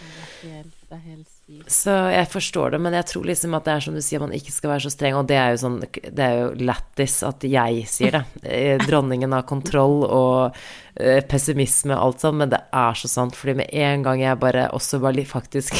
Det 0.00 0.48
er 0.48 0.54
helt, 0.54 0.74
det 0.88 0.96
er 0.96 1.04
helt. 1.10 1.31
Så 1.72 1.92
jeg 2.12 2.28
forstår 2.32 2.74
det, 2.74 2.80
men 2.84 2.94
jeg 2.96 3.06
tror 3.10 3.24
liksom 3.28 3.54
at 3.56 3.64
det 3.66 3.72
er 3.74 3.84
som 3.84 3.94
du 3.96 4.00
sier, 4.04 4.20
man 4.22 4.34
ikke 4.36 4.52
skal 4.54 4.70
være 4.74 4.84
så 4.84 4.92
streng, 4.92 5.16
og 5.18 5.26
det 5.30 5.36
er 5.38 5.50
jo 5.54 5.60
sånn 5.62 5.78
Det 5.82 6.22
er 6.26 6.36
jo 6.40 6.48
lættis 6.68 7.18
at 7.26 7.44
jeg 7.48 7.84
sier 7.90 8.16
det. 8.18 8.22
Eh, 8.44 8.78
Dronningen 8.82 9.32
av 9.36 9.44
kontroll 9.48 10.02
og 10.06 10.56
eh, 10.96 11.20
pessimisme 11.28 11.94
og 11.96 12.04
alt 12.06 12.24
sånt, 12.24 12.40
men 12.42 12.52
det 12.54 12.62
er 12.72 12.98
så 12.98 13.10
sant, 13.10 13.36
fordi 13.38 13.58
med 13.62 13.70
en 13.72 14.02
gang 14.06 14.22
jeg 14.24 14.40
bare 14.42 14.68
også 14.76 15.00
var 15.02 15.16
litt 15.16 15.30
faktisk 15.30 15.76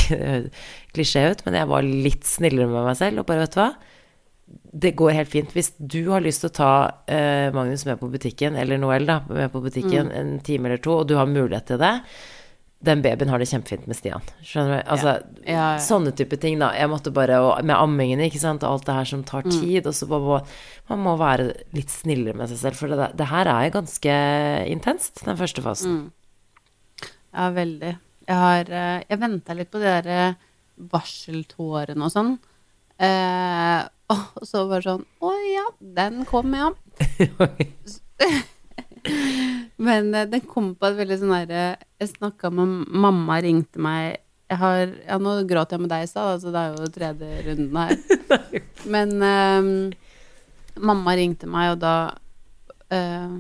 klisjé 0.95 1.25
ut, 1.33 1.43
men 1.47 1.59
jeg 1.61 1.71
var 1.73 1.83
litt 1.89 2.29
snillere 2.29 2.69
med 2.71 2.87
meg 2.91 2.99
selv, 3.01 3.23
og 3.25 3.29
bare, 3.31 3.47
vet 3.47 3.57
du 3.57 3.63
hva 3.65 3.73
det 4.53 4.91
går 4.99 5.15
helt 5.17 5.31
fint. 5.33 5.53
Hvis 5.55 5.71
du 5.79 6.11
har 6.11 6.21
lyst 6.25 6.43
til 6.43 6.51
å 6.51 6.57
ta 6.57 6.73
eh, 7.09 7.49
Magnus 7.55 7.87
med 7.89 7.97
på 8.01 8.09
butikken, 8.13 8.57
eller 8.61 8.77
Noel 8.81 9.07
da, 9.09 9.21
med 9.31 9.49
på 9.53 9.63
butikken 9.65 10.11
Mm. 10.11 10.17
en 10.19 10.33
time 10.45 10.69
eller 10.69 10.81
to, 10.83 10.99
og 11.01 11.09
du 11.09 11.15
har 11.17 11.29
mulighet 11.31 11.71
til 11.71 11.81
det, 11.81 11.93
den 12.83 13.03
babyen 13.05 13.29
har 13.31 13.39
det 13.39 13.47
kjempefint 13.51 13.87
med 13.87 13.95
Stian. 13.97 14.23
Skjønner 14.43 14.81
du? 14.83 14.89
Altså, 14.91 15.13
Ja, 15.47 15.53
ja. 15.55 15.79
sånne 15.79 16.11
type 16.19 16.37
ting, 16.43 16.59
da. 16.59 16.73
Jeg 16.75 16.91
måtte 16.91 17.13
bare 17.15 17.37
og 17.41 17.65
Med 17.65 17.77
ammingene, 17.77 18.27
ikke 18.27 18.41
sant, 18.43 18.63
og 18.67 18.73
alt 18.73 18.87
det 18.89 18.95
her 18.97 19.05
som 19.05 19.23
tar 19.25 19.43
Mm. 19.47 19.51
tid, 19.61 19.87
og 19.87 19.95
så 19.95 20.09
bare, 20.11 20.41
man, 20.91 20.99
må 20.99 21.17
være 21.19 21.53
litt 21.73 21.91
snillere 21.91 22.35
med 22.35 22.49
seg 22.51 22.59
selv, 22.59 22.77
for 22.77 22.89
det, 22.89 23.17
det 23.17 23.27
her 23.31 23.47
er 23.47 23.71
ganske 23.71 24.17
intenst, 24.69 25.25
den 25.25 25.37
første 25.39 25.63
fasen. 25.63 25.91
Mm. 25.93 26.13
Ja, 27.35 27.51
veldig. 27.51 27.99
Jeg 28.29 28.37
har 28.37 28.65
eh, 28.71 29.03
Jeg 29.09 29.19
venta 29.21 29.55
litt 29.55 29.71
på 29.71 29.79
de 29.81 30.03
der 30.03 30.37
varseltårene 30.79 32.05
og 32.05 32.11
sånn. 32.13 32.39
Eh, 32.99 33.83
og 34.13 34.43
så 34.47 34.67
var 34.69 34.81
det 34.83 34.91
sånn 34.91 35.07
Å 35.23 35.31
ja, 35.55 35.65
den 35.81 36.25
kom, 36.29 36.53
ja. 36.55 36.71
Men 39.83 40.13
eh, 40.15 40.29
den 40.31 40.45
kom 40.49 40.73
på 40.79 40.91
et 40.91 40.99
veldig 41.01 41.19
sånn 41.21 41.35
herre 41.35 41.65
Jeg 42.01 42.13
snakka 42.15 42.53
med 42.55 42.87
mamma, 42.89 43.41
ringte 43.43 43.83
meg 43.83 44.21
jeg 44.53 44.61
har, 44.61 44.91
ja, 45.07 45.17
Nå 45.23 45.39
gråt 45.49 45.73
jeg 45.73 45.81
med 45.81 45.93
deg 45.93 46.05
i 46.05 46.11
stad, 46.11 46.35
altså 46.35 46.53
det 46.53 46.61
er 46.61 46.75
jo 46.75 46.91
tredje 46.93 47.45
runden 47.47 47.79
her. 47.81 47.95
Men 48.95 49.15
eh, 49.25 49.71
mamma 50.83 51.17
ringte 51.17 51.49
meg, 51.51 51.73
og 51.75 51.81
da 51.83 51.95
eh, 52.93 53.39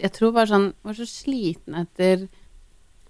Jeg 0.00 0.14
tror 0.16 0.32
bare 0.36 0.50
sånn 0.52 0.70
Var 0.86 0.96
så 0.96 1.08
sliten 1.08 1.76
etter 1.82 2.28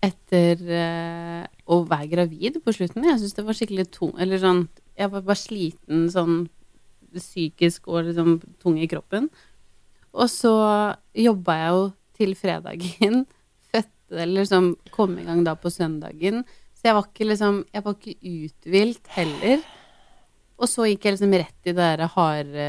etter 0.02 0.58
eh, 0.66 1.42
å 1.70 1.76
være 1.86 2.08
gravid 2.10 2.56
på 2.64 2.72
slutten. 2.74 3.04
Jeg 3.06 3.20
syns 3.20 3.36
det 3.36 3.44
var 3.46 3.54
skikkelig 3.54 3.84
tung 3.94 4.16
Eller 4.18 4.40
sånn 4.42 4.64
Jeg 4.98 5.12
var 5.12 5.22
bare 5.22 5.38
sliten 5.38 6.08
sånn 6.10 6.40
psykisk 7.12 7.86
og 7.92 8.08
liksom 8.08 8.38
tung 8.62 8.78
i 8.80 8.88
kroppen. 8.88 9.26
Og 10.16 10.30
så 10.32 10.52
jobba 11.12 11.56
jeg 11.58 11.74
jo 11.76 11.82
til 12.18 12.34
fredagen. 12.38 13.24
Fødte 13.72 14.18
eller 14.18 14.42
liksom 14.42 14.74
kom 14.94 15.14
i 15.18 15.26
gang 15.28 15.44
da 15.46 15.56
på 15.58 15.72
søndagen. 15.72 16.42
Så 16.76 16.90
jeg 16.90 16.98
var 16.98 17.08
ikke 17.08 17.28
liksom 17.30 17.62
Jeg 17.72 17.84
var 17.84 17.96
ikke 17.96 18.34
uthvilt 18.34 19.14
heller. 19.16 19.64
Og 20.62 20.70
så 20.70 20.86
gikk 20.86 21.06
jeg 21.06 21.16
liksom 21.16 21.34
rett 21.40 21.66
i 21.66 21.72
det 21.72 21.78
derre 21.78 22.06
harde, 22.12 22.66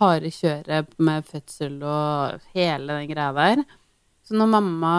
harde 0.00 0.30
kjøret 0.34 0.96
med 0.98 1.26
fødsel 1.28 1.76
og 1.86 2.48
hele 2.56 2.96
den 2.96 3.12
greia 3.12 3.30
der. 3.36 3.62
Så 4.26 4.34
når 4.34 4.50
mamma 4.50 4.96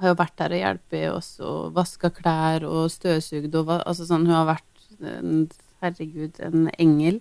har 0.00 0.12
jo 0.12 0.18
vært 0.18 0.36
der 0.38 0.54
og 0.54 0.62
hjulpet 0.62 1.06
oss 1.10 1.30
og 1.42 1.72
vaska 1.76 2.10
klær 2.14 2.66
og 2.68 2.90
støvsugd 2.92 3.54
og 3.58 3.72
altså 3.78 4.06
sånn, 4.06 4.28
Hun 4.28 4.36
har 4.36 4.50
vært 4.52 4.84
en, 5.00 5.48
herregud, 5.82 6.38
en 6.44 6.68
engel. 6.78 7.20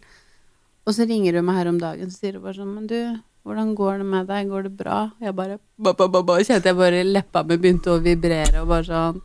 Og 0.86 0.94
så 0.94 1.08
ringer 1.10 1.40
hun 1.40 1.48
meg 1.48 1.58
her 1.60 1.72
om 1.72 1.80
dagen 1.82 2.12
og 2.12 2.16
sier 2.16 2.38
hun 2.38 2.46
bare 2.46 2.60
sånn 2.60 2.76
Men 2.76 2.90
du, 2.92 3.00
hvordan 3.46 3.76
går 3.78 4.02
det 4.02 4.06
med 4.10 4.28
deg? 4.32 4.50
Går 4.50 4.64
det 4.70 4.74
bra? 4.80 5.00
Jeg 5.22 5.36
bare 5.38 5.60
ba, 5.78 5.94
ba, 5.94 6.08
ba, 6.10 6.24
ba, 6.26 6.40
Kjente 6.42 6.72
jeg 6.72 6.78
bare 6.80 7.04
leppa 7.06 7.44
mi 7.46 7.58
begynte 7.62 7.94
å 7.94 8.02
vibrere 8.02 8.64
og 8.64 8.72
bare 8.74 8.88
sånn 8.90 9.22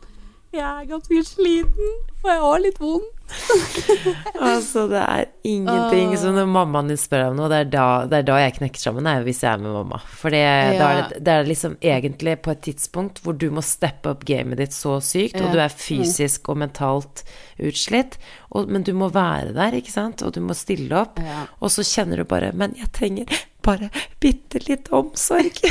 Jeg 0.51 0.61
er 0.67 0.85
ganske 0.89 1.21
sliten, 1.23 1.91
og 2.21 2.27
jeg 2.29 2.39
har 2.43 2.59
litt 2.59 2.79
vondt. 2.83 3.17
Altså, 4.41 4.83
det 4.91 4.99
er 4.99 5.25
ingenting 5.47 6.11
som 6.19 6.33
når 6.35 6.49
mammaen 6.51 6.89
din 6.91 6.99
spør 6.99 7.29
om 7.29 7.37
noe, 7.37 7.47
det 7.51 7.59
er 7.63 7.69
da, 7.71 7.85
det 8.09 8.17
er 8.19 8.25
da 8.27 8.39
jeg 8.41 8.55
knekker 8.57 8.81
sammen, 8.83 9.07
er 9.07 9.21
jo 9.21 9.27
hvis 9.29 9.39
jeg 9.45 9.51
er 9.53 9.61
med 9.63 9.71
mamma. 9.77 9.99
For 10.19 10.33
det, 10.33 10.41
Ja. 10.41 10.89
er 10.89 10.99
det, 11.13 11.21
det 11.23 11.35
er 11.37 11.47
liksom 11.47 11.77
egentlig 11.79 12.33
på 12.43 12.51
et 12.51 12.61
tidspunkt 12.67 13.21
hvor 13.23 13.37
du 13.39 13.47
må 13.55 13.63
steppe 13.63 14.11
opp 14.11 14.25
gamet 14.27 14.59
ditt 14.59 14.75
så 14.75 14.97
sykt, 15.03 15.39
og 15.39 15.53
du 15.55 15.61
er 15.63 15.71
fysisk 15.71 16.49
og 16.51 16.59
mentalt 16.65 17.23
utslitt, 17.61 18.17
og, 18.51 18.67
men 18.67 18.83
du 18.83 18.91
må 18.97 19.07
være 19.13 19.53
der, 19.55 19.77
ikke 19.79 19.93
sant, 19.93 20.21
og 20.25 20.33
du 20.35 20.41
må 20.43 20.57
stille 20.57 20.91
opp, 20.99 21.21
Ja. 21.23 21.45
og 21.61 21.71
så 21.71 21.85
kjenner 21.87 22.17
du 22.17 22.25
bare 22.27 22.51
Men 22.51 22.75
jeg 22.75 22.91
trenger 22.91 23.25
bare 23.65 23.89
bitte 24.21 24.61
litt 24.67 24.89
omsorg. 24.95 25.59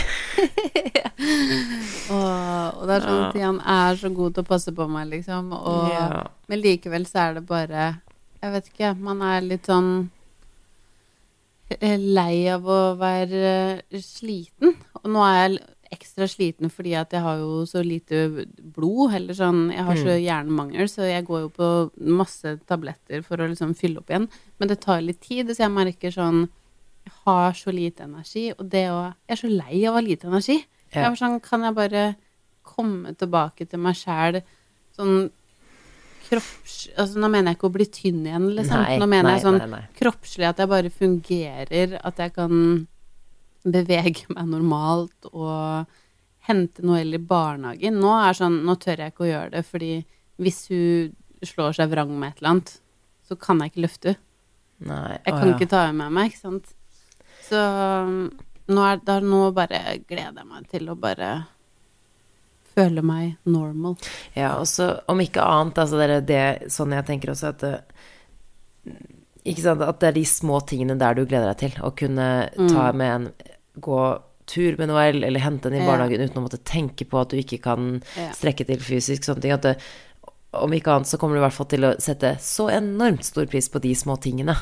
Og, 2.11 2.79
og 2.81 2.85
det 2.89 2.95
er 2.95 3.05
sånn 3.05 3.25
at 3.27 3.37
han 3.43 3.59
er 3.69 3.99
så 4.01 4.11
god 4.15 4.37
til 4.37 4.45
å 4.45 4.49
passe 4.49 4.73
på 4.75 4.87
meg, 4.91 5.11
liksom. 5.13 5.51
Og, 5.57 5.91
Ja. 5.93 6.23
Men 6.51 6.63
likevel 6.65 7.05
så 7.07 7.19
er 7.27 7.35
det 7.39 7.43
bare 7.47 8.01
Jeg 8.41 8.53
vet 8.55 8.71
ikke, 8.73 8.95
man 8.99 9.21
er 9.23 9.45
litt 9.45 9.69
sånn 9.69 9.91
eh, 11.77 11.99
lei 12.01 12.49
av 12.51 12.65
å 12.65 12.81
være 12.99 13.43
eh, 13.93 14.01
sliten. 14.01 14.75
Og 15.03 15.11
nå 15.13 15.23
er 15.27 15.43
jeg 15.45 15.61
ekstra 15.91 16.27
sliten 16.31 16.71
fordi 16.71 16.93
at 16.95 17.13
jeg 17.13 17.23
har 17.25 17.41
jo 17.43 17.65
så 17.67 17.83
lite 17.85 18.23
blod, 18.77 19.13
eller 19.19 19.35
sånn 19.35 19.65
Jeg 19.75 19.85
har 19.89 19.99
så 19.99 20.15
hjernemangel, 20.17 20.89
så 20.89 21.03
jeg 21.11 21.27
går 21.27 21.45
jo 21.45 21.51
på 21.57 21.71
masse 22.07 22.57
tabletter 22.71 23.23
for 23.27 23.43
å 23.43 23.51
liksom 23.51 23.75
fylle 23.79 24.01
opp 24.01 24.11
igjen. 24.13 24.29
Men 24.59 24.71
det 24.73 24.81
tar 24.85 25.03
litt 25.05 25.21
tid, 25.21 25.51
så 25.51 25.67
jeg 25.67 25.75
merker 25.77 26.15
sånn 26.15 26.47
har 27.27 27.57
så 27.59 27.73
lite 27.75 28.07
energi, 28.07 28.51
og 28.57 28.65
det 28.73 28.87
å 28.93 29.01
Jeg 29.29 29.37
er 29.37 29.41
så 29.43 29.51
lei 29.51 29.83
av 29.85 29.93
å 29.93 29.99
ha 29.99 30.05
lite 30.05 30.29
energi. 30.31 30.59
Ja. 30.91 31.03
Jeg 31.03 31.11
var 31.11 31.21
sånn, 31.21 31.41
kan 31.45 31.67
jeg 31.67 31.77
bare 31.77 32.07
komme 32.67 33.13
tilbake 33.19 33.67
til 33.69 33.83
meg 33.83 33.99
sjæl 33.99 34.41
sånn 34.97 35.31
kropps... 36.31 36.77
Altså, 36.97 37.19
nå 37.21 37.31
mener 37.31 37.51
jeg 37.51 37.59
ikke 37.59 37.71
å 37.71 37.75
bli 37.75 37.87
tynn 37.91 38.23
igjen, 38.27 38.49
liksom. 38.57 38.85
Nei, 38.85 38.99
nå 39.01 39.09
mener 39.11 39.29
nei, 39.29 39.37
jeg 39.39 39.47
sånn 39.47 39.61
nei, 39.73 39.83
kroppslig 39.99 40.49
at 40.49 40.63
jeg 40.63 40.71
bare 40.71 40.93
fungerer, 40.95 41.97
at 42.07 42.23
jeg 42.23 42.35
kan 42.37 42.55
bevege 43.67 44.31
meg 44.33 44.49
normalt 44.49 45.29
og 45.33 45.91
hente 46.49 46.85
Noelle 46.87 47.19
i 47.21 47.25
barnehagen. 47.33 47.99
Nå 48.01 48.15
er 48.17 48.39
sånn, 48.39 48.63
nå 48.67 48.77
tør 48.81 49.05
jeg 49.05 49.15
ikke 49.15 49.27
å 49.27 49.31
gjøre 49.31 49.55
det, 49.57 49.65
fordi 49.69 49.93
hvis 50.41 50.63
hun 50.71 51.47
slår 51.47 51.77
seg 51.77 51.93
vrang 51.93 52.13
med 52.17 52.33
et 52.33 52.41
eller 52.41 52.55
annet, 52.55 52.75
så 53.29 53.37
kan 53.41 53.61
jeg 53.61 53.73
ikke 53.73 53.87
løfte 53.87 54.15
henne. 54.15 54.29
Jeg 54.81 55.19
Jeg 55.27 55.35
å, 55.35 55.37
kan 55.37 55.49
ja. 55.51 55.55
ikke 55.57 55.69
ta 55.69 55.83
henne 55.87 55.99
med 55.99 56.17
meg, 56.17 56.31
ikke 56.31 56.41
sant. 56.41 56.71
Så 57.51 57.61
um, 57.61 58.31
nå, 58.71 58.85
er, 58.87 59.01
da, 59.07 59.19
nå 59.25 59.49
bare 59.57 59.81
gleder 60.09 60.41
jeg 60.43 60.47
meg 60.47 60.69
til 60.71 60.91
å 60.93 60.97
bare 61.01 61.31
føle 62.71 63.03
meg 63.03 63.33
normal. 63.51 63.97
Ja, 64.39 64.53
og 64.61 64.69
så 64.71 64.93
om 65.11 65.21
ikke 65.23 65.43
annet, 65.43 65.81
altså 65.83 65.99
det 65.99 66.07
er 66.07 66.21
det 66.29 66.71
sånn 66.73 66.95
jeg 66.95 67.09
tenker 67.09 67.33
også 67.35 67.51
at 67.51 67.65
det, 67.67 67.75
Ikke 69.51 69.65
sant, 69.65 69.83
at 69.83 69.99
det 70.03 70.09
er 70.11 70.19
de 70.21 70.25
små 70.29 70.61
tingene 70.69 70.99
der 71.01 71.17
du 71.19 71.25
gleder 71.25 71.51
deg 71.51 71.61
til. 71.65 71.79
Å 71.83 71.91
kunne 71.97 72.27
ta 72.71 72.91
med 72.93 73.15
en 73.15 73.31
Gå 73.81 74.01
tur 74.51 74.75
med 74.81 74.91
Noel, 74.91 75.23
eller 75.25 75.41
hente 75.41 75.69
henne 75.71 75.79
i 75.79 75.85
Ja. 75.85 75.89
barnehagen 75.89 76.25
uten 76.27 76.41
å 76.41 76.43
måtte 76.43 76.59
tenke 76.67 77.07
på 77.09 77.21
at 77.21 77.31
du 77.31 77.37
ikke 77.39 77.61
kan 77.63 78.01
strekke 78.35 78.67
til 78.67 78.81
fysisk, 78.83 79.23
sånne 79.25 79.41
ting. 79.45 79.53
At 79.55 79.63
det, 79.63 79.77
om 80.53 80.73
ikke 80.75 80.91
annet 80.97 81.07
så 81.07 81.19
kommer 81.21 81.37
du 81.37 81.41
i 81.41 81.45
hvert 81.45 81.55
fall 81.55 81.69
til 81.71 81.85
å 81.87 81.93
sette 82.03 82.33
så 82.43 82.69
enormt 82.75 83.23
stor 83.25 83.47
pris 83.47 83.69
på 83.71 83.81
de 83.81 83.93
små 83.95 84.17
tingene. 84.21 84.57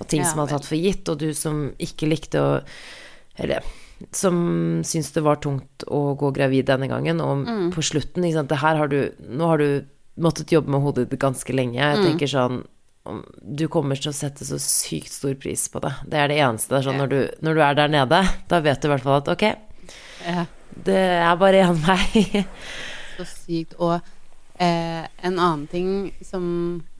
Og 0.00 0.08
ting 0.10 0.20
Ja, 0.24 0.30
som 0.30 0.40
er 0.40 0.46
har 0.48 0.58
tatt 0.58 0.66
for 0.66 0.76
gitt, 0.76 1.08
og 1.08 1.18
du 1.18 1.32
som 1.34 1.68
ikke 1.78 2.08
likte 2.10 2.38
å 2.42 2.62
Eller 3.38 3.62
som 4.14 4.80
syns 4.86 5.12
det 5.14 5.22
var 5.22 5.36
tungt 5.42 5.84
å 5.90 6.16
gå 6.18 6.32
gravid 6.34 6.66
denne 6.66 6.88
gangen, 6.88 7.20
og 7.20 7.46
Mm. 7.46 7.70
på 7.74 7.82
slutten 7.82 8.22
ikke 8.24 8.34
sant, 8.34 8.48
det 8.48 8.58
her 8.58 8.76
har 8.76 8.88
du, 8.88 9.10
Nå 9.28 9.46
har 9.46 9.58
du 9.58 9.84
måttet 10.18 10.50
jobbe 10.50 10.68
med 10.70 10.80
hodet 10.82 11.08
ditt 11.10 11.18
ganske 11.20 11.52
lenge. 11.54 11.74
Jeg 11.78 11.98
Mm. 11.98 12.04
tenker 12.04 12.26
sånn 12.26 12.64
Du 13.56 13.68
kommer 13.68 13.96
til 13.96 14.10
å 14.10 14.14
sette 14.14 14.44
så 14.44 14.58
sykt 14.60 15.08
stor 15.12 15.34
pris 15.34 15.66
på 15.68 15.80
det. 15.80 15.94
Det 16.04 16.14
er 16.18 16.28
det 16.28 16.36
eneste. 16.38 16.68
Det 16.68 16.78
er 16.86 16.90
sånn, 16.90 16.98
når, 16.98 17.08
du, 17.08 17.30
når 17.42 17.54
du 17.54 17.60
er 17.62 17.74
der 17.74 17.88
nede, 17.88 18.28
da 18.48 18.60
vet 18.60 18.80
du 18.82 18.88
i 18.88 18.90
hvert 18.90 19.02
fall 19.02 19.16
at 19.22 19.28
ok, 19.28 19.42
Ja. 20.26 20.44
det 20.84 20.94
er 20.94 21.36
bare 21.36 21.62
én 21.64 21.74
vei. 21.74 22.44
Så 23.16 23.24
sykt. 23.46 23.74
Og 23.80 24.02
eh, 24.58 25.06
en 25.22 25.38
annen 25.38 25.66
ting 25.70 25.90
som 26.24 26.44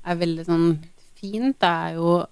er 0.07 0.17
veldig 0.21 0.45
sånn 0.49 0.67
fint, 1.19 1.63
er 1.63 1.95
jo 1.99 2.25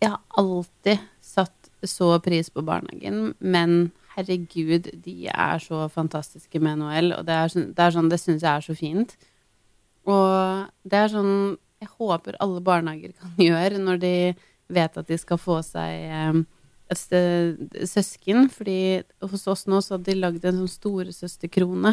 Jeg 0.00 0.10
har 0.12 0.20
alltid 0.38 1.00
satt 1.20 1.70
så 1.82 2.12
pris 2.22 2.48
på 2.50 2.62
barnehagen, 2.62 3.34
men 3.40 3.90
herregud, 4.14 4.86
de 5.04 5.26
er 5.30 5.58
så 5.62 5.88
fantastiske 5.90 6.60
med 6.62 6.78
NHL, 6.78 7.12
og 7.18 7.24
det 7.26 7.34
er, 7.34 7.48
sånn- 7.50 7.72
det 7.74 7.82
er 7.84 7.90
sånn 7.96 8.08
Det 8.10 8.18
syns 8.20 8.42
jeg 8.42 8.50
er 8.56 8.60
så 8.66 8.76
fint. 8.78 9.16
Og 10.06 10.68
det 10.84 10.98
er 10.98 11.08
sånn 11.12 11.58
Jeg 11.80 11.88
håper 11.98 12.34
alle 12.40 12.60
barnehager 12.60 13.12
kan 13.18 13.34
gjøre 13.48 13.78
når 13.78 13.98
de 14.02 14.14
vet 14.68 14.96
at 14.98 15.06
de 15.06 15.16
skal 15.18 15.38
få 15.38 15.60
seg 15.62 15.90
eh, 16.10 16.40
et 16.90 16.98
sted, 16.98 17.58
søsken, 17.86 18.48
fordi 18.50 19.02
hos 19.22 19.46
oss 19.48 19.66
nå 19.68 19.78
så 19.84 19.94
hadde 19.96 20.08
de 20.10 20.16
lagd 20.18 20.44
en 20.48 20.62
sånn 20.62 20.72
storesøsterkrone. 20.72 21.92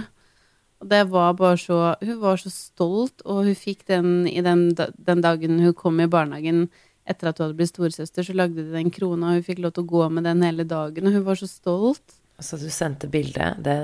Og 0.84 0.90
det 0.92 1.04
var 1.10 1.38
bare 1.40 1.58
så 1.58 1.96
Hun 2.02 2.20
var 2.22 2.42
så 2.42 2.52
stolt, 2.52 3.24
og 3.26 3.46
hun 3.48 3.56
fikk 3.56 3.86
den 3.88 4.28
i 4.28 4.42
den, 4.42 4.74
den 4.76 5.24
dagen 5.24 5.60
hun 5.60 5.74
kom 5.74 6.00
i 6.00 6.10
barnehagen 6.12 6.68
etter 7.06 7.30
at 7.30 7.38
hun 7.38 7.48
hadde 7.48 7.58
blitt 7.60 7.70
storesøster, 7.70 8.26
så 8.26 8.34
lagde 8.34 8.64
de 8.64 8.74
den 8.74 8.90
krona, 8.92 9.30
og 9.30 9.40
hun 9.40 9.46
fikk 9.46 9.62
lov 9.62 9.76
til 9.76 9.86
å 9.86 9.92
gå 9.92 10.08
med 10.10 10.26
den 10.26 10.42
hele 10.42 10.66
dagen, 10.66 11.06
og 11.06 11.14
hun 11.14 11.26
var 11.28 11.38
så 11.38 11.48
stolt. 11.48 12.18
Så 12.42 12.58
du 12.60 12.66
sendte 12.74 13.08
bildet. 13.08 13.62
Det 13.64 13.78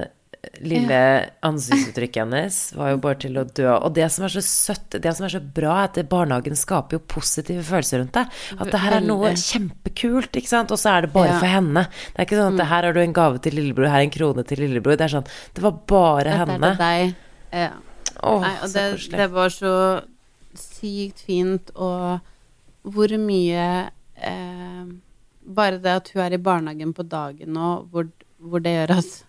lille 0.65 0.97
ansiktsuttrykket 1.45 2.23
hennes 2.23 2.55
var 2.73 2.89
jo 2.93 2.99
bare 3.03 3.17
til 3.21 3.35
å 3.37 3.43
dø. 3.45 3.67
Og 3.75 3.93
det 3.93 4.07
som 4.13 4.25
er 4.25 4.33
så 4.33 4.41
søtt, 4.41 4.97
det 5.03 5.11
som 5.17 5.27
er 5.27 5.33
så 5.35 5.41
bra, 5.41 5.75
er 5.83 5.89
at 5.91 5.99
barnehagen 6.09 6.57
skaper 6.57 6.97
jo 6.97 7.01
positive 7.13 7.61
følelser 7.67 8.01
rundt 8.01 8.15
deg. 8.17 8.31
At 8.57 8.71
det 8.73 8.81
her 8.81 8.95
er 8.97 9.05
noe 9.05 9.33
kjempekult, 9.37 10.31
ikke 10.41 10.49
sant. 10.49 10.73
Og 10.73 10.81
så 10.81 10.95
er 10.95 11.05
det 11.05 11.11
bare 11.13 11.35
Ja. 11.35 11.39
for 11.39 11.45
henne. 11.53 11.83
Det 11.91 12.17
er 12.23 12.25
ikke 12.25 12.41
sånn 12.41 12.59
at 12.59 12.67
her 12.73 12.83
har 12.89 12.93
du 12.97 12.99
en 13.03 13.13
gave 13.13 13.39
til 13.45 13.53
lillebror, 13.59 13.87
her 13.93 13.99
er 14.01 14.07
en 14.09 14.15
krone 14.17 14.43
til 14.49 14.57
lillebror. 14.65 14.97
Det 14.97 15.05
er 15.05 15.15
sånn 15.19 15.27
Det 15.53 15.61
var 15.61 15.71
bare 15.85 16.23
Dette 16.23 16.33
er 16.33 16.45
henne. 16.45 16.71
til 16.75 16.81
deg. 16.85 17.15
Ja. 17.53 17.71
Åh, 18.23 18.41
Nei, 18.41 18.55
og 18.63 18.73
det, 18.73 19.09
det 19.11 19.29
var 19.31 19.49
så 19.49 19.75
sykt 20.57 21.19
fint, 21.25 21.69
og 21.75 22.19
hvor 22.83 23.07
mye 23.17 23.91
eh, 24.17 24.85
Bare 25.45 25.77
det 25.81 25.89
at 25.91 26.09
hun 26.13 26.21
er 26.23 26.33
i 26.33 26.37
barnehagen 26.37 26.93
på 26.93 27.03
dagen 27.09 27.53
nå, 27.53 27.87
hvor, 27.91 28.07
hvor 28.39 28.61
det 28.61 28.73
gjør 28.75 28.97
at 28.99 29.23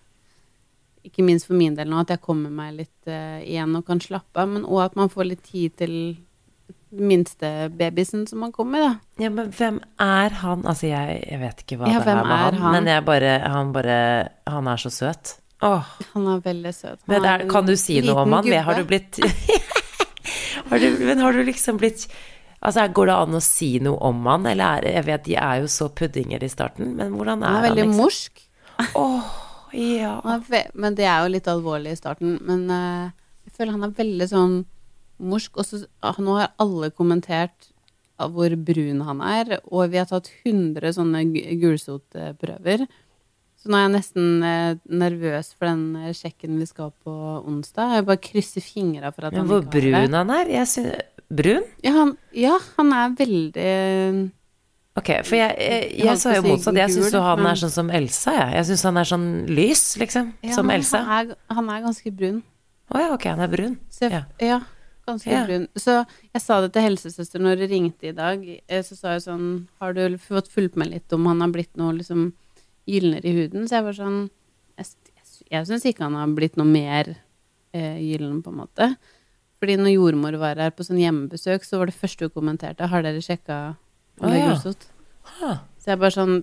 Ikke 1.03 1.23
minst 1.25 1.47
for 1.49 1.57
min 1.59 1.75
del 1.75 1.89
nå, 1.91 1.99
at 1.99 2.13
jeg 2.13 2.21
kommer 2.23 2.49
meg 2.53 2.77
litt 2.77 3.09
uh, 3.11 3.41
igjen 3.43 3.75
og 3.75 3.83
kan 3.87 3.99
slappe 3.99 4.39
av, 4.39 4.47
men 4.53 4.63
òg 4.63 4.85
at 4.85 4.95
man 4.95 5.09
får 5.11 5.27
litt 5.27 5.43
tid 5.43 5.73
til 5.81 5.95
den 6.93 7.07
minste 7.09 7.49
babysen 7.73 8.27
som 8.29 8.39
man 8.45 8.51
kommer, 8.55 8.79
da. 8.85 8.91
Ja, 9.25 9.29
men 9.33 9.49
hvem 9.51 9.79
er 9.99 10.35
han? 10.43 10.61
Altså, 10.69 10.87
jeg, 10.91 11.23
jeg 11.27 11.39
vet 11.41 11.63
ikke 11.65 11.79
hva 11.81 11.89
Ja, 11.91 11.99
det 12.05 12.13
er 12.13 12.19
med 12.21 12.31
er 12.31 12.43
han, 12.53 12.59
han? 12.61 12.75
men 12.77 12.89
jeg 12.91 13.05
bare 13.07 13.31
Han 13.49 13.71
bare 13.73 13.95
Han 14.47 14.67
er 14.69 14.77
så 14.77 14.91
søt. 14.93 15.33
Åh. 15.65 15.89
Han 16.13 16.27
er 16.27 16.43
veldig 16.45 16.73
søt. 16.75 16.99
Han 17.07 17.15
Men 17.15 17.25
er 17.31 17.45
kan 17.49 17.65
du 17.65 17.73
si 17.79 17.97
noe 18.05 18.23
om 18.27 18.35
han? 18.37 18.45
Men 18.45 18.63
Har 18.67 18.77
du 18.77 18.85
blitt 18.87 19.19
har 20.69 20.79
du, 20.79 20.87
Men 21.05 21.19
har 21.23 21.33
du 21.33 21.43
liksom 21.43 21.77
blitt 21.81 22.05
Altså, 22.61 22.85
Går 22.93 23.09
det 23.09 23.15
an 23.25 23.35
å 23.35 23.41
si 23.43 23.71
noe 23.83 23.97
om 24.07 24.21
han, 24.29 24.45
eller 24.53 24.83
er 24.85 24.99
Jeg 24.99 25.07
vet 25.09 25.25
de 25.25 25.35
er 25.35 25.63
jo 25.65 25.71
så 25.71 25.89
puddinger 25.89 26.43
i 26.45 26.51
starten, 26.51 26.93
men 26.99 27.11
hvordan 27.17 27.41
er 27.43 27.47
Han 27.49 27.55
han? 27.55 27.63
er 27.63 27.69
veldig 27.69 27.87
liksom? 27.87 27.97
morsk. 27.99 28.45
Ja. 29.73 30.15
Men 30.73 30.95
det 30.95 31.05
er 31.09 31.23
jo 31.25 31.31
litt 31.33 31.47
alvorlig 31.51 31.93
i 31.95 31.99
starten. 31.99 32.37
Men 32.45 32.65
eh, 32.71 33.11
jeg 33.47 33.55
føler 33.57 33.75
han 33.77 33.83
er 33.89 33.95
veldig 33.97 34.27
sånn 34.31 34.57
morsk. 35.23 35.57
Og 35.61 35.65
så 35.67 35.83
nå 36.23 36.37
har 36.39 36.53
alle 36.61 36.91
kommentert 36.91 37.69
hvor 38.23 38.53
brun 38.55 39.01
han 39.03 39.19
er, 39.25 39.57
og 39.67 39.89
vi 39.91 39.97
har 39.99 40.05
tatt 40.07 40.29
100 40.45 40.93
sånne 40.95 41.23
gu- 41.33 41.55
gulsotprøver. 41.59 42.85
Så 43.59 43.71
nå 43.71 43.77
er 43.79 43.83
jeg 43.87 43.93
nesten 43.95 44.43
eh, 44.47 44.75
nervøs 44.91 45.49
for 45.57 45.67
den 45.71 45.83
eh, 45.97 46.13
sjekken 46.15 46.59
vi 46.61 46.67
skal 46.69 46.91
på 47.03 47.11
onsdag. 47.47 47.97
Jeg 47.97 48.05
bare 48.07 48.21
krysser 48.23 48.63
fingra 48.63 49.11
for 49.15 49.27
at 49.27 49.33
Men 49.35 49.43
han 49.43 49.49
ikke 49.49 49.55
har 49.57 49.65
det. 49.65 49.81
Hvor 49.81 49.97
brun 50.05 50.17
han 50.19 50.33
er? 50.37 50.53
Jeg 50.53 50.67
synes, 50.71 51.09
Brun? 51.33 51.63
Ja 51.83 51.91
han, 51.95 52.11
ja, 52.37 52.57
han 52.77 52.91
er 52.93 53.13
veldig 53.17 53.67
Ok, 54.95 55.09
for 55.25 55.35
jeg, 55.39 55.55
jeg, 55.57 55.85
Jeg 55.97 56.05
jeg 56.05 56.17
sa 56.21 56.35
jo 56.35 56.41
motsatt. 56.45 56.75
Jeg 56.77 56.91
syns 56.93 57.13
jo 57.15 57.21
han 57.25 57.45
er 57.49 57.55
sånn 57.57 57.71
som 57.73 57.87
Elsa, 57.89 58.31
jeg. 58.37 58.49
Jeg 58.59 58.65
syns 58.69 58.83
han 58.85 58.97
er 59.01 59.07
sånn 59.09 59.27
lys, 59.49 59.81
liksom. 59.97 60.27
ja, 60.45 60.53
som 60.53 60.69
Elsa. 60.69 60.99
Han 61.07 61.31
er, 61.31 61.35
han 61.57 61.69
er 61.73 61.81
ganske 61.87 62.11
brun. 62.13 62.43
Å 62.93 63.01
ja, 63.01 63.07
ok, 63.15 63.25
han 63.33 63.41
er 63.41 63.49
brun. 63.49 63.77
Så 63.89 64.09
Ja. 64.11 64.23
ja. 64.39 64.59
ganske 65.07 65.31
Ja. 65.31 65.45
brun. 65.47 65.65
Så 65.75 66.05
jeg 66.33 66.41
sa 66.41 66.61
det 66.61 66.73
til 66.73 66.85
helsesøster 66.85 67.41
når 67.41 67.63
hun 67.63 67.69
ringte 67.73 68.07
i 68.07 68.11
dag. 68.13 68.45
eh, 68.69 68.81
Så 68.85 68.95
sa 68.95 69.13
jeg 69.17 69.23
sånn 69.25 69.67
Har 69.81 69.93
du 69.93 70.17
fått 70.17 70.47
fulgt 70.47 70.75
med 70.77 70.91
litt 70.91 71.11
om 71.11 71.25
han 71.25 71.41
har 71.41 71.49
blitt 71.49 71.75
noe 71.75 71.93
liksom 71.97 72.33
gylnere 72.87 73.25
i 73.25 73.33
huden? 73.33 73.65
Så 73.67 73.79
jeg 73.81 73.83
var 73.83 73.93
sånn 73.97 74.29
jeg, 74.77 74.85
jeg 75.51 75.65
syns 75.67 75.85
ikke 75.85 76.03
han 76.05 76.13
har 76.15 76.27
blitt 76.27 76.55
noe 76.55 76.65
mer 76.69 77.15
eh, 77.73 77.97
gyllen, 77.97 78.43
på 78.43 78.49
en 78.53 78.61
måte. 78.61 78.95
Fordi 79.59 79.75
når 79.77 79.95
jordmor 79.97 80.37
var 80.37 80.55
her 80.55 80.69
på 80.71 80.83
sånn 80.85 81.01
hjemmebesøk, 81.01 81.63
så 81.65 81.79
var 81.79 81.87
det 81.87 81.95
første 81.95 82.27
hun 82.29 82.29
kommenterte 82.35 82.87
Har 82.87 83.01
dere 83.01 83.21
sjekka 83.21 83.75
om 84.19 84.29
det 84.29 84.35
er 84.37 84.43
ja. 84.43 84.51
gulsott? 84.53 84.87
Så 85.83 85.91
jeg 85.91 85.99
bare 85.99 86.11
sånn 86.15 86.35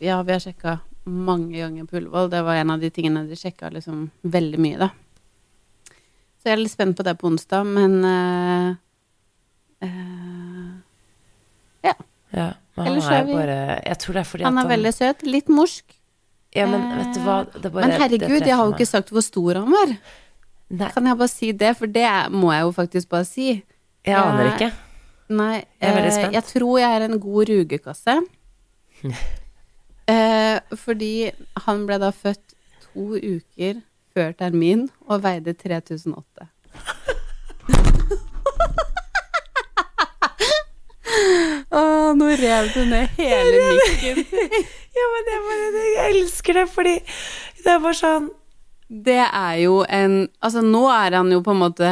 Ja, 0.00 0.20
vi 0.22 0.32
har 0.32 0.40
sjekka 0.42 0.78
mange 1.08 1.56
ganger 1.58 1.86
på 1.88 1.96
Ullevål. 1.98 2.28
Det 2.30 2.40
var 2.44 2.54
en 2.60 2.70
av 2.70 2.80
de 2.82 2.90
tingene 2.92 3.22
de 3.28 3.36
sjekka 3.38 3.70
liksom 3.72 4.10
veldig 4.22 4.58
mye, 4.60 4.78
da. 4.78 4.90
Så 6.38 6.50
jeg 6.50 6.52
er 6.52 6.60
litt 6.62 6.72
spent 6.74 6.96
på 6.98 7.02
det 7.06 7.14
på 7.18 7.26
onsdag, 7.30 7.64
men 7.66 7.96
uh, 8.04 8.74
uh, 9.82 10.74
Ja. 11.86 11.94
Ja, 12.30 12.48
men 12.76 12.86
han 13.00 13.12
er 13.14 13.24
vi- 13.24 13.32
bare 13.34 13.58
Jeg 13.86 13.98
tror 13.98 14.12
det 14.14 14.20
er 14.20 14.28
fordi 14.28 14.44
Han 14.44 14.58
er 14.58 14.68
veldig 14.68 14.92
søt. 14.94 15.22
Litt 15.22 15.48
morsk. 15.48 15.84
Ja, 16.54 16.66
men 16.66 16.80
vet 16.98 17.14
du 17.14 17.20
hva 17.20 17.44
det 17.60 17.72
bare, 17.72 17.86
men 17.86 18.00
herregud, 18.00 18.40
jeg 18.46 18.56
har 18.56 18.64
jo 18.66 18.72
ikke 18.72 18.86
sagt 18.88 19.10
hvor 19.12 19.20
stor 19.22 19.54
han 19.60 19.70
var. 19.70 19.96
Nei, 20.70 20.88
Kan 20.92 21.04
jeg 21.06 21.16
bare 21.18 21.28
si 21.28 21.52
det? 21.52 21.76
For 21.76 21.86
det 21.86 22.06
må 22.32 22.52
jeg 22.52 22.62
jo 22.62 22.72
faktisk 22.72 23.08
bare 23.08 23.24
si. 23.24 23.62
jeg 24.04 24.14
aner 24.16 24.46
Eh, 24.46 24.54
ikke. 24.54 24.72
Nei, 25.28 25.58
Jeg 25.80 25.90
er 25.90 25.94
veldig 25.98 26.08
eh, 26.10 26.16
spent. 26.16 26.34
jeg 26.38 26.44
tror 26.48 26.78
jeg 26.80 26.96
er 26.96 27.04
en 27.04 27.18
god 27.20 27.50
rugekasse. 27.50 28.14
eh, 30.14 30.60
fordi 30.84 31.12
han 31.66 31.84
ble 31.88 31.98
da 32.00 32.10
født 32.16 32.54
to 32.86 33.10
uker 33.18 33.82
før 34.14 34.32
termin 34.38 34.86
og 35.06 35.22
veide 35.26 35.52
3008. 35.54 36.48
Åh, 41.70 42.14
nå 42.18 42.26
rev 42.40 42.68
du 42.74 42.82
ned 42.88 43.08
hele 43.18 43.64
mikken. 43.76 44.24
Ja, 44.98 45.04
men 45.14 45.28
jeg, 45.30 45.40
bare, 45.46 45.80
jeg 45.94 46.10
elsker 46.16 46.56
det, 46.58 46.62
fordi 46.74 46.92
det 47.62 47.70
er 47.70 47.82
bare 47.84 47.94
sånn 47.94 48.24
Det 49.06 49.18
er 49.22 49.58
jo 49.62 49.76
en 49.84 50.16
Altså, 50.42 50.62
nå 50.64 50.80
er 50.90 51.14
han 51.14 51.30
jo 51.30 51.38
på 51.46 51.54
en 51.54 51.60
måte 51.60 51.90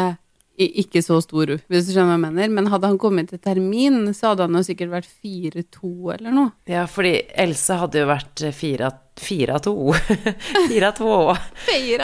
ikke 0.56 1.02
så 1.04 1.18
stor, 1.20 1.50
hvis 1.68 1.88
du 1.88 1.92
skjønner 1.92 2.14
hva 2.14 2.16
jeg 2.16 2.24
mener. 2.26 2.52
Men 2.56 2.70
hadde 2.72 2.88
han 2.90 3.00
kommet 3.00 3.28
til 3.32 3.40
termin, 3.42 4.12
så 4.16 4.32
hadde 4.32 4.46
han 4.46 4.56
jo 4.56 4.62
sikkert 4.66 4.92
vært 4.94 5.10
4-2 5.24 5.90
eller 6.14 6.32
noe. 6.34 6.52
Ja, 6.70 6.86
fordi 6.90 7.18
Else 7.36 7.76
hadde 7.82 8.00
jo 8.02 8.08
vært 8.10 8.44
fire 8.56 8.90
av 8.90 9.02
fire 9.26 9.54
av 9.56 9.62
to. 9.64 9.74
Fire 10.60 10.88
av 10.90 10.96
to. 10.98 11.12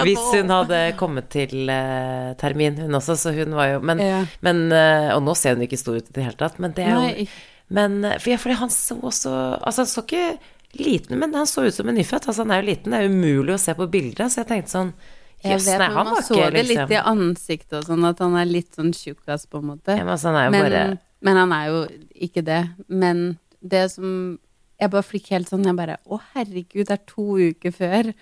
Hvis 0.06 0.28
hun 0.32 0.48
hadde 0.52 0.78
kommet 0.96 1.28
til 1.34 1.68
uh, 1.68 2.32
termin, 2.40 2.78
hun 2.80 2.96
også, 2.96 3.18
så 3.20 3.34
hun 3.36 3.52
var 3.56 3.74
jo 3.74 3.82
Men, 3.84 4.00
Ja. 4.00 4.22
men 4.40 4.62
uh, 4.72 5.12
Og 5.16 5.20
nå 5.26 5.34
ser 5.36 5.56
hun 5.58 5.66
ikke 5.66 5.76
stor 5.80 5.98
ut 6.00 6.08
i 6.08 6.14
det 6.16 6.24
hele 6.24 6.40
tatt, 6.40 6.56
men 6.62 6.72
det 6.72 6.86
er 6.88 6.96
jo 6.96 7.26
Men 7.68 7.98
eh, 8.04 8.16
for, 8.16 8.32
ja, 8.32 8.38
fordi 8.40 8.56
han 8.62 8.72
så 8.72 8.96
også 8.96 9.34
Altså, 9.60 9.82
han 9.84 9.90
så 9.92 10.06
ikke 10.06 10.38
liten 10.80 11.18
men 11.20 11.34
han 11.36 11.44
så 11.44 11.66
ut 11.66 11.74
som 11.76 11.88
en 11.88 11.98
nyfødt. 12.00 12.30
Altså, 12.30 12.46
han 12.46 12.54
er 12.56 12.62
jo 12.62 12.70
liten. 12.70 12.94
Det 12.94 13.02
er 13.02 13.12
umulig 13.12 13.58
å 13.58 13.60
se 13.60 13.74
på 13.76 13.90
bildet, 13.92 14.32
så 14.32 14.40
jeg 14.40 14.48
tenkte 14.48 14.72
sånn 14.72 14.94
Jeg 15.42 15.56
Jøss, 15.58 15.66
vet, 15.66 15.78
nei, 15.78 15.88
men 15.88 15.96
han 15.96 16.06
man 16.06 16.22
så 16.22 16.34
ikke 16.36 16.50
det 16.54 16.64
liksom 16.68 16.88
litt 16.88 16.94
i 16.94 17.02
ansiktet 17.12 17.72
og 17.80 17.84
sånn, 17.88 18.04
at 18.08 18.18
han 18.22 18.36
er 18.38 18.44
litt 18.46 18.74
sånn 18.78 18.92
tjukkas, 18.94 19.46
på 19.50 19.58
en 19.58 19.66
måte. 19.72 19.96
ja, 19.96 20.04
men, 20.04 20.12
altså, 20.14 20.30
han 20.30 20.36
er 20.38 20.44
jo 20.46 20.50
men, 20.54 20.62
bare 20.62 20.98
men 21.22 21.36
han 21.36 21.52
er 21.52 21.66
jo 21.70 21.80
ikke 22.28 22.42
det. 22.46 22.60
Men 22.88 23.38
det 23.62 23.90
som 23.92 24.38
Jeg 24.80 24.90
bare 24.90 25.02
fikk 25.06 25.28
helt 25.30 25.46
sånn 25.48 25.62
Jeg 25.64 25.76
bare 25.78 25.96
Å, 26.10 26.16
herregud, 26.34 26.86
det 26.88 26.90
er 26.96 27.02
to 27.06 27.26
uker 27.38 27.70
før. 27.70 28.12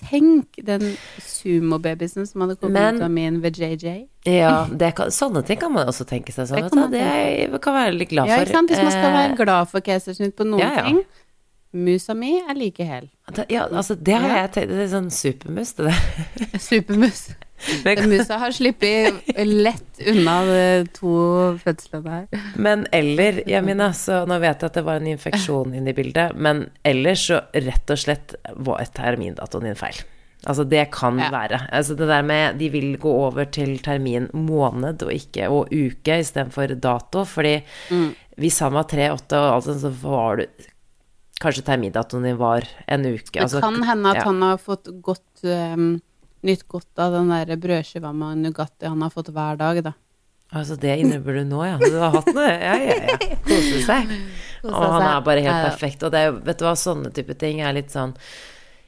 Tenk 0.00 0.60
den 0.64 0.96
sumobabysen 1.20 2.26
som 2.28 2.40
hadde 2.44 2.56
kommet 2.60 2.72
Men- 2.72 2.96
ut 2.96 3.02
av 3.02 3.10
min 3.10 3.40
ved 3.42 3.56
JJ. 3.58 4.06
Ja, 4.26 4.66
det 4.82 4.94
kan, 4.96 5.10
sånne 5.10 5.42
ting 5.46 5.58
kan 5.60 5.72
man 5.72 5.86
også 5.90 6.06
tenke 6.08 6.32
seg 6.32 6.46
sånn. 6.48 6.62
Det 6.62 6.70
kan 6.70 6.78
man 6.80 6.90
Det 6.90 7.60
kan 7.62 7.74
være 7.74 7.96
litt 7.98 8.08
glad 8.10 8.28
for. 8.28 8.36
Ja, 8.36 8.44
ikke 8.44 8.56
sant? 8.58 8.70
Hvis 8.70 8.82
man 8.82 8.92
skal 8.92 9.10
Eh, 9.10 9.18
være 9.18 9.36
glad 9.44 9.68
for 9.68 9.80
keisersnitt 9.80 10.36
på 10.36 10.46
noen 10.46 10.60
ja, 10.60 10.70
ja. 10.76 10.84
ting. 10.86 11.02
Musa 11.72 12.14
mi 12.18 12.32
er 12.40 12.56
like 12.58 12.82
hel. 12.84 13.04
Ja, 13.48 13.68
altså, 13.70 13.94
det 13.94 14.16
har 14.18 14.32
jeg 14.40 14.50
tenkt. 14.56 14.72
Det 14.74 14.82
er 14.84 14.90
sånn 14.90 15.10
supermus, 15.14 15.72
det 15.78 15.86
der. 15.90 16.58
Supermus. 16.70 17.28
Men, 17.84 18.00
Musa 18.08 18.38
har 18.40 18.54
sluppet 18.56 19.34
lett 19.44 19.98
unna 20.08 20.38
de 20.48 20.62
to 20.96 21.10
fødslene 21.60 22.14
her. 22.14 22.46
men 22.56 22.86
eller, 22.96 23.42
Jamina, 23.46 23.90
så 23.92 24.22
nå 24.28 24.38
vet 24.40 24.62
jeg 24.64 24.70
at 24.70 24.78
det 24.78 24.84
var 24.86 24.96
en 25.02 25.10
infeksjon 25.12 25.74
inne 25.76 25.92
i 25.92 25.96
bildet, 25.98 26.32
men 26.40 26.62
ellers 26.88 27.26
så 27.28 27.42
rett 27.52 27.92
og 27.92 28.00
slett 28.00 28.32
var 28.56 28.80
termindatoen 28.96 29.68
din 29.68 29.76
feil. 29.76 30.00
Altså, 30.48 30.64
det 30.64 30.86
kan 30.96 31.18
Ja. 31.20 31.28
være. 31.30 31.60
Altså, 31.70 31.94
det 32.00 32.08
der 32.08 32.22
med 32.24 32.56
De 32.58 32.70
vil 32.72 32.96
gå 32.96 33.12
over 33.26 33.44
til 33.44 33.76
termin 33.84 34.30
måned 34.32 35.02
og 35.04 35.12
ikke 35.12 35.50
og 35.52 35.68
uke 35.68 36.16
istedenfor 36.24 36.72
dato, 36.80 37.26
fordi 37.28 37.62
Mm. 37.90 38.14
han 38.58 38.72
var 38.72 38.84
tre, 38.84 39.10
åtte 39.12 39.36
og 39.36 39.54
alt 39.54 39.64
sånt, 39.64 39.82
så 39.82 39.90
var 40.00 40.36
du 40.36 40.46
Kanskje 41.40 41.64
termindatoen 41.64 42.26
din 42.28 42.38
var 42.40 42.66
en 42.86 43.06
uke. 43.06 43.32
Det 43.32 43.46
altså- 43.46 43.62
kan 43.64 43.82
hende 43.82 44.12
at 44.12 44.20
ja. 44.20 44.28
han 44.28 44.42
har 44.44 44.60
fått 44.60 44.90
godt 45.02 45.44
um, 45.44 46.00
nytt 46.46 46.66
godt 46.68 47.00
av 47.00 47.16
den 47.16 47.32
der 47.32 47.56
brødskiva 47.56 48.12
med 48.12 48.44
Nugatti 48.44 48.88
han 48.88 49.02
har 49.02 49.10
fått 49.10 49.32
hver 49.32 49.56
dag, 49.60 49.82
da. 49.84 49.94
Altså, 50.50 50.74
det 50.82 50.96
innebærer 50.98 51.44
du 51.44 51.52
nå, 51.52 51.60
ja. 51.62 51.76
Du 51.78 51.96
har 52.00 52.10
hatt 52.10 52.30
noe? 52.34 52.48
Ja, 52.50 52.74
ja, 52.82 52.96
ja. 53.06 53.36
Kose 53.46 53.82
seg. 53.86 54.10
Og 54.66 54.74
han 54.74 55.04
er 55.06 55.20
bare 55.24 55.44
helt 55.44 55.68
perfekt. 55.70 56.02
Og 56.02 56.10
det 56.12 56.20
er 56.20 56.32
jo, 56.32 56.40
vet 56.44 56.58
du 56.58 56.64
hva, 56.66 56.74
sånne 56.76 57.12
type 57.14 57.36
ting 57.38 57.62
er 57.64 57.76
litt 57.76 57.94
sånn 57.94 58.16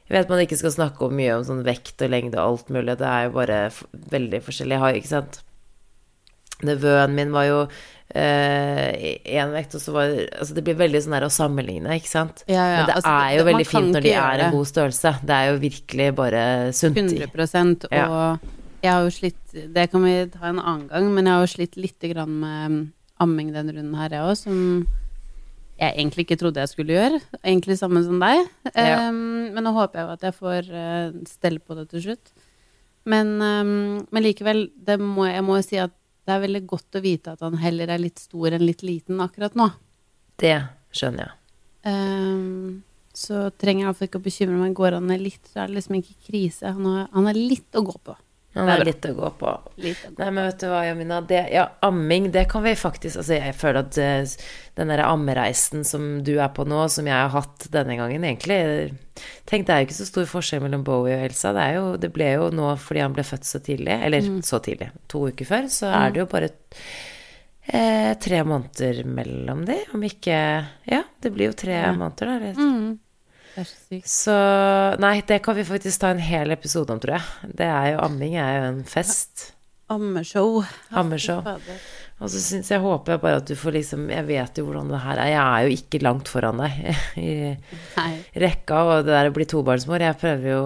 Jeg 0.09 0.17
vet 0.17 0.29
man 0.29 0.43
ikke 0.43 0.59
skal 0.59 0.75
snakke 0.75 1.07
om 1.07 1.15
mye 1.15 1.37
om 1.37 1.45
sånn 1.47 1.63
vekt 1.65 2.03
og 2.03 2.11
lengde 2.11 2.37
og 2.37 2.43
alt 2.43 2.73
mulig, 2.75 2.97
det 2.99 3.07
er 3.07 3.29
jo 3.29 3.33
bare 3.37 3.59
veldig 4.11 4.43
forskjellig. 4.43 4.75
Jeg 4.75 4.83
har, 4.83 4.99
ikke 4.99 5.13
sant 5.13 5.39
Nevøen 6.63 7.13
min 7.17 7.33
var 7.35 7.49
jo 7.49 7.59
én 8.13 9.53
vekt, 9.55 9.73
og 9.73 9.81
så 9.81 9.93
var 9.95 10.11
Altså, 10.37 10.53
det 10.53 10.63
blir 10.67 10.75
veldig 10.77 10.99
sånn 11.01 11.15
der 11.15 11.25
å 11.25 11.31
sammenligne, 11.33 11.95
ikke 11.97 12.11
sant? 12.11 12.43
Ja, 12.45 12.61
ja, 12.61 12.75
Men 12.77 12.85
det 12.91 12.95
altså, 12.99 13.13
er 13.13 13.31
jo 13.31 13.37
det- 13.43 13.47
veldig 13.53 13.67
fint 13.67 13.93
når 13.95 14.01
de 14.05 14.11
er 14.13 14.43
en 14.45 14.51
god 14.53 14.67
størrelse. 14.69 15.13
Det 15.25 15.33
er 15.37 15.45
jo 15.51 15.59
virkelig 15.63 16.09
bare 16.15 16.43
sunt. 16.73 16.97
100 16.97 17.87
Ja. 17.91 18.05
Og 18.09 18.39
jeg 18.83 18.91
har 18.91 19.01
jo 19.03 19.09
slitt 19.09 19.73
Det 19.73 19.91
kan 19.91 20.03
vi 20.03 20.25
ta 20.29 20.45
en 20.49 20.59
annen 20.59 20.87
gang, 20.89 21.13
men 21.15 21.25
jeg 21.25 21.33
har 21.33 21.41
jo 21.47 21.53
slitt 21.55 21.75
lite 21.77 22.13
grann 22.13 22.39
med 22.39 22.91
amming 23.19 23.53
den 23.53 23.69
runden 23.69 23.95
her, 23.95 24.09
jeg 24.09 24.21
òg, 24.21 24.37
som 24.37 24.87
jeg 25.79 25.95
egentlig 25.97 26.25
ikke 26.27 26.39
trodde 26.39 26.61
jeg 26.61 26.69
skulle 26.69 26.93
gjøre. 26.93 27.19
Egentlig 27.43 27.77
samme 27.79 28.03
som 28.05 28.19
deg. 28.21 28.47
Ja. 28.75 29.09
Um, 29.09 29.53
men 29.53 29.63
nå 29.65 29.73
håper 29.73 29.99
jeg 29.99 30.05
jo 30.05 30.13
at 30.13 30.21
jeg 30.27 30.35
får 30.37 30.69
uh, 30.69 31.23
stell 31.27 31.59
på 31.59 31.75
det 31.75 31.89
til 31.89 32.01
slutt. 32.05 32.31
Men, 33.09 33.33
um, 33.41 34.07
men 34.11 34.23
likevel, 34.23 34.69
det 34.77 34.99
må, 35.01 35.25
jeg 35.27 35.43
må 35.43 35.57
jo 35.59 35.65
si 35.65 35.77
at 35.81 35.91
det 36.23 36.33
er 36.33 36.43
veldig 36.45 36.63
godt 36.69 36.97
å 36.97 37.03
vite 37.03 37.33
at 37.35 37.43
han 37.43 37.59
heller 37.59 37.91
er 37.91 38.01
litt 38.01 38.21
stor 38.23 38.55
enn 38.55 38.65
litt 38.65 38.83
liten 38.85 39.19
akkurat 39.23 39.55
nå. 39.59 39.69
Det 40.39 40.55
skjønner 40.95 41.27
jeg. 41.27 41.39
Um, 41.83 42.83
så 43.13 43.49
trenger 43.59 43.83
jeg 43.83 43.89
iallfall 43.89 44.09
ikke 44.09 44.21
å 44.21 44.27
bekymre 44.27 44.59
meg. 44.59 44.75
Går 44.77 44.97
han 44.97 45.09
ned 45.11 45.23
litt, 45.23 45.41
så 45.51 45.63
er 45.63 45.69
det 45.69 45.77
liksom 45.77 45.97
ikke 45.99 46.29
krise. 46.29 46.71
Han 46.71 46.87
har, 46.87 47.09
han 47.13 47.27
har 47.29 47.39
litt 47.39 47.77
å 47.77 47.83
gå 47.85 47.97
på. 48.07 48.15
Han 48.55 48.67
Det 48.69 48.73
er 48.79 48.85
litt 48.85 49.05
å 49.09 49.13
gå 49.17 49.29
på. 49.39 49.51
Litt. 49.81 50.01
Nei, 50.19 50.27
men 50.29 50.45
vet 50.45 50.59
du 50.61 50.67
hva, 50.69 50.83
Jamina. 50.85 51.21
Det, 51.25 51.39
ja, 51.51 51.63
amming, 51.81 52.27
det 52.31 52.43
kan 52.51 52.61
vi 52.63 52.75
faktisk 52.77 53.17
Altså, 53.17 53.33
jeg 53.39 53.55
føler 53.57 53.79
at 53.79 53.97
uh, 53.97 54.43
den 54.77 54.91
derre 54.93 55.07
ammereisen 55.09 55.81
som 55.85 56.23
du 56.23 56.35
er 56.39 56.49
på 56.53 56.65
nå, 56.69 56.83
som 56.93 57.07
jeg 57.09 57.15
har 57.17 57.29
hatt 57.33 57.65
denne 57.73 57.95
gangen, 57.97 58.23
egentlig 58.23 58.59
Tenk, 59.45 59.65
det 59.67 59.73
er 59.73 59.81
jo 59.81 59.87
ikke 59.87 59.97
så 60.01 60.05
stor 60.09 60.25
forskjell 60.25 60.61
mellom 60.63 60.83
Bowie 60.85 61.15
og 61.17 61.25
Elsa. 61.27 61.51
Det, 61.53 61.65
jo, 61.75 61.87
det 62.01 62.11
ble 62.15 62.29
jo 62.33 62.47
nå 62.53 62.71
fordi 62.81 63.01
han 63.03 63.13
ble 63.13 63.25
født 63.25 63.45
så 63.45 63.59
tidlig, 63.61 63.93
eller 64.05 64.25
så 64.45 64.59
tidlig, 64.65 64.91
to 65.11 65.25
uker 65.29 65.45
før, 65.49 65.67
så 65.69 65.89
er 65.93 66.13
det 66.15 66.23
jo 66.23 66.29
bare 66.31 66.49
eh, 67.67 68.13
tre 68.21 68.43
måneder 68.47 69.03
mellom 69.05 69.65
de, 69.67 69.77
om 69.93 70.03
ikke 70.07 70.37
Ja, 70.89 71.03
det 71.21 71.31
blir 71.35 71.51
jo 71.51 71.57
tre 71.57 71.77
måneder, 71.95 72.25
da. 72.25 72.35
eller- 72.37 72.53
Mm. 72.59 72.99
Det 73.53 73.61
er 73.61 73.67
så 73.69 73.79
sykt. 73.87 74.07
Så 74.09 74.37
Nei, 75.03 75.15
det 75.29 75.41
kan 75.45 75.57
vi 75.57 75.65
faktisk 75.67 76.01
ta 76.01 76.09
en 76.13 76.21
hel 76.23 76.51
episode 76.55 76.93
om, 76.93 77.01
tror 77.03 77.19
jeg. 77.19 77.51
Det 77.59 77.67
er 77.69 77.91
jo 77.93 77.99
Amming 78.07 78.37
er 78.41 78.55
jo 78.57 78.63
en 78.71 78.79
fest. 78.89 79.51
Ammeshow. 79.93 80.63
Ammeshow. 80.95 81.43
Og 82.23 82.29
så 82.31 82.39
syns 82.39 82.69
jeg 82.71 82.81
håper 82.81 83.15
jeg 83.15 83.21
bare 83.23 83.39
at 83.41 83.49
du 83.49 83.55
får 83.59 83.75
liksom 83.75 84.05
Jeg 84.13 84.25
vet 84.29 84.57
jo 84.57 84.65
hvordan 84.67 84.91
det 84.93 85.01
her 85.03 85.19
er. 85.19 85.31
Jeg 85.33 85.43
er 85.43 85.65
jo 85.67 85.77
ikke 85.77 86.01
langt 86.05 86.31
foran 86.31 86.61
deg 86.63 86.79
i 87.19 87.33
Nei. 87.97 88.11
rekka, 88.45 88.79
og 88.87 89.07
det 89.07 89.13
der 89.13 89.29
å 89.31 89.35
bli 89.35 89.47
tobarnsmor 89.49 90.05
Jeg 90.05 90.19
prøver 90.21 90.53
jo 90.53 90.63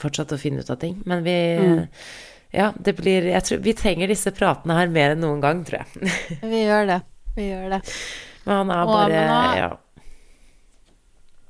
fortsatt 0.00 0.32
å 0.34 0.40
finne 0.40 0.64
ut 0.64 0.72
av 0.72 0.80
ting. 0.82 0.98
Men 1.08 1.22
vi 1.26 1.36
Ja, 2.56 2.72
det 2.76 2.96
blir 2.98 3.28
jeg 3.30 3.46
tror, 3.46 3.62
Vi 3.64 3.76
trenger 3.78 4.10
disse 4.10 4.32
pratene 4.34 4.76
her 4.80 4.90
mer 4.90 5.14
enn 5.14 5.22
noen 5.22 5.42
gang, 5.44 5.62
tror 5.68 5.84
jeg. 5.84 6.10
Vi 6.52 6.64
gjør 6.64 6.88
det. 6.90 7.00
Vi 7.36 7.46
gjør 7.52 7.76
det. 7.76 7.80
Men 8.48 8.56
han 8.62 8.72
er 8.74 8.84
bare 8.88 8.90
bare 8.90 9.22
men 9.30 9.58
Ja. 9.60 9.70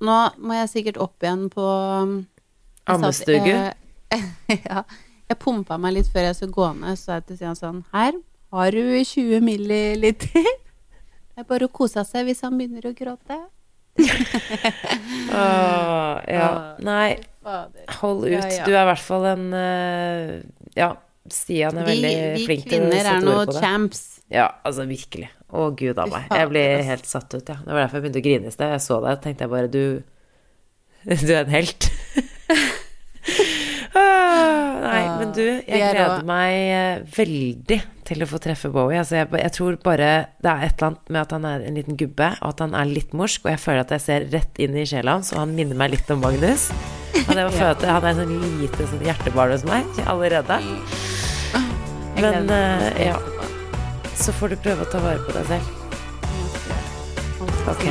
Nå 0.01 0.16
må 0.40 0.55
jeg 0.57 0.68
sikkert 0.72 0.98
opp 1.05 1.22
igjen 1.26 1.46
på 1.53 1.64
um, 2.03 2.14
Ammestugu. 2.88 3.51
jeg- 3.53 3.76
ja. 4.70 4.82
Jeg 5.30 5.38
pumpa 5.38 5.76
meg 5.78 5.92
litt 5.94 6.09
før 6.11 6.24
jeg 6.30 6.34
skulle 6.40 6.57
gå 6.57 6.68
ned, 6.80 6.96
så 6.98 7.18
jeg 7.18 7.26
til 7.28 7.36
Stian 7.38 7.55
sånn 7.59 7.84
Her 7.94 8.16
har 8.51 8.70
du 8.74 8.80
20 9.05 9.38
milliliter. 9.46 10.48
Det 11.30 11.44
er 11.44 11.46
bare 11.48 11.68
å 11.68 11.72
kose 11.72 12.03
seg 12.05 12.26
hvis 12.26 12.40
han 12.42 12.57
begynner 12.59 12.88
å 12.90 12.94
gråte. 12.98 13.36
Åh, 15.30 16.20
ja. 16.36 16.48
Nei, 16.84 17.18
hold 18.01 18.24
ut. 18.26 18.42
Du 18.66 18.72
er 18.74 18.82
i 18.82 18.88
hvert 18.90 19.05
fall 19.05 19.26
en 19.30 19.46
eh, 19.57 20.34
Ja, 20.78 20.90
Stian 21.30 21.78
er 21.80 21.86
veldig 21.88 22.12
vi 22.38 22.44
flink 22.48 22.66
til 22.70 22.86
å 22.88 22.90
er 22.92 23.07
sette 23.07 23.34
ord 23.36 23.51
på 23.51 23.55
det. 23.55 23.62
champs. 23.62 24.03
Ja, 24.32 24.48
altså 24.66 24.86
virkelig. 24.90 25.30
Å, 25.51 25.68
gud 25.76 25.98
a 25.98 26.07
meg. 26.11 26.28
Jeg 26.30 26.51
blir 26.53 26.84
helt 26.86 27.09
satt 27.11 27.34
ut, 27.34 27.42
ja. 27.42 27.59
Det 27.64 27.72
var 27.72 27.82
derfor 27.82 27.98
jeg 27.98 28.07
begynte 28.07 28.22
å 28.22 28.26
grine 28.28 28.51
i 28.51 28.55
sted. 28.55 28.74
Jeg 28.76 28.84
så 28.86 29.01
deg, 29.05 29.22
tenkte 29.24 29.46
jeg 29.46 29.53
bare 29.55 29.70
du 29.70 29.82
Du 31.26 31.32
er 31.32 31.42
en 31.42 31.55
helt. 31.55 31.90
Ah, 33.90 34.76
Nei, 34.84 35.01
men 35.18 35.32
du, 35.34 35.42
jeg 35.42 35.80
er 35.82 35.96
gleder 35.96 36.26
meg 36.26 36.53
eh, 36.70 37.01
veldig 37.16 37.78
til 38.07 38.22
å 38.22 38.28
få 38.30 38.38
treffe 38.42 38.70
Bowie. 38.70 39.01
Altså, 39.01 39.16
jeg, 39.18 39.28
jeg 39.42 39.55
tror 39.57 39.78
bare 39.82 40.11
det 40.38 40.53
er 40.53 40.62
et 40.68 40.76
eller 40.76 40.92
annet 40.92 41.11
med 41.11 41.20
at 41.24 41.34
han 41.34 41.48
er 41.51 41.64
en 41.66 41.80
liten 41.80 41.98
gubbe, 41.98 42.28
og 42.38 42.53
at 42.53 42.62
han 42.62 42.76
er 42.78 42.86
litt 42.90 43.16
morsk, 43.18 43.42
og 43.44 43.51
jeg 43.51 43.62
føler 43.64 43.82
at 43.82 43.94
jeg 43.96 44.05
ser 44.07 44.28
rett 44.30 44.62
inn 44.62 44.78
i 44.78 44.86
sjela 44.86 45.18
hans, 45.18 45.32
og 45.34 45.42
han 45.42 45.57
minner 45.59 45.78
meg 45.78 45.96
litt 45.96 46.14
om 46.14 46.22
Magnus. 46.22 46.68
Han 47.26 47.42
er, 47.42 47.51
føte, 47.59 47.90
han 47.90 48.07
er 48.07 48.14
en 48.14 48.22
sånn 48.22 48.57
lite 48.62 48.88
sånn 48.92 49.05
hjertebarn 49.11 49.57
hos 49.57 49.66
meg 49.66 50.03
allerede. 50.07 50.62
Men, 52.20 52.51
å 52.53 52.62
ja. 53.01 53.39
Så 54.21 54.33
får 54.37 54.53
du 54.53 54.57
prøve 54.61 54.85
å 54.85 54.91
ta 54.93 55.01
vare 55.01 55.21
på 55.25 55.33
deg 55.33 55.47
selv. 55.49 55.64
Ok. 57.71 57.85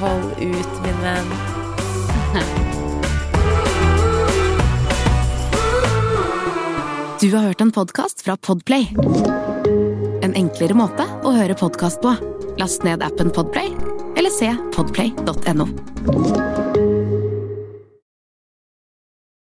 Hold 0.00 0.30
ut, 0.42 0.72
min 0.82 1.04
venn. 1.04 1.30
Du 7.16 7.30
har 7.32 7.46
hørt 7.46 7.60
en 7.60 7.72
podkast 7.72 8.20
fra 8.22 8.36
Podplay. 8.36 8.90
En 10.22 10.36
enklere 10.36 10.76
måte 10.76 11.06
å 11.24 11.32
høre 11.32 11.56
podkast 11.56 12.02
på. 12.04 12.12
Last 12.60 12.84
ned 12.84 13.00
appen 13.02 13.32
Podplay, 13.32 13.72
eller 14.20 14.30
se 14.36 14.52
podplay.no. 14.76 16.65